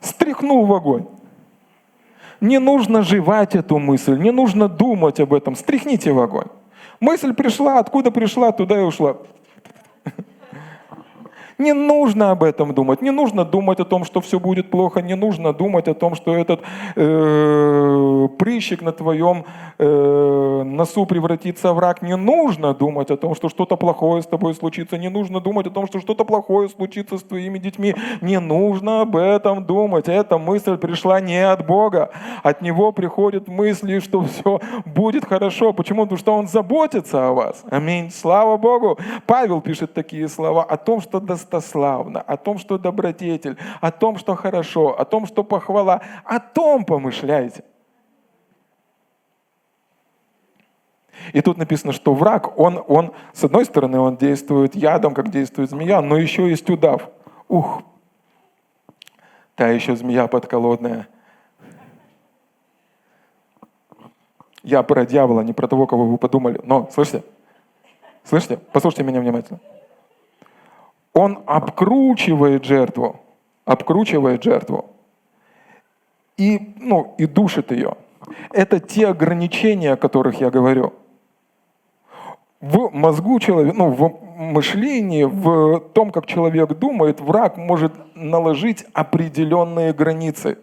Стряхнул 0.01 0.67
в 0.67 0.75
огонь. 0.75 1.07
Не 2.41 2.59
нужно 2.59 3.03
жевать 3.03 3.55
эту 3.55 3.79
мысль, 3.79 4.19
не 4.19 4.33
нужно 4.33 4.69
думать 4.69 5.21
об 5.21 5.33
этом. 5.33 5.55
Стряхните 5.55 6.13
в 6.13 6.21
огонь. 6.21 6.49
Мысль 6.99 7.33
пришла, 7.33 7.79
откуда 7.79 8.11
пришла, 8.11 8.51
туда 8.51 8.81
и 8.81 8.83
ушла. 8.83 9.19
Не 11.59 11.73
нужно 11.73 12.31
об 12.31 12.43
этом 12.43 12.75
думать, 12.75 13.03
не 13.03 13.11
нужно 13.11 13.45
думать 13.45 13.81
о 13.81 13.85
том, 13.85 14.05
что 14.05 14.21
все 14.21 14.41
будет 14.41 14.71
плохо, 14.71 15.03
не 15.03 15.15
нужно 15.15 15.53
думать 15.53 15.89
о 15.89 15.95
том, 15.95 16.15
что 16.15 16.35
этот 16.37 16.61
э, 16.97 18.29
прыщик 18.39 18.83
на 18.83 18.93
твоем 18.93 19.45
э, 19.79 20.63
носу 20.65 21.07
превратится 21.07 21.73
в 21.73 21.79
рак. 21.79 22.03
Не 22.03 22.17
нужно 22.17 22.75
думать 22.75 23.11
о 23.11 23.17
том, 23.17 23.35
что 23.35 23.49
что-то 23.49 23.77
плохое 23.77 24.23
с 24.23 24.27
тобой 24.27 24.55
случится, 24.55 24.99
не 24.99 25.09
нужно 25.09 25.41
думать 25.41 25.67
о 25.67 25.71
том, 25.71 25.87
что 25.87 26.01
что-то 26.01 26.25
плохое 26.25 26.69
случится 26.69 27.19
с 27.19 27.23
твоими 27.23 27.59
детьми. 27.59 27.95
Не 28.21 28.41
нужно 28.41 29.03
об 29.03 29.17
этом 29.17 29.65
думать. 29.65 30.09
Эта 30.09 30.39
мысль 30.39 30.77
пришла 30.77 31.21
не 31.21 31.39
от 31.39 31.67
Бога. 31.67 32.11
От 32.43 32.63
Него 32.63 32.93
приходят 32.93 33.49
мысли, 33.49 34.01
что 34.01 34.23
все 34.23 34.61
будет 34.85 35.25
хорошо. 35.25 35.73
Почему? 35.73 36.03
Потому 36.03 36.19
что 36.19 36.35
Он 36.35 36.49
заботится 36.49 37.29
о 37.29 37.33
вас. 37.33 37.65
Аминь. 37.71 38.11
Слава 38.11 38.57
Богу. 38.57 38.99
Павел 39.27 39.61
пишет 39.61 39.95
такие 39.95 40.29
слова 40.29 40.65
о 40.65 40.77
том, 40.77 41.01
что 41.01 41.21
достославно, 41.45 42.21
о 42.21 42.37
том, 42.37 42.59
что 42.59 42.79
добродетель, 42.79 43.57
о 43.81 43.91
том, 43.91 44.19
что 44.19 44.35
хорошо, 44.35 44.99
о 44.99 45.05
том, 45.05 45.27
что 45.27 45.45
похвала, 45.45 46.01
о 46.25 46.41
том 46.41 46.85
помышляйте. 46.85 47.65
И 51.33 51.41
тут 51.41 51.57
написано, 51.57 51.93
что 51.93 52.13
враг, 52.15 52.59
он, 52.59 52.83
он, 52.87 53.13
с 53.33 53.45
одной 53.45 53.65
стороны, 53.65 53.99
он 53.99 54.17
действует 54.17 54.75
ядом, 54.75 55.15
как 55.15 55.31
действует 55.31 55.71
змея, 55.71 56.01
но 56.01 56.17
еще 56.17 56.49
есть 56.49 56.69
удав. 56.69 57.09
Ух, 57.49 57.83
та 59.55 59.69
еще 59.69 59.97
змея 59.97 60.27
подколодная. 60.27 61.09
Я 64.63 64.83
про 64.83 65.05
дьявола, 65.05 65.43
не 65.43 65.53
про 65.53 65.69
того, 65.69 65.87
кого 65.87 66.07
вы 66.07 66.19
подумали. 66.19 66.61
Но, 66.65 66.89
слышите? 66.91 67.23
Слышите? 68.25 68.59
Послушайте 68.73 69.05
меня 69.05 69.21
внимательно 69.21 69.61
он 71.15 71.43
обкручивает 71.47 72.65
жертву, 72.65 73.21
обкручивает 73.65 74.43
жертву 74.43 74.91
и, 76.37 76.75
ну, 76.77 77.15
и 77.19 77.27
душит 77.27 77.71
ее. 77.71 77.97
Это 78.53 78.81
те 78.81 79.09
ограничения, 79.09 79.93
о 79.93 79.97
которых 79.97 80.41
я 80.41 80.51
говорю. 80.51 80.93
В 82.61 82.91
мозгу 82.93 83.39
человека, 83.39 83.77
ну, 83.77 83.91
в 83.91 84.25
мышлении, 84.37 85.25
в 85.25 85.81
том, 85.93 86.11
как 86.11 86.27
человек 86.27 86.73
думает, 86.79 87.21
враг 87.21 87.57
может 87.57 87.93
наложить 88.15 88.85
определенные 88.93 89.93
границы 89.93 90.59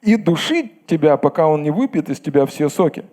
и 0.00 0.16
душить 0.16 0.86
тебя, 0.86 1.16
пока 1.16 1.48
он 1.48 1.62
не 1.62 1.70
выпьет 1.70 2.08
из 2.08 2.20
тебя 2.20 2.46
все 2.46 2.68
соки. 2.68 3.04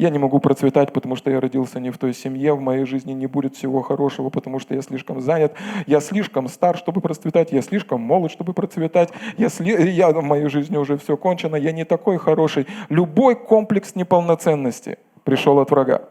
Я 0.00 0.08
не 0.08 0.18
могу 0.18 0.40
процветать, 0.40 0.94
потому 0.94 1.14
что 1.14 1.30
я 1.30 1.40
родился 1.40 1.78
не 1.78 1.90
в 1.90 1.98
той 1.98 2.14
семье, 2.14 2.54
в 2.54 2.60
моей 2.62 2.86
жизни 2.86 3.12
не 3.12 3.26
будет 3.26 3.54
всего 3.54 3.82
хорошего, 3.82 4.30
потому 4.30 4.58
что 4.58 4.74
я 4.74 4.80
слишком 4.80 5.20
занят, 5.20 5.52
я 5.86 6.00
слишком 6.00 6.48
стар, 6.48 6.78
чтобы 6.78 7.02
процветать, 7.02 7.52
я 7.52 7.60
слишком 7.60 8.00
молод, 8.00 8.32
чтобы 8.32 8.54
процветать, 8.54 9.10
я, 9.36 9.50
сли... 9.50 9.90
я 9.90 10.08
в 10.08 10.22
моей 10.22 10.48
жизни 10.48 10.78
уже 10.78 10.96
все 10.96 11.18
кончено, 11.18 11.54
я 11.54 11.72
не 11.72 11.84
такой 11.84 12.16
хороший. 12.16 12.66
Любой 12.88 13.36
комплекс 13.36 13.94
неполноценности 13.94 14.96
пришел 15.22 15.58
от 15.58 15.70
врага. 15.70 16.08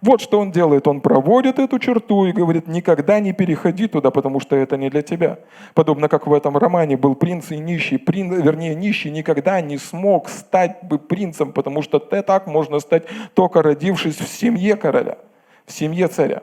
Вот 0.00 0.20
что 0.20 0.38
он 0.38 0.52
делает. 0.52 0.86
Он 0.86 1.00
проводит 1.00 1.58
эту 1.58 1.78
черту 1.78 2.26
и 2.26 2.32
говорит, 2.32 2.68
никогда 2.68 3.18
не 3.18 3.32
переходи 3.32 3.88
туда, 3.88 4.10
потому 4.10 4.38
что 4.40 4.54
это 4.54 4.76
не 4.76 4.90
для 4.90 5.02
тебя. 5.02 5.38
Подобно 5.74 6.08
как 6.08 6.26
в 6.26 6.32
этом 6.32 6.56
романе 6.56 6.96
был 6.96 7.14
принц 7.14 7.50
и 7.50 7.58
нищий. 7.58 7.98
Принц, 7.98 8.32
вернее, 8.36 8.74
нищий 8.74 9.10
никогда 9.10 9.60
не 9.60 9.76
смог 9.76 10.28
стать 10.28 10.84
бы 10.84 10.98
принцем, 10.98 11.52
потому 11.52 11.82
что 11.82 11.98
так 11.98 12.46
можно 12.46 12.78
стать 12.78 13.04
только 13.34 13.62
родившись 13.62 14.18
в 14.18 14.28
семье 14.28 14.76
короля, 14.76 15.18
в 15.66 15.72
семье 15.72 16.06
царя. 16.08 16.42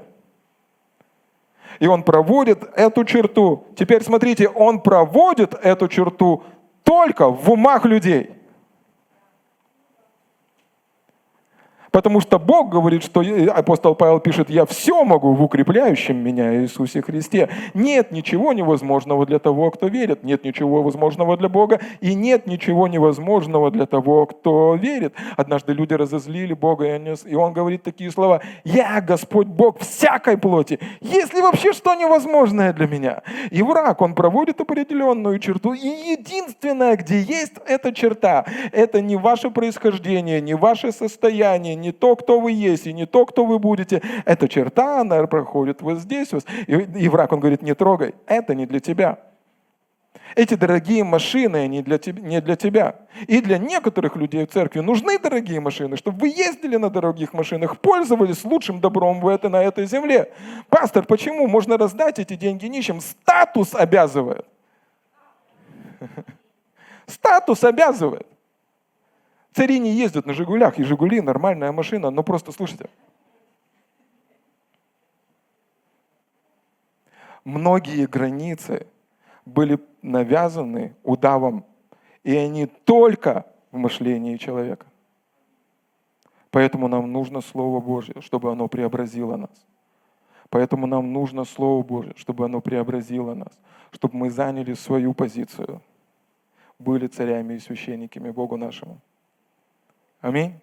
И 1.79 1.87
он 1.87 2.03
проводит 2.03 2.63
эту 2.75 3.03
черту. 3.05 3.65
Теперь 3.75 4.03
смотрите, 4.03 4.47
он 4.47 4.81
проводит 4.81 5.53
эту 5.53 5.87
черту 5.87 6.43
только 6.83 7.29
в 7.29 7.49
умах 7.49 7.85
людей– 7.85 8.31
Потому 11.95 12.19
что 12.19 12.39
Бог 12.39 12.71
говорит, 12.71 13.03
что 13.03 13.23
апостол 13.55 13.95
Павел 13.95 14.19
пишет, 14.19 14.49
я 14.49 14.65
все 14.65 15.05
могу 15.05 15.33
в 15.33 15.41
укрепляющем 15.41 16.17
меня 16.17 16.53
Иисусе 16.61 17.01
Христе. 17.01 17.47
Нет 17.73 18.11
ничего 18.11 18.51
невозможного 18.51 19.25
для 19.25 19.39
того, 19.39 19.71
кто 19.71 19.87
верит. 19.87 20.21
Нет 20.21 20.43
ничего 20.43 20.83
возможного 20.83 21.37
для 21.37 21.47
Бога. 21.47 21.79
И 22.01 22.13
нет 22.13 22.47
ничего 22.47 22.89
невозможного 22.89 23.71
для 23.71 23.85
того, 23.85 24.25
кто 24.25 24.75
верит. 24.75 25.13
Однажды 25.37 25.71
люди 25.71 25.93
разозлили 25.93 26.53
Бога, 26.53 26.97
и 26.97 27.35
он 27.35 27.53
говорит 27.53 27.83
такие 27.83 28.11
слова. 28.11 28.41
Я 28.65 28.99
Господь 28.99 29.47
Бог 29.47 29.79
всякой 29.79 30.37
плоти. 30.37 30.81
Есть 30.99 31.33
ли 31.33 31.39
вообще 31.39 31.71
что 31.71 31.95
невозможное 31.95 32.73
для 32.73 32.87
меня? 32.87 33.21
И 33.51 33.63
враг, 33.63 34.01
он 34.01 34.15
проводит 34.15 34.59
определенную 34.59 35.39
черту. 35.39 35.71
И 35.71 35.87
единственное, 35.87 36.97
где 36.97 37.21
есть 37.21 37.53
эта 37.65 37.93
черта, 37.93 38.43
это 38.73 38.99
не 38.99 39.15
ваше 39.15 39.49
происхождение, 39.49 40.41
не 40.41 40.55
ваше 40.55 40.91
состояние, 40.91 41.84
не 41.85 41.91
то, 41.91 42.15
кто 42.15 42.39
вы 42.39 42.51
есть, 42.51 42.87
и 42.87 42.93
не 42.93 43.05
то, 43.05 43.25
кто 43.25 43.45
вы 43.45 43.59
будете. 43.59 44.01
Эта 44.25 44.47
черта, 44.47 45.01
она 45.01 45.27
проходит 45.27 45.81
вот 45.81 45.99
здесь. 45.99 46.33
Вот. 46.33 46.45
И, 46.67 46.73
и 46.73 47.09
враг, 47.09 47.31
он 47.31 47.39
говорит, 47.39 47.61
не 47.61 47.75
трогай, 47.75 48.15
это 48.25 48.55
не 48.55 48.65
для 48.65 48.79
тебя. 48.79 49.19
Эти 50.35 50.55
дорогие 50.55 51.03
машины, 51.03 51.57
они 51.57 51.83
для 51.83 51.97
тебя, 51.97 52.21
не 52.21 52.41
для 52.41 52.55
тебя. 52.55 52.95
И 53.27 53.39
для 53.39 53.59
некоторых 53.59 54.15
людей 54.15 54.45
в 54.45 54.49
церкви 54.49 54.79
нужны 54.79 55.19
дорогие 55.19 55.59
машины, 55.59 55.95
чтобы 55.95 56.17
вы 56.19 56.27
ездили 56.29 56.75
на 56.77 56.89
дорогих 56.89 57.33
машинах, 57.33 57.79
пользовались 57.79 58.43
лучшим 58.43 58.81
добром 58.81 59.21
в 59.21 59.27
это, 59.27 59.47
на 59.47 59.61
этой 59.63 59.85
земле. 59.85 60.33
Пастор, 60.69 61.05
почему 61.05 61.47
можно 61.47 61.77
раздать 61.77 62.17
эти 62.17 62.35
деньги 62.35 62.65
нищим? 62.65 62.99
Статус 62.99 63.75
обязывает. 63.75 64.45
Статус 67.05 67.63
обязывает. 67.63 68.27
Цари 69.55 69.79
не 69.79 69.93
ездят 69.93 70.25
на 70.25 70.33
«Жигулях», 70.33 70.79
и 70.79 70.83
«Жигули» 70.83 71.21
нормальная 71.21 71.71
машина, 71.71 72.09
но 72.09 72.23
просто 72.23 72.51
слушайте. 72.51 72.89
Многие 77.45 78.05
границы 78.05 78.85
были 79.45 79.79
навязаны 80.01 80.93
удавом, 81.03 81.63
и 82.25 82.35
они 82.35 82.65
только 82.65 83.45
в 83.71 83.77
мышлении 83.77 84.35
человека. 84.35 84.87
Поэтому 86.51 86.89
нам 86.89 87.09
нужно 87.09 87.39
Слово 87.39 87.79
Божье, 87.79 88.19
чтобы 88.19 88.51
оно 88.51 88.67
преобразило 88.67 89.37
нас. 89.37 89.65
Поэтому 90.49 90.85
нам 90.85 91.13
нужно 91.13 91.45
Слово 91.45 91.81
Божье, 91.81 92.13
чтобы 92.17 92.43
оно 92.43 92.59
преобразило 92.59 93.33
нас, 93.33 93.57
чтобы 93.91 94.17
мы 94.17 94.29
заняли 94.31 94.73
свою 94.73 95.13
позицию, 95.13 95.81
были 96.77 97.07
царями 97.07 97.53
и 97.53 97.59
священниками 97.59 98.31
Богу 98.31 98.57
нашему. 98.57 98.99
Аминь. 100.25 100.59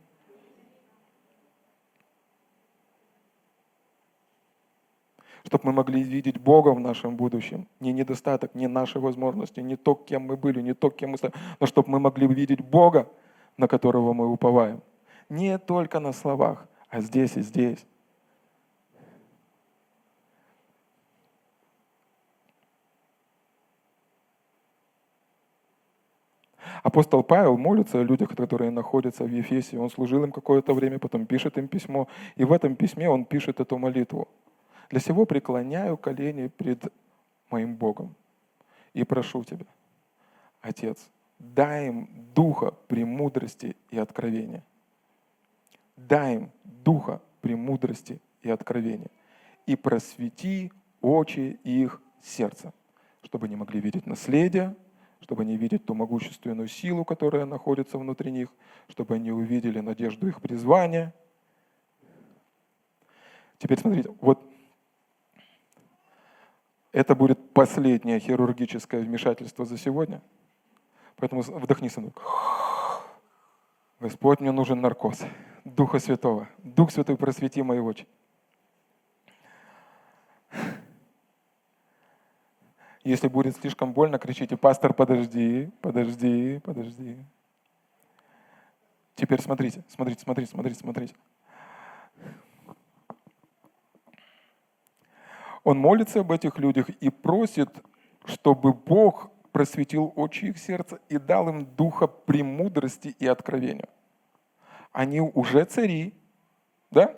Чтобы 5.45 5.67
мы 5.67 5.73
могли 5.73 6.03
видеть 6.03 6.41
Бога 6.41 6.71
в 6.71 6.81
нашем 6.81 7.17
будущем. 7.17 7.69
Не 7.79 7.93
недостаток, 7.93 8.57
не 8.57 8.67
наши 8.67 8.99
возможности, 8.99 9.61
не 9.61 9.77
то, 9.77 9.95
кем 9.95 10.23
мы 10.23 10.37
были, 10.37 10.61
не 10.61 10.75
то, 10.75 10.91
кем 10.91 11.11
мы 11.11 11.17
стали, 11.17 11.35
но 11.61 11.67
чтобы 11.67 11.91
мы 11.91 12.01
могли 12.01 12.27
видеть 12.27 12.61
Бога, 12.61 13.09
на 13.57 13.69
которого 13.69 14.13
мы 14.13 14.27
уповаем. 14.27 14.83
Не 15.29 15.57
только 15.59 16.01
на 16.01 16.13
словах, 16.13 16.67
а 16.89 17.01
здесь 17.01 17.37
и 17.37 17.43
здесь. 17.43 17.87
Апостол 26.83 27.23
Павел 27.23 27.57
молится 27.57 28.01
о 28.01 28.03
людях, 28.03 28.31
которые 28.31 28.71
находятся 28.71 29.25
в 29.25 29.31
Ефесе. 29.31 29.79
Он 29.79 29.89
служил 29.89 30.25
им 30.25 30.33
какое-то 30.33 30.75
время, 30.75 30.99
потом 30.99 31.27
пишет 31.27 31.57
им 31.57 31.69
письмо. 31.69 32.09
И 32.35 32.45
в 32.45 32.53
этом 32.53 32.75
письме 32.75 33.09
он 33.09 33.25
пишет 33.25 33.61
эту 33.61 33.79
молитву. 33.79 34.29
«Для 34.91 35.01
сего 35.01 35.25
преклоняю 35.25 35.97
колени 35.97 36.49
пред 36.49 36.93
моим 37.51 37.77
Богом 37.77 38.15
и 38.95 39.05
прошу 39.05 39.45
Тебя, 39.45 39.67
Отец, 40.61 41.09
дай 41.39 41.89
им 41.89 42.09
духа 42.35 42.73
премудрости 42.89 43.77
и 43.91 43.99
откровения. 43.99 44.63
Дай 45.97 46.37
им 46.37 46.51
духа 46.65 47.21
премудрости 47.41 48.21
и 48.43 48.51
откровения. 48.51 49.09
И 49.67 49.77
просвети 49.77 50.73
очи 51.01 51.59
их 51.65 52.01
сердца, 52.23 52.73
чтобы 53.23 53.47
они 53.47 53.57
могли 53.57 53.81
видеть 53.81 54.07
наследие, 54.07 54.75
чтобы 55.23 55.43
они 55.43 55.57
видели 55.57 55.79
ту 55.79 55.95
могущественную 55.95 56.69
силу, 56.69 57.05
которая 57.05 57.47
находится 57.47 57.99
внутри 57.99 58.31
них, 58.31 58.49
чтобы 58.89 59.15
они 59.15 59.33
увидели 59.33 59.81
надежду 59.81 60.29
их 60.29 60.41
призвания. 60.41 61.15
Теперь 63.59 63.79
смотрите, 63.79 64.11
вот 64.21 64.43
это 66.93 67.15
будет 67.15 67.53
последнее 67.53 68.19
хирургическое 68.21 69.01
вмешательство 69.01 69.65
за 69.65 69.79
сегодня. 69.79 70.21
Поэтому 71.17 71.43
вдохни 71.43 71.89
со 71.89 72.01
мной. 72.01 72.13
Господь, 74.01 74.41
мне 74.41 74.51
нужен 74.51 74.81
наркоз. 74.81 75.21
Духа 75.65 76.01
Святого. 76.01 76.49
Дух 76.59 76.91
Святой, 76.91 77.17
просвети 77.17 77.63
мои 77.63 77.79
очи. 77.79 78.07
Если 83.05 83.27
будет 83.27 83.57
слишком 83.57 83.93
больно, 83.93 84.19
кричите, 84.19 84.57
пастор, 84.57 84.95
подожди, 84.95 85.71
подожди, 85.81 86.61
подожди. 86.65 87.19
Теперь 89.17 89.41
смотрите, 89.41 89.83
смотрите, 89.89 90.23
смотрите, 90.23 90.51
смотрите, 90.51 90.79
смотрите. 90.79 91.15
Он 95.65 95.79
молится 95.79 96.21
об 96.21 96.33
этих 96.33 96.59
людях 96.59 96.89
и 96.89 97.11
просит, 97.11 97.71
чтобы 98.25 98.73
Бог 98.73 99.31
просветил 99.53 100.13
очи 100.17 100.47
их 100.47 100.59
сердца 100.59 100.99
и 101.09 101.19
дал 101.19 101.49
им 101.49 101.67
духа 101.77 102.07
премудрости 102.07 103.15
и 103.19 103.27
откровения. 103.27 103.89
Они 104.93 105.21
уже 105.21 105.65
цари, 105.65 106.15
да? 106.91 107.17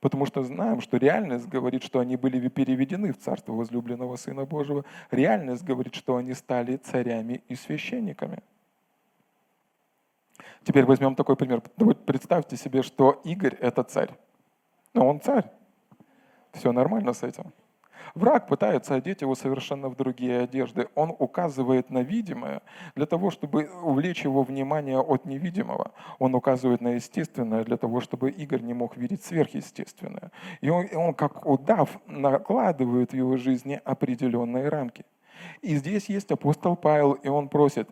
Потому 0.00 0.26
что 0.26 0.44
знаем, 0.44 0.80
что 0.80 0.96
реальность 0.96 1.48
говорит, 1.48 1.82
что 1.82 1.98
они 1.98 2.16
были 2.16 2.48
переведены 2.48 3.12
в 3.12 3.18
Царство 3.18 3.52
возлюбленного 3.52 4.16
Сына 4.16 4.44
Божьего. 4.44 4.84
Реальность 5.10 5.64
говорит, 5.64 5.94
что 5.94 6.16
они 6.16 6.34
стали 6.34 6.76
царями 6.76 7.42
и 7.48 7.56
священниками. 7.56 8.42
Теперь 10.62 10.84
возьмем 10.84 11.16
такой 11.16 11.34
пример. 11.34 11.62
Представьте 12.06 12.56
себе, 12.56 12.82
что 12.82 13.20
Игорь– 13.24 13.54
это 13.60 13.82
царь. 13.82 14.10
Но 14.94 15.08
он 15.08 15.20
царь. 15.20 15.50
Все 16.52 16.72
нормально 16.72 17.12
с 17.12 17.22
этим. 17.22 17.52
Враг 18.18 18.48
пытается 18.48 18.96
одеть 18.96 19.20
его 19.20 19.36
совершенно 19.36 19.88
в 19.88 19.94
другие 19.94 20.40
одежды. 20.40 20.88
Он 20.96 21.14
указывает 21.16 21.88
на 21.88 22.02
видимое 22.02 22.62
для 22.96 23.06
того, 23.06 23.30
чтобы 23.30 23.70
увлечь 23.80 24.24
его 24.24 24.42
внимание 24.42 24.98
от 24.98 25.24
невидимого. 25.24 25.92
Он 26.18 26.34
указывает 26.34 26.80
на 26.80 26.88
естественное 26.88 27.62
для 27.62 27.76
того, 27.76 28.00
чтобы 28.00 28.32
Игорь 28.32 28.62
не 28.62 28.74
мог 28.74 28.96
видеть 28.96 29.22
сверхъестественное. 29.22 30.32
И 30.60 30.68
он, 30.68 30.88
он 30.92 31.14
как 31.14 31.46
удав, 31.46 32.00
накладывает 32.08 33.12
в 33.12 33.16
его 33.16 33.36
жизни 33.36 33.80
определенные 33.84 34.68
рамки. 34.68 35.04
И 35.62 35.76
здесь 35.76 36.08
есть 36.08 36.32
апостол 36.32 36.74
Павел, 36.74 37.12
и 37.12 37.28
он 37.28 37.48
просит, 37.48 37.88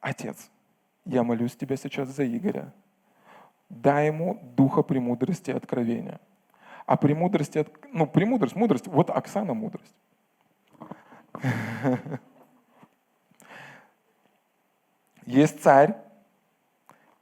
«Отец, 0.00 0.50
я 1.04 1.22
молюсь 1.22 1.54
тебя 1.54 1.76
сейчас 1.76 2.08
за 2.08 2.26
Игоря. 2.26 2.72
Дай 3.70 4.08
ему 4.08 4.40
духа 4.56 4.82
премудрости 4.82 5.52
и 5.52 5.54
откровения» 5.54 6.18
а 6.86 6.96
премудрости, 6.96 7.66
ну, 7.92 8.06
премудрость, 8.06 8.56
мудрость, 8.56 8.86
вот 8.86 9.10
Оксана 9.10 9.54
мудрость. 9.54 9.94
Есть 15.26 15.62
царь 15.62 15.96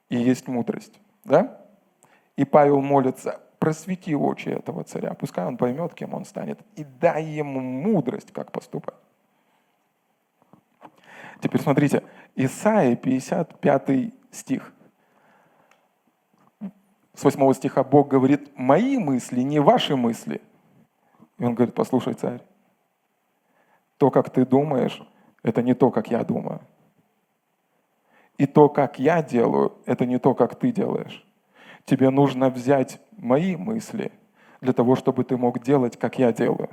и 0.08 0.16
есть 0.16 0.48
мудрость, 0.48 0.98
да? 1.24 1.61
И 2.36 2.44
Павел 2.44 2.80
молится, 2.80 3.40
просвети 3.58 4.14
очи 4.14 4.48
этого 4.48 4.84
царя, 4.84 5.12
пускай 5.14 5.44
он 5.44 5.58
поймет, 5.58 5.92
кем 5.94 6.14
он 6.14 6.24
станет, 6.24 6.58
и 6.76 6.84
дай 6.84 7.24
ему 7.24 7.61
мудрость, 7.61 8.32
как 8.32 8.52
поступать. 8.52 8.94
Теперь 11.40 11.61
смотрите, 11.61 12.02
Исаия 12.36 12.96
55 12.96 14.12
стих 14.30 14.72
с 17.20 17.24
8 17.24 17.52
стиха 17.52 17.84
Бог 17.84 18.08
говорит, 18.08 18.50
мои 18.56 18.96
мысли, 18.96 19.42
не 19.42 19.60
ваши 19.60 19.94
мысли. 19.94 20.40
И 21.38 21.44
он 21.44 21.54
говорит, 21.54 21.74
послушай, 21.74 22.14
царь, 22.14 22.40
то, 23.98 24.10
как 24.10 24.30
ты 24.30 24.46
думаешь, 24.46 25.02
это 25.42 25.62
не 25.62 25.74
то, 25.74 25.90
как 25.90 26.10
я 26.10 26.24
думаю. 26.24 26.60
И 28.38 28.46
то, 28.46 28.70
как 28.70 28.98
я 28.98 29.22
делаю, 29.22 29.74
это 29.84 30.06
не 30.06 30.18
то, 30.18 30.34
как 30.34 30.58
ты 30.58 30.72
делаешь. 30.72 31.22
Тебе 31.84 32.08
нужно 32.08 32.48
взять 32.48 32.98
мои 33.18 33.54
мысли 33.54 34.12
для 34.62 34.72
того, 34.72 34.96
чтобы 34.96 35.22
ты 35.22 35.36
мог 35.36 35.62
делать, 35.62 35.98
как 35.98 36.18
я 36.18 36.32
делаю. 36.32 36.70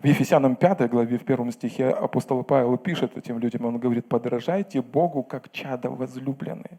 В 0.00 0.04
Ефесянам 0.04 0.56
5 0.56 0.90
главе, 0.90 1.16
в 1.16 1.24
первом 1.24 1.50
стихе 1.50 1.88
апостол 1.88 2.44
Павел 2.44 2.76
пишет 2.76 3.16
этим 3.16 3.38
людям, 3.38 3.64
он 3.64 3.78
говорит, 3.78 4.06
подражайте 4.06 4.82
Богу, 4.82 5.22
как 5.22 5.50
чадо 5.50 5.88
возлюбленные. 5.88 6.78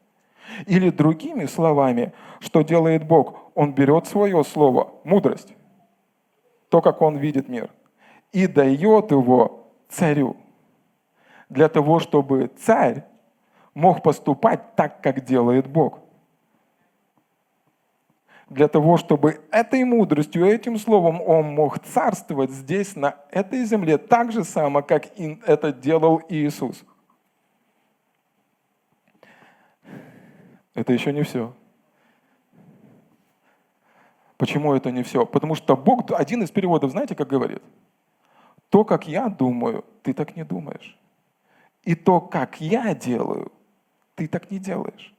Или 0.65 0.89
другими 0.89 1.45
словами, 1.45 2.13
что 2.39 2.61
делает 2.61 3.05
Бог? 3.05 3.51
Он 3.55 3.73
берет 3.73 4.07
свое 4.07 4.43
слово, 4.43 4.93
мудрость, 5.03 5.55
то, 6.69 6.81
как 6.81 7.01
он 7.01 7.17
видит 7.17 7.47
мир, 7.47 7.69
и 8.31 8.47
дает 8.47 9.11
его 9.11 9.67
царю. 9.89 10.37
Для 11.49 11.69
того, 11.69 11.99
чтобы 11.99 12.51
царь 12.57 13.05
мог 13.73 14.03
поступать 14.03 14.75
так, 14.75 15.01
как 15.01 15.23
делает 15.23 15.67
Бог. 15.67 15.99
Для 18.49 18.67
того, 18.67 18.97
чтобы 18.97 19.41
этой 19.51 19.83
мудростью, 19.83 20.45
этим 20.45 20.77
словом 20.77 21.21
он 21.21 21.53
мог 21.53 21.79
царствовать 21.79 22.51
здесь, 22.51 22.95
на 22.95 23.15
этой 23.29 23.65
земле, 23.65 23.97
так 23.97 24.31
же 24.31 24.43
само, 24.43 24.81
как 24.81 25.07
это 25.45 25.73
делал 25.73 26.21
Иисус. 26.29 26.83
Это 30.77 30.93
еще 30.93 31.11
не 31.11 31.23
все. 31.23 31.51
Почему 34.37 34.75
это 34.75 34.91
не 34.91 35.01
все? 35.01 35.25
Потому 35.25 35.55
что 35.55 35.75
Бог, 35.75 36.11
один 36.11 36.43
из 36.43 36.51
переводов, 36.51 36.91
знаете, 36.91 37.15
как 37.15 37.27
говорит? 37.27 37.63
То, 38.69 38.85
как 38.85 39.07
я 39.07 39.27
думаю, 39.27 39.83
ты 40.03 40.13
так 40.13 40.35
не 40.35 40.43
думаешь. 40.43 40.95
И 41.81 41.95
то, 41.95 42.21
как 42.21 42.61
я 42.61 42.93
делаю, 42.93 43.51
ты 44.13 44.27
так 44.27 44.51
не 44.51 44.59
делаешь. 44.59 45.15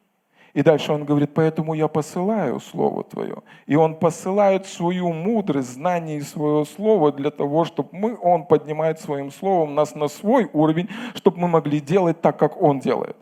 И 0.55 0.63
дальше 0.63 0.93
он 0.93 1.05
говорит, 1.05 1.35
поэтому 1.35 1.75
я 1.75 1.89
посылаю 1.89 2.61
Слово 2.61 3.03
Твое. 3.03 3.43
И 3.67 3.75
он 3.75 3.97
посылает 3.97 4.65
свою 4.65 5.13
мудрость, 5.13 5.71
знание 5.71 6.19
и 6.19 6.23
свое 6.23 6.65
Слово 6.67 7.11
для 7.11 7.33
того, 7.33 7.65
чтобы 7.65 7.89
мы, 7.91 8.17
он 8.17 8.47
поднимает 8.47 9.01
своим 9.01 9.33
Словом 9.33 9.75
нас 9.75 9.97
на 9.97 10.07
свой 10.07 10.49
уровень, 10.53 10.89
чтобы 11.17 11.39
мы 11.39 11.49
могли 11.49 11.81
делать 11.81 12.21
так, 12.21 12.39
как 12.39 12.63
он 12.63 12.79
делает. 12.79 13.17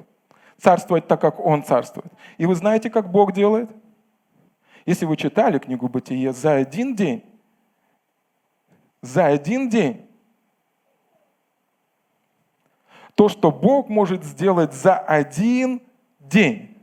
Царствовать 0.58 1.06
так, 1.06 1.20
как 1.20 1.38
он 1.38 1.64
царствует. 1.64 2.12
И 2.38 2.46
вы 2.46 2.54
знаете, 2.54 2.90
как 2.90 3.10
Бог 3.10 3.32
делает? 3.32 3.70
Если 4.86 5.04
вы 5.04 5.16
читали 5.16 5.58
книгу 5.58 5.88
Бытие, 5.88 6.32
за 6.32 6.54
один 6.54 6.94
день, 6.94 7.24
за 9.02 9.26
один 9.26 9.68
день, 9.68 10.08
то, 13.14 13.28
что 13.28 13.50
Бог 13.50 13.88
может 13.88 14.24
сделать 14.24 14.74
за 14.74 14.96
один 14.96 15.82
день, 16.20 16.76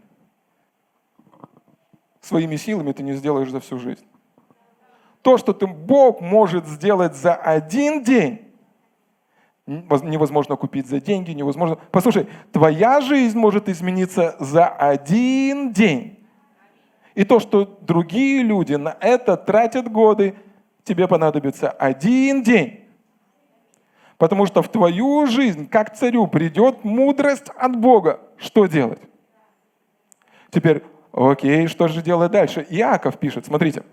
своими 2.21 2.55
силами 2.55 2.91
ты 2.91 3.03
не 3.03 3.13
сделаешь 3.13 3.51
за 3.51 3.59
всю 3.59 3.77
жизнь. 3.77 4.05
То, 5.21 5.37
что 5.37 5.53
ты, 5.53 5.67
Бог 5.67 6.21
может 6.21 6.65
сделать 6.67 7.15
за 7.15 7.35
один 7.35 8.03
день, 8.03 8.52
невозможно 9.65 10.55
купить 10.55 10.87
за 10.87 10.99
деньги, 10.99 11.31
невозможно. 11.31 11.77
Послушай, 11.91 12.27
твоя 12.51 13.01
жизнь 13.01 13.37
может 13.37 13.69
измениться 13.69 14.35
за 14.39 14.67
один 14.67 15.71
день. 15.71 16.19
И 17.15 17.23
то, 17.23 17.39
что 17.39 17.77
другие 17.81 18.41
люди 18.43 18.73
на 18.73 18.97
это 18.99 19.37
тратят 19.37 19.91
годы, 19.91 20.35
тебе 20.83 21.07
понадобится 21.07 21.69
один 21.69 22.43
день. 22.43 22.81
Потому 24.17 24.45
что 24.45 24.61
в 24.61 24.69
твою 24.69 25.27
жизнь, 25.27 25.67
как 25.67 25.95
царю, 25.95 26.27
придет 26.27 26.83
мудрость 26.83 27.49
от 27.55 27.75
Бога. 27.75 28.19
Что 28.37 28.65
делать? 28.65 29.01
Теперь, 30.49 30.83
окей, 31.11 31.67
что 31.67 31.87
же 31.87 32.01
делать 32.01 32.31
дальше? 32.31 32.65
Иаков 32.69 33.17
пишет, 33.17 33.45
смотрите. 33.45 33.83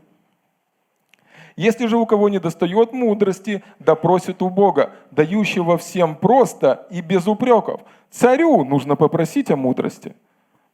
Если 1.61 1.89
же 1.89 1.99
у 1.99 2.07
кого 2.07 2.31
не 2.31 2.39
достает 2.39 2.95
мудрости, 2.95 3.63
да 3.79 3.95
просит 3.95 4.41
у 4.41 4.49
Бога, 4.49 4.93
дающего 5.11 5.77
всем 5.77 6.17
просто 6.17 6.87
и 6.89 7.03
без 7.03 7.29
упреков. 7.29 7.83
Царю 8.09 8.65
нужно 8.65 8.97
попросить 8.97 9.51
о 9.51 9.57
мудрости. 9.57 10.17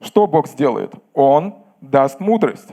Что 0.00 0.28
Бог 0.28 0.46
сделает? 0.46 0.94
Он 1.12 1.56
даст 1.80 2.20
мудрость. 2.20 2.68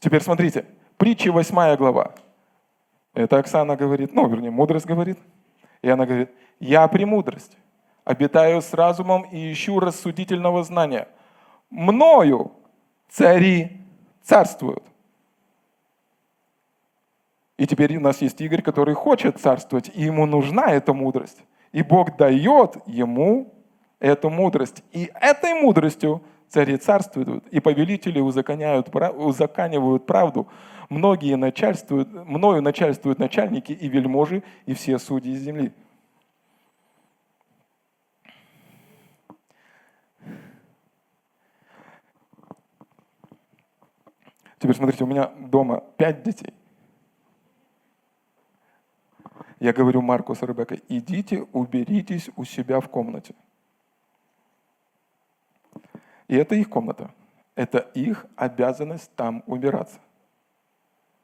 Теперь 0.00 0.22
смотрите, 0.22 0.64
притча 0.96 1.32
8 1.32 1.76
глава. 1.76 2.14
Это 3.12 3.36
Оксана 3.36 3.76
говорит, 3.76 4.14
ну, 4.14 4.26
вернее, 4.26 4.50
мудрость 4.50 4.86
говорит. 4.86 5.18
И 5.82 5.90
она 5.90 6.06
говорит, 6.06 6.30
я 6.60 6.88
премудрость, 6.88 7.58
обитаю 8.04 8.62
с 8.62 8.72
разумом 8.72 9.24
и 9.24 9.52
ищу 9.52 9.80
рассудительного 9.80 10.64
знания. 10.64 11.08
Мною 11.68 12.52
цари 13.10 13.82
царствуют. 14.22 14.87
И 17.58 17.66
теперь 17.66 17.96
у 17.96 18.00
нас 18.00 18.22
есть 18.22 18.40
Игорь, 18.40 18.62
который 18.62 18.94
хочет 18.94 19.38
царствовать, 19.38 19.90
и 19.92 20.04
ему 20.04 20.26
нужна 20.26 20.70
эта 20.70 20.94
мудрость. 20.94 21.42
И 21.72 21.82
Бог 21.82 22.16
дает 22.16 22.76
ему 22.86 23.52
эту 23.98 24.30
мудрость. 24.30 24.84
И 24.92 25.10
этой 25.20 25.54
мудростью 25.54 26.22
цари 26.48 26.76
царствуют, 26.76 27.46
и 27.48 27.58
повелители 27.58 28.20
узаконяют, 28.20 28.94
узаканивают 28.94 30.06
правду. 30.06 30.48
Многие 30.88 31.36
начальствуют, 31.36 32.08
мною 32.12 32.62
начальствуют 32.62 33.18
начальники 33.18 33.72
и 33.72 33.88
вельможи, 33.88 34.44
и 34.64 34.72
все 34.72 34.98
судьи 34.98 35.34
земли. 35.34 35.72
Теперь 44.60 44.76
смотрите, 44.76 45.04
у 45.04 45.08
меня 45.08 45.26
дома 45.38 45.82
пять 45.96 46.22
детей. 46.22 46.54
Я 49.60 49.72
говорю 49.72 50.02
Марку 50.02 50.34
с 50.34 50.42
Ребеккой, 50.42 50.82
идите, 50.88 51.46
уберитесь 51.52 52.30
у 52.36 52.44
себя 52.44 52.80
в 52.80 52.88
комнате. 52.88 53.34
И 56.28 56.36
это 56.36 56.54
их 56.54 56.68
комната. 56.68 57.10
Это 57.54 57.78
их 57.78 58.26
обязанность 58.36 59.10
там 59.16 59.42
убираться. 59.46 59.98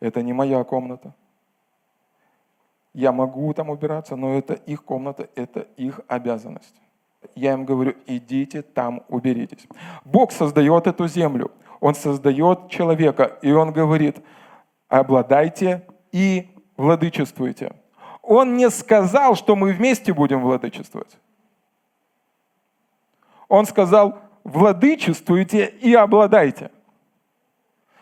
Это 0.01 0.23
не 0.23 0.33
моя 0.33 0.65
комната. 0.65 1.15
Я 2.93 3.13
могу 3.13 3.53
там 3.55 3.71
убираться, 3.71 4.17
но 4.17 4.35
это 4.35 4.55
их 4.55 4.85
комната, 4.85 5.29
это 5.35 5.61
их 5.77 6.01
обязанность. 6.09 6.75
Я 7.35 7.53
им 7.53 7.65
говорю, 7.65 7.95
идите 8.07 8.63
там 8.63 9.03
уберитесь. 9.09 9.67
Бог 10.05 10.33
создает 10.33 10.87
эту 10.87 11.07
землю. 11.09 11.53
Он 11.81 11.95
создает 11.95 12.69
человека, 12.69 13.39
и 13.43 13.53
он 13.53 13.73
говорит, 13.73 14.23
обладайте 14.89 15.87
и 16.13 16.49
владычествуйте. 16.77 17.75
Он 18.27 18.57
не 18.57 18.71
сказал, 18.71 19.35
что 19.35 19.55
мы 19.55 19.73
вместе 19.73 20.13
будем 20.13 20.41
владычествовать. 20.41 21.19
Он 23.49 23.67
сказал, 23.67 24.19
владычествуйте 24.45 25.67
и 25.67 25.95
обладайте. 25.95 26.71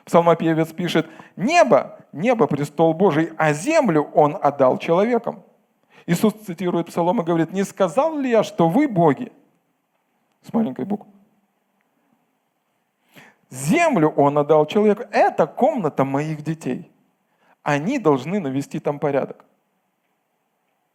Псалмопевец 0.04 0.72
пишет, 0.72 1.08
небо, 1.36 1.98
небо 2.12 2.46
престол 2.46 2.94
Божий, 2.94 3.32
а 3.36 3.52
землю 3.52 4.10
он 4.14 4.38
отдал 4.40 4.78
человекам. 4.78 5.42
Иисус 6.06 6.34
цитирует 6.34 6.88
Псалом 6.88 7.20
и 7.20 7.24
говорит, 7.24 7.52
не 7.52 7.64
сказал 7.64 8.18
ли 8.18 8.30
я, 8.30 8.42
что 8.42 8.68
вы 8.68 8.88
боги? 8.88 9.30
С 10.42 10.52
маленькой 10.52 10.84
буквы. 10.84 11.10
Землю 13.50 14.08
он 14.08 14.38
отдал 14.38 14.66
человеку. 14.66 15.04
Это 15.10 15.46
комната 15.46 16.04
моих 16.04 16.42
детей. 16.42 16.90
Они 17.62 17.98
должны 17.98 18.40
навести 18.40 18.80
там 18.80 18.98
порядок. 18.98 19.44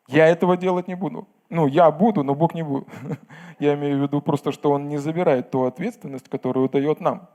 Я 0.07 0.27
этого 0.27 0.55
делать 0.57 0.87
не 0.87 0.95
буду. 0.95 1.27
Ну, 1.49 1.67
я 1.67 1.91
буду, 1.91 2.23
но 2.23 2.33
Бог 2.35 2.53
не 2.53 2.63
будет. 2.63 2.87
Я 3.59 3.75
имею 3.75 3.99
в 3.99 4.01
виду 4.01 4.21
просто, 4.21 4.51
что 4.51 4.71
Он 4.71 4.87
не 4.87 4.97
забирает 4.97 5.51
ту 5.51 5.63
ответственность, 5.63 6.29
которую 6.29 6.69
дает 6.69 6.99
нам. 6.99 7.27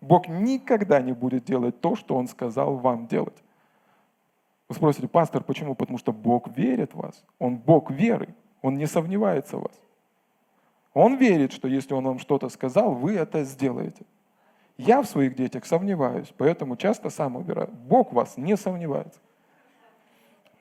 Бог 0.00 0.28
никогда 0.28 1.00
не 1.00 1.12
будет 1.12 1.44
делать 1.44 1.80
то, 1.80 1.96
что 1.96 2.16
Он 2.16 2.26
сказал 2.26 2.76
вам 2.76 3.06
делать. 3.06 3.36
Вы 4.68 4.74
спросите, 4.74 5.08
пастор, 5.08 5.42
почему? 5.42 5.74
Потому 5.74 5.98
что 5.98 6.12
Бог 6.12 6.48
верит 6.56 6.94
в 6.94 6.98
вас. 6.98 7.24
Он 7.38 7.56
Бог 7.56 7.90
веры. 7.90 8.34
Он 8.62 8.76
не 8.76 8.86
сомневается 8.86 9.58
в 9.58 9.62
вас. 9.62 9.80
Он 10.94 11.16
верит, 11.16 11.52
что 11.52 11.68
если 11.68 11.92
Он 11.94 12.04
вам 12.04 12.18
что-то 12.18 12.48
сказал, 12.48 12.94
вы 12.94 13.14
это 13.14 13.44
сделаете. 13.44 14.04
Я 14.76 15.02
в 15.02 15.06
своих 15.06 15.36
детях 15.36 15.66
сомневаюсь, 15.66 16.32
поэтому 16.36 16.76
часто 16.76 17.10
сам 17.10 17.36
убираю. 17.36 17.70
Бог 17.88 18.12
вас 18.12 18.36
не 18.36 18.56
сомневается. 18.56 19.20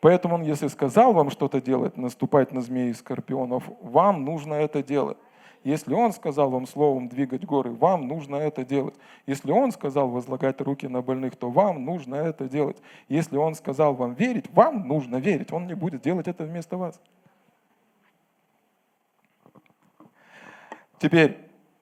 Поэтому 0.04 0.36
он, 0.36 0.42
если 0.42 0.68
сказал 0.68 1.14
вам 1.14 1.30
что-то 1.30 1.62
делать, 1.62 1.96
наступать 1.96 2.52
на 2.52 2.60
змеи 2.60 2.90
и 2.90 2.94
скорпионов, 2.94 3.64
вам 3.82 4.26
нужно 4.26 4.54
это 4.56 4.84
делать. 4.84 5.18
Если 5.64 5.94
Он 5.94 6.12
сказал 6.12 6.50
вам 6.50 6.68
словом 6.68 7.08
двигать 7.08 7.46
горы, 7.46 7.72
вам 7.72 8.10
нужно 8.10 8.36
это 8.36 8.66
делать. 8.66 8.96
Если 9.28 9.50
Он 9.50 9.72
сказал 9.72 10.10
возлагать 10.10 10.60
руки 10.60 10.90
на 10.90 11.02
больных, 11.02 11.38
то 11.38 11.50
вам 11.50 11.86
нужно 11.86 12.16
это 12.16 12.50
делать. 12.50 12.76
Если 13.08 13.38
Он 13.38 13.56
сказал 13.56 13.94
вам 13.94 14.14
верить, 14.14 14.52
вам 14.52 14.90
нужно 14.90 15.22
верить. 15.22 15.54
Он 15.54 15.68
не 15.68 15.74
будет 15.74 16.02
делать 16.02 16.28
это 16.28 16.44
вместо 16.44 16.76
вас. 16.76 17.00
Теперь 21.00 21.38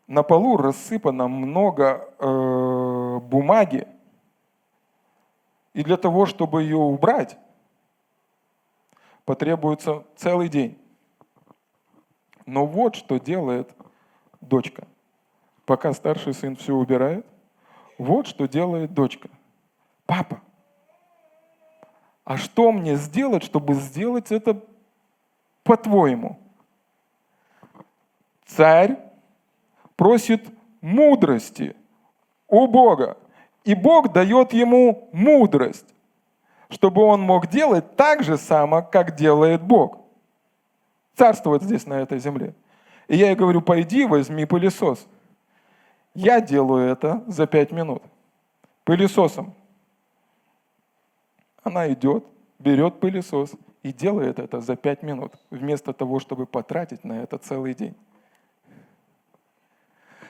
на 0.05 0.21
полу 0.21 0.57
рассыпано 0.57 1.27
много 1.27 2.07
э, 2.19 3.19
бумаги, 3.19 3.87
и 5.73 5.83
для 5.83 5.97
того, 5.97 6.27
чтобы 6.27 6.61
ее 6.61 6.77
убрать, 6.77 7.39
потребуется 9.31 10.03
целый 10.17 10.49
день. 10.49 10.77
Но 12.45 12.65
вот 12.65 12.97
что 12.97 13.17
делает 13.17 13.73
дочка. 14.41 14.85
пока 15.65 15.93
старший 15.93 16.33
сын 16.33 16.57
все 16.57 16.73
убирает, 16.75 17.25
вот 17.97 18.27
что 18.27 18.45
делает 18.45 18.93
дочка. 18.93 19.29
Папа, 20.05 20.41
а 22.25 22.35
что 22.35 22.73
мне 22.73 22.97
сделать, 22.97 23.45
чтобы 23.45 23.75
сделать 23.75 24.33
это 24.33 24.61
по-твоему? 25.63 26.37
Царь 28.45 28.99
просит 29.95 30.45
мудрости 30.81 31.77
у 32.49 32.67
Бога. 32.67 33.17
И 33.63 33.75
Бог 33.75 34.11
дает 34.11 34.51
ему 34.51 35.07
мудрость, 35.13 35.90
чтобы 36.71 37.03
он 37.03 37.21
мог 37.21 37.47
делать 37.47 37.95
так 37.95 38.23
же 38.23 38.37
само, 38.37 38.81
как 38.81 39.15
делает 39.15 39.61
Бог. 39.61 39.99
Царствовать 41.15 41.63
здесь, 41.63 41.85
на 41.85 41.95
этой 41.95 42.17
земле. 42.17 42.55
И 43.07 43.17
я 43.17 43.27
ей 43.27 43.35
говорю, 43.35 43.61
пойди, 43.61 44.05
возьми 44.05 44.45
пылесос. 44.45 45.05
Я 46.13 46.39
делаю 46.41 46.89
это 46.89 47.23
за 47.27 47.45
пять 47.45 47.71
минут. 47.71 48.01
Пылесосом. 48.85 49.53
Она 51.61 51.91
идет, 51.91 52.25
берет 52.57 52.99
пылесос 52.99 53.51
и 53.83 53.91
делает 53.91 54.39
это 54.39 54.61
за 54.61 54.75
пять 54.75 55.03
минут, 55.03 55.33
вместо 55.49 55.93
того, 55.93 56.19
чтобы 56.19 56.45
потратить 56.45 57.03
на 57.03 57.21
это 57.21 57.37
целый 57.37 57.73
день. 57.73 57.95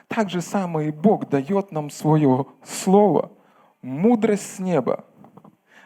Так 0.08 0.30
же 0.30 0.42
самое 0.42 0.90
и 0.90 0.92
Бог 0.92 1.30
дает 1.30 1.72
нам 1.72 1.90
свое 1.90 2.48
слово, 2.64 3.32
мудрость 3.82 4.56
с 4.56 4.60
неба, 4.60 5.06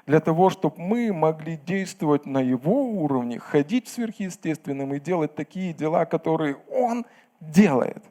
для 0.06 0.20
того, 0.20 0.50
чтобы 0.50 0.76
мы 0.78 1.12
могли 1.12 1.58
действовать 1.58 2.26
на 2.26 2.40
Его 2.40 2.84
уровне, 2.84 3.40
ходить 3.40 3.88
в 3.88 3.92
сверхъестественном 3.92 4.94
и 4.94 5.00
делать 5.00 5.36
такие 5.36 5.74
дела, 5.74 6.06
которые 6.06 6.58
Он 6.70 7.06
делает. 7.40 8.04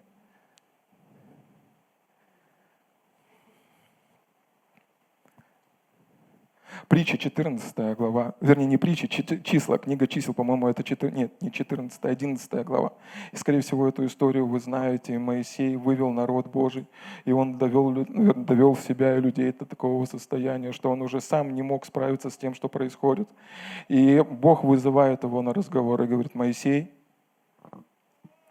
Притча 6.88 7.16
14 7.16 7.96
глава, 7.96 8.34
вернее 8.40 8.66
не 8.66 8.76
притча, 8.76 9.08
числа, 9.08 9.78
книга 9.78 10.06
чисел, 10.06 10.34
по-моему, 10.34 10.68
это 10.68 10.82
4, 10.82 11.12
нет, 11.12 11.42
не 11.42 11.50
14, 11.50 12.04
11 12.04 12.64
глава. 12.64 12.92
И, 13.32 13.36
скорее 13.36 13.60
всего, 13.60 13.88
эту 13.88 14.04
историю 14.04 14.46
вы 14.46 14.60
знаете. 14.60 15.18
Моисей 15.18 15.76
вывел 15.76 16.10
народ 16.10 16.48
Божий, 16.48 16.86
и 17.24 17.32
он 17.32 17.58
довел, 17.58 17.92
довел 17.92 18.76
себя 18.76 19.16
и 19.16 19.20
людей 19.20 19.52
до 19.52 19.64
такого 19.64 20.04
состояния, 20.04 20.72
что 20.72 20.90
он 20.90 21.02
уже 21.02 21.20
сам 21.20 21.54
не 21.54 21.62
мог 21.62 21.86
справиться 21.86 22.28
с 22.28 22.36
тем, 22.36 22.54
что 22.54 22.68
происходит. 22.68 23.28
И 23.88 24.20
Бог 24.20 24.64
вызывает 24.64 25.22
его 25.22 25.42
на 25.42 25.54
разговор 25.54 26.02
и 26.02 26.06
говорит, 26.06 26.34
Моисей, 26.34 26.90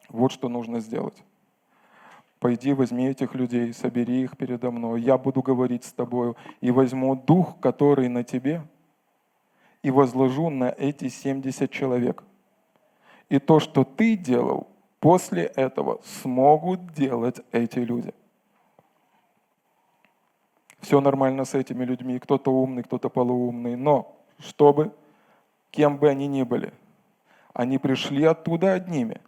вот 0.09 0.31
что 0.31 0.49
нужно 0.49 0.79
сделать 0.79 1.23
пойди 2.43 2.73
возьми 2.73 3.07
этих 3.07 3.35
людей, 3.35 3.73
собери 3.73 4.21
их 4.21 4.35
передо 4.35 4.69
мной, 4.69 5.01
я 5.01 5.17
буду 5.17 5.41
говорить 5.41 5.85
с 5.85 5.93
тобою, 5.93 6.35
и 6.59 6.71
возьму 6.71 7.15
дух, 7.15 7.57
который 7.61 8.09
на 8.09 8.25
тебе, 8.25 8.63
и 9.81 9.89
возложу 9.89 10.49
на 10.49 10.65
эти 10.65 11.07
70 11.07 11.71
человек. 11.71 12.21
И 13.29 13.39
то, 13.39 13.61
что 13.61 13.85
ты 13.85 14.17
делал, 14.17 14.67
после 14.99 15.43
этого 15.43 16.01
смогут 16.03 16.91
делать 16.91 17.39
эти 17.53 17.79
люди. 17.79 18.13
Все 20.81 20.99
нормально 20.99 21.45
с 21.45 21.53
этими 21.53 21.85
людьми, 21.85 22.19
кто-то 22.19 22.51
умный, 22.51 22.83
кто-то 22.83 23.07
полуумный, 23.07 23.77
но 23.77 24.17
чтобы, 24.37 24.93
кем 25.71 25.97
бы 25.97 26.09
они 26.09 26.27
ни 26.27 26.43
были, 26.43 26.73
они 27.53 27.77
пришли 27.77 28.25
оттуда 28.25 28.73
одними. 28.73 29.21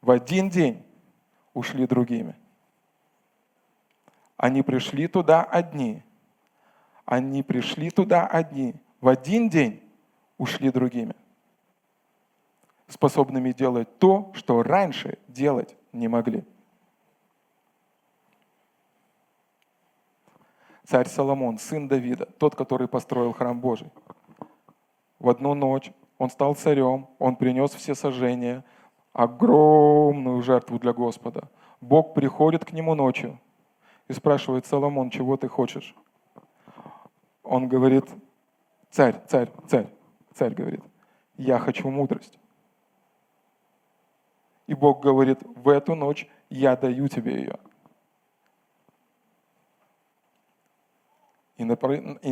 В 0.00 0.10
один 0.10 0.48
день 0.48 0.82
ушли 1.54 1.86
другими. 1.86 2.34
Они 4.36 4.62
пришли 4.62 5.06
туда 5.06 5.42
одни. 5.42 6.02
Они 7.04 7.42
пришли 7.42 7.90
туда 7.90 8.26
одни. 8.26 8.74
В 9.00 9.08
один 9.08 9.48
день 9.48 9.82
ушли 10.38 10.70
другими. 10.70 11.14
Способными 12.88 13.52
делать 13.52 13.98
то, 13.98 14.32
что 14.34 14.62
раньше 14.62 15.18
делать 15.28 15.76
не 15.92 16.08
могли. 16.08 16.44
Царь 20.86 21.06
Соломон, 21.06 21.58
сын 21.58 21.86
Давида, 21.86 22.26
тот, 22.38 22.56
который 22.56 22.88
построил 22.88 23.32
храм 23.32 23.60
Божий. 23.60 23.90
В 25.20 25.28
одну 25.28 25.54
ночь 25.54 25.92
он 26.18 26.30
стал 26.30 26.54
царем, 26.54 27.06
он 27.18 27.36
принес 27.36 27.70
все 27.70 27.94
сожжения, 27.94 28.64
огромную 29.12 30.42
жертву 30.42 30.78
для 30.78 30.92
Господа. 30.92 31.48
Бог 31.80 32.14
приходит 32.14 32.64
к 32.64 32.72
нему 32.72 32.94
ночью 32.94 33.38
и 34.08 34.12
спрашивает, 34.12 34.66
Соломон, 34.66 35.10
чего 35.10 35.36
ты 35.36 35.48
хочешь? 35.48 35.94
Он 37.42 37.68
говорит, 37.68 38.04
царь, 38.90 39.20
царь, 39.26 39.50
царь, 39.66 39.88
царь 40.34 40.54
говорит, 40.54 40.82
я 41.36 41.58
хочу 41.58 41.88
мудрость. 41.90 42.38
И 44.66 44.74
Бог 44.74 45.02
говорит, 45.02 45.38
в 45.42 45.68
эту 45.68 45.94
ночь 45.94 46.28
я 46.48 46.76
даю 46.76 47.08
тебе 47.08 47.34
ее. 47.34 47.58
И 51.56 51.64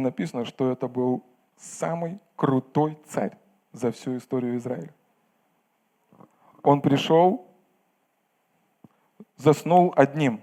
написано, 0.01 0.45
что 0.45 0.71
это 0.71 0.89
был 0.89 1.25
самый 1.57 2.21
крутой 2.37 2.99
царь 3.07 3.37
за 3.73 3.91
всю 3.91 4.17
историю 4.17 4.57
Израиля. 4.57 4.95
Он 6.69 6.83
пришел, 6.83 7.47
заснул 9.37 9.95
одним, 9.97 10.43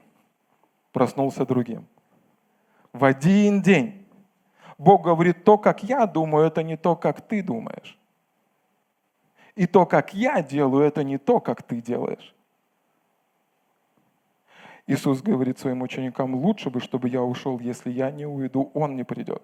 проснулся 0.91 1.45
другим. 1.45 1.85
В 2.93 3.05
один 3.05 3.61
день. 3.61 4.07
Бог 4.79 5.03
говорит, 5.03 5.43
то, 5.43 5.59
как 5.59 5.83
я 5.83 6.07
думаю, 6.07 6.47
это 6.47 6.63
не 6.63 6.77
то, 6.77 6.95
как 6.95 7.21
ты 7.21 7.43
думаешь. 7.43 7.95
И 9.53 9.67
то, 9.67 9.85
как 9.85 10.15
я 10.15 10.41
делаю, 10.41 10.83
это 10.83 11.03
не 11.03 11.19
то, 11.19 11.39
как 11.39 11.61
ты 11.61 11.79
делаешь. 11.79 12.33
Иисус 14.87 15.21
говорит 15.21 15.59
своим 15.59 15.83
ученикам, 15.83 16.33
лучше 16.33 16.71
бы, 16.71 16.79
чтобы 16.79 17.07
я 17.07 17.21
ушел, 17.21 17.59
если 17.59 17.91
я 17.91 18.09
не 18.09 18.25
уйду, 18.25 18.71
Он 18.73 18.95
не 18.95 19.03
придет. 19.03 19.43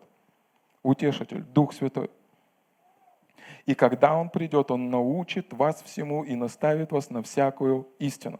Утешитель, 0.82 1.44
Дух 1.44 1.74
Святой. 1.74 2.10
И 3.66 3.76
когда 3.76 4.18
Он 4.18 4.30
придет, 4.30 4.72
Он 4.72 4.90
научит 4.90 5.54
вас 5.54 5.82
всему 5.84 6.24
и 6.24 6.36
наставит 6.36 6.92
вас 6.92 7.10
на 7.10 7.22
всякую 7.22 7.88
истину. 8.00 8.40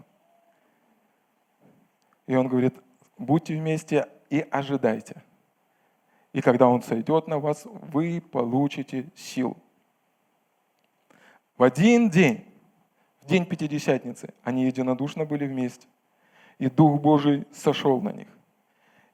И 2.28 2.36
Он 2.36 2.48
говорит, 2.48 2.76
будьте 3.18 3.56
вместе 3.56 4.08
и 4.30 4.46
ожидайте. 4.50 5.24
И 6.34 6.42
когда 6.42 6.68
Он 6.68 6.82
сойдет 6.82 7.28
на 7.28 7.40
вас, 7.40 7.66
вы 7.66 8.22
получите 8.22 9.10
силу. 9.16 9.58
В 11.58 11.64
один 11.64 12.10
день, 12.10 12.46
в 13.22 13.28
день 13.28 13.46
Пятидесятницы, 13.46 14.34
они 14.44 14.66
единодушно 14.66 15.26
были 15.26 15.46
вместе. 15.46 15.88
И 16.58 16.70
Дух 16.70 17.00
Божий 17.00 17.46
сошел 17.52 18.02
на 18.02 18.12
них. 18.12 18.28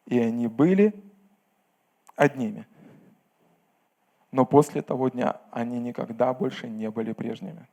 И 0.06 0.18
они 0.20 0.48
были 0.48 0.94
одними– 2.16 2.66
но 4.38 4.46
после 4.46 4.84
того 4.84 5.10
дня 5.10 5.42
они 5.50 5.80
никогда 5.80 6.32
больше 6.32 6.70
не 6.70 6.92
были 6.92 7.12
прежними. 7.12 7.68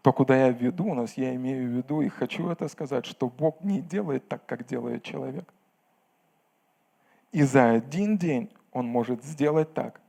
То, 0.00 0.14
куда 0.14 0.46
я 0.46 0.48
веду 0.48 0.94
нас, 0.94 1.18
я 1.18 1.34
имею 1.34 1.68
в 1.68 1.72
виду 1.76 2.00
и 2.00 2.08
хочу 2.08 2.48
это 2.48 2.66
сказать, 2.68 3.04
что 3.04 3.28
Бог 3.28 3.60
не 3.60 3.82
делает 3.82 4.26
так, 4.26 4.46
как 4.46 4.66
делает 4.66 5.02
человек. 5.02 5.52
И 7.30 7.42
за 7.42 7.72
один 7.72 8.16
день 8.16 8.50
Он 8.72 8.86
может 8.86 9.22
сделать 9.22 9.74
так, 9.74 10.00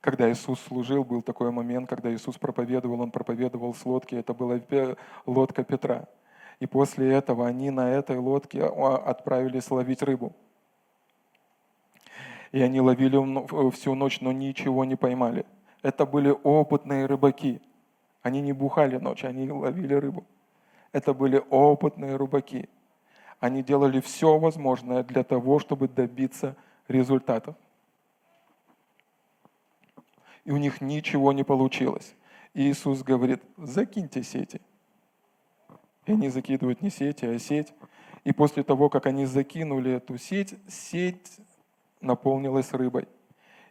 когда 0.00 0.30
Иисус 0.30 0.60
служил, 0.60 1.04
был 1.04 1.22
такой 1.22 1.50
момент, 1.50 1.88
когда 1.88 2.12
Иисус 2.12 2.38
проповедовал, 2.38 3.00
Он 3.00 3.10
проповедовал 3.10 3.74
с 3.74 3.84
лодки, 3.84 4.14
это 4.14 4.32
была 4.32 4.60
лодка 5.26 5.64
Петра. 5.64 6.06
И 6.60 6.66
после 6.66 7.12
этого 7.12 7.46
они 7.46 7.70
на 7.70 7.90
этой 7.90 8.18
лодке 8.18 8.64
а, 8.64 8.96
отправились 8.96 9.70
ловить 9.70 10.02
рыбу. 10.02 10.34
И 12.50 12.60
они 12.60 12.80
ловили 12.80 13.70
всю 13.70 13.94
ночь, 13.94 14.20
но 14.20 14.32
ничего 14.32 14.84
не 14.84 14.96
поймали. 14.96 15.44
Это 15.82 16.06
были 16.06 16.34
опытные 16.42 17.06
рыбаки. 17.06 17.60
Они 18.22 18.40
не 18.40 18.52
бухали 18.52 18.96
ночь, 18.96 19.24
они 19.24 19.50
ловили 19.50 19.94
рыбу. 19.94 20.24
Это 20.92 21.12
были 21.12 21.42
опытные 21.50 22.16
рыбаки. 22.16 22.68
Они 23.38 23.62
делали 23.62 24.00
все 24.00 24.38
возможное 24.38 25.04
для 25.04 25.22
того, 25.22 25.58
чтобы 25.58 25.88
добиться 25.88 26.56
результатов. 26.88 27.54
И 30.44 30.50
у 30.50 30.56
них 30.56 30.80
ничего 30.80 31.32
не 31.32 31.44
получилось. 31.44 32.16
И 32.54 32.70
Иисус 32.70 33.02
говорит, 33.02 33.42
закиньте 33.56 34.22
сети. 34.22 34.60
И 36.06 36.12
они 36.12 36.30
закидывают 36.30 36.82
не 36.82 36.90
сети, 36.90 37.26
а 37.26 37.38
сеть. 37.38 37.72
И 38.24 38.32
после 38.32 38.62
того, 38.62 38.88
как 38.88 39.04
они 39.06 39.26
закинули 39.26 39.92
эту 39.92 40.16
сеть, 40.18 40.54
сеть 40.66 41.38
наполнилась 42.00 42.72
рыбой. 42.72 43.06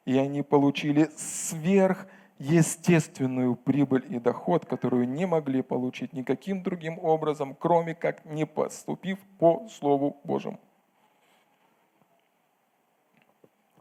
И 0.06 0.16
они 0.18 0.44
получили 0.44 1.10
сверхъестественную 1.18 3.56
прибыль 3.56 4.06
и 4.10 4.20
доход, 4.20 4.66
которую 4.66 5.10
не 5.10 5.26
могли 5.26 5.62
получить 5.62 6.14
никаким 6.14 6.64
другим 6.64 6.98
образом, 7.00 7.54
кроме 7.60 7.94
как 7.96 8.24
не 8.26 8.46
поступив 8.46 9.20
по 9.40 9.68
Слову 9.70 10.16
Божьему. 10.24 10.60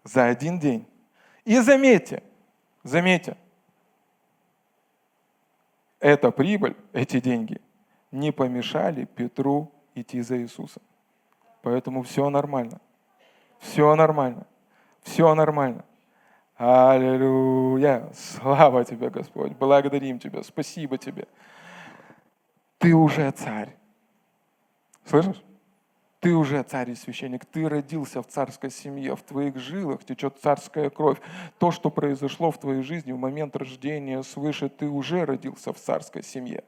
За 0.02 0.24
один 0.26 0.58
день. 0.58 0.84
И 1.44 1.58
заметьте, 1.58 2.24
заметьте, 2.86 3.36
эта 6.00 6.30
прибыль, 6.30 6.76
эти 6.92 7.20
деньги 7.20 7.60
не 8.10 8.32
помешали 8.32 9.04
Петру 9.04 9.72
идти 9.94 10.20
за 10.20 10.38
Иисусом. 10.38 10.82
Поэтому 11.62 12.02
все 12.02 12.28
нормально. 12.30 12.80
Все 13.58 13.94
нормально. 13.94 14.46
Все 15.02 15.34
нормально. 15.34 15.84
Аллилуйя. 16.56 18.10
Слава 18.14 18.84
тебе, 18.84 19.10
Господь. 19.10 19.52
Благодарим 19.52 20.18
тебя. 20.18 20.42
Спасибо 20.42 20.96
тебе. 20.96 21.26
Ты 22.78 22.94
уже 22.94 23.30
царь. 23.32 23.76
Слышишь? 25.04 25.42
Ты 26.26 26.34
уже 26.34 26.60
царь 26.64 26.90
и 26.90 26.96
священник, 26.96 27.44
ты 27.44 27.68
родился 27.68 28.20
в 28.20 28.26
царской 28.26 28.68
семье, 28.68 29.14
в 29.14 29.22
твоих 29.22 29.58
жилах 29.58 30.02
течет 30.02 30.38
царская 30.42 30.90
кровь. 30.90 31.18
То, 31.58 31.70
что 31.70 31.88
произошло 31.88 32.50
в 32.50 32.58
твоей 32.58 32.82
жизни 32.82 33.12
в 33.12 33.16
момент 33.16 33.54
рождения 33.54 34.20
свыше, 34.24 34.68
ты 34.68 34.88
уже 34.88 35.24
родился 35.24 35.72
в 35.72 35.76
царской 35.76 36.24
семье. 36.24 36.64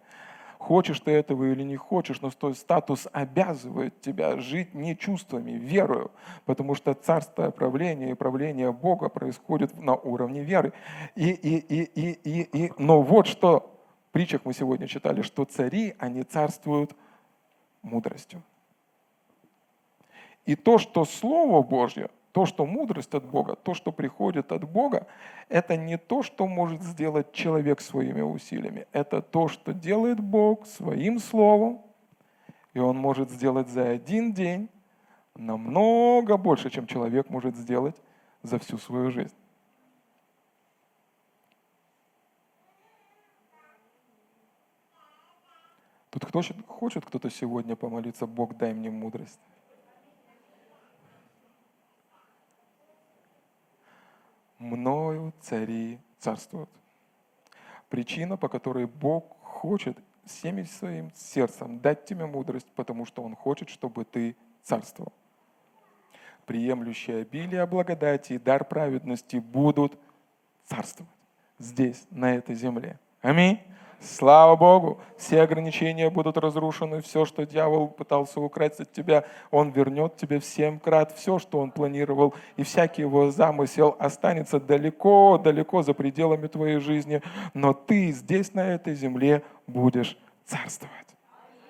Хочешь 0.58 1.00
ты 1.00 1.10
этого 1.10 1.50
или 1.50 1.64
не 1.64 1.74
хочешь, 1.74 2.20
но 2.20 2.30
твой 2.30 2.54
статус 2.54 3.08
обязывает 3.12 4.00
тебя 4.00 4.38
жить 4.38 4.74
не 4.74 4.96
чувствами, 4.96 5.50
верою, 5.50 6.12
потому 6.44 6.76
что 6.76 6.94
царство 6.94 7.50
правление 7.50 8.12
и 8.12 8.14
правление 8.14 8.70
Бога 8.70 9.08
происходит 9.08 9.76
на 9.76 9.96
уровне 9.96 10.44
веры. 10.44 10.72
И, 11.16 11.30
и, 11.30 11.56
и, 11.56 11.82
и, 11.82 12.12
и, 12.12 12.66
и, 12.66 12.72
но 12.78 13.02
вот 13.02 13.26
что 13.26 13.76
в 14.08 14.12
притчах 14.12 14.42
мы 14.44 14.52
сегодня 14.52 14.86
читали, 14.86 15.22
что 15.22 15.44
цари, 15.44 15.96
они 15.98 16.22
царствуют 16.22 16.92
мудростью. 17.82 18.40
И 20.48 20.56
то, 20.56 20.78
что 20.78 21.04
Слово 21.04 21.62
Божье, 21.62 22.08
то, 22.32 22.46
что 22.46 22.64
мудрость 22.64 23.12
от 23.12 23.22
Бога, 23.22 23.54
то, 23.54 23.74
что 23.74 23.92
приходит 23.92 24.50
от 24.50 24.64
Бога, 24.64 25.06
это 25.50 25.76
не 25.76 25.98
то, 25.98 26.22
что 26.22 26.46
может 26.46 26.82
сделать 26.82 27.32
человек 27.32 27.82
своими 27.82 28.22
усилиями. 28.22 28.86
Это 28.92 29.20
то, 29.20 29.48
что 29.48 29.74
делает 29.74 30.20
Бог 30.20 30.64
своим 30.66 31.18
Словом. 31.18 31.82
И 32.72 32.78
Он 32.78 32.96
может 32.96 33.30
сделать 33.30 33.68
за 33.68 33.90
один 33.90 34.32
день 34.32 34.70
намного 35.34 36.38
больше, 36.38 36.70
чем 36.70 36.86
человек 36.86 37.28
может 37.28 37.54
сделать 37.54 37.96
за 38.42 38.58
всю 38.58 38.78
свою 38.78 39.10
жизнь. 39.10 39.36
Тут 46.08 46.24
кто 46.24 46.40
хочет 46.66 47.04
кто-то 47.04 47.28
сегодня 47.28 47.76
помолиться, 47.76 48.26
Бог 48.26 48.56
дай 48.56 48.72
мне 48.72 48.90
мудрость? 48.90 49.38
Мною 54.58 55.32
цари 55.40 55.98
царствуют. 56.18 56.70
Причина, 57.88 58.36
по 58.36 58.48
которой 58.48 58.86
Бог 58.86 59.36
хочет 59.42 59.96
всеми 60.24 60.64
своим 60.64 61.10
сердцем 61.14 61.80
дать 61.80 62.04
тебе 62.04 62.26
мудрость, 62.26 62.70
потому 62.74 63.06
что 63.06 63.22
Он 63.22 63.34
хочет, 63.34 63.70
чтобы 63.70 64.04
ты 64.04 64.36
царствовал. 64.62 65.12
Приемлющие 66.44 67.22
обилие 67.22 67.66
благодати 67.66 68.34
и 68.34 68.38
дар 68.38 68.64
праведности 68.64 69.36
будут 69.36 69.98
царствовать 70.64 71.10
здесь, 71.58 72.06
на 72.10 72.34
этой 72.34 72.54
земле. 72.54 72.98
Аминь. 73.20 73.60
Слава 74.00 74.54
Богу, 74.54 75.00
все 75.16 75.42
ограничения 75.42 76.08
будут 76.08 76.36
разрушены, 76.36 77.00
все, 77.00 77.24
что 77.24 77.44
дьявол 77.44 77.88
пытался 77.88 78.40
украсть 78.40 78.78
от 78.78 78.92
тебя, 78.92 79.24
он 79.50 79.70
вернет 79.70 80.16
тебе 80.16 80.38
всем 80.38 80.78
крат, 80.78 81.12
все, 81.16 81.40
что 81.40 81.58
он 81.58 81.72
планировал, 81.72 82.32
и 82.56 82.62
всякий 82.62 83.02
его 83.02 83.32
замысел 83.32 83.96
останется 83.98 84.60
далеко-далеко 84.60 85.82
за 85.82 85.94
пределами 85.94 86.46
твоей 86.46 86.78
жизни, 86.78 87.22
но 87.54 87.72
ты 87.72 88.12
здесь, 88.12 88.54
на 88.54 88.60
этой 88.60 88.94
земле, 88.94 89.42
будешь 89.66 90.16
царствовать. 90.46 90.94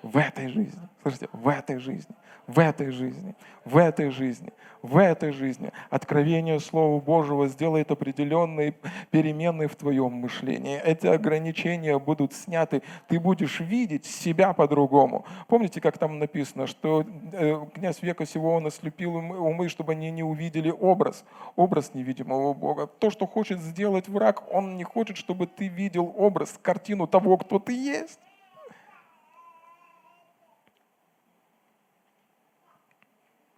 В 0.03 0.15
этой 0.15 0.49
жизни, 0.49 0.87
слышите, 1.01 1.29
в 1.33 1.47
этой 1.47 1.79
жизни 1.79 2.15
в 2.49 2.57
этой 2.57 2.89
жизни, 2.89 3.35
в 3.63 3.77
этой 3.77 4.09
жизни, 4.09 4.51
в 4.81 4.97
этой 4.97 5.31
жизни. 5.31 5.71
Откровение 5.91 6.59
Слова 6.59 6.99
Божьего 6.99 7.47
сделает 7.47 7.91
определенные 7.91 8.73
перемены 9.11 9.67
в 9.67 9.75
твоем 9.75 10.13
мышлении. 10.13 10.81
Эти 10.83 11.05
ограничения 11.05 11.99
будут 11.99 12.33
сняты. 12.33 12.81
Ты 13.07 13.19
будешь 13.19 13.59
видеть 13.59 14.05
себя 14.05 14.53
по-другому. 14.53 15.25
Помните, 15.47 15.79
как 15.79 15.99
там 15.99 16.17
написано, 16.17 16.65
что 16.65 17.05
э, 17.33 17.65
князь 17.75 18.01
века 18.01 18.25
сего 18.25 18.55
он 18.55 18.65
ослепил 18.65 19.15
умы, 19.15 19.69
чтобы 19.69 19.91
они 19.91 20.09
не 20.09 20.23
увидели 20.23 20.71
образ, 20.71 21.23
образ 21.55 21.93
невидимого 21.93 22.55
Бога. 22.55 22.87
То, 22.87 23.11
что 23.11 23.27
хочет 23.27 23.59
сделать 23.59 24.07
враг, 24.09 24.51
он 24.51 24.75
не 24.75 24.83
хочет, 24.83 25.17
чтобы 25.17 25.45
ты 25.45 25.67
видел 25.67 26.11
образ, 26.17 26.57
картину 26.63 27.05
того, 27.05 27.37
кто 27.37 27.59
ты 27.59 27.73
есть. 27.73 28.19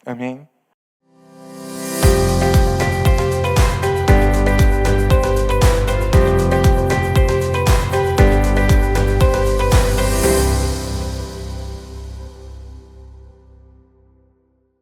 Аминь. 0.06 0.51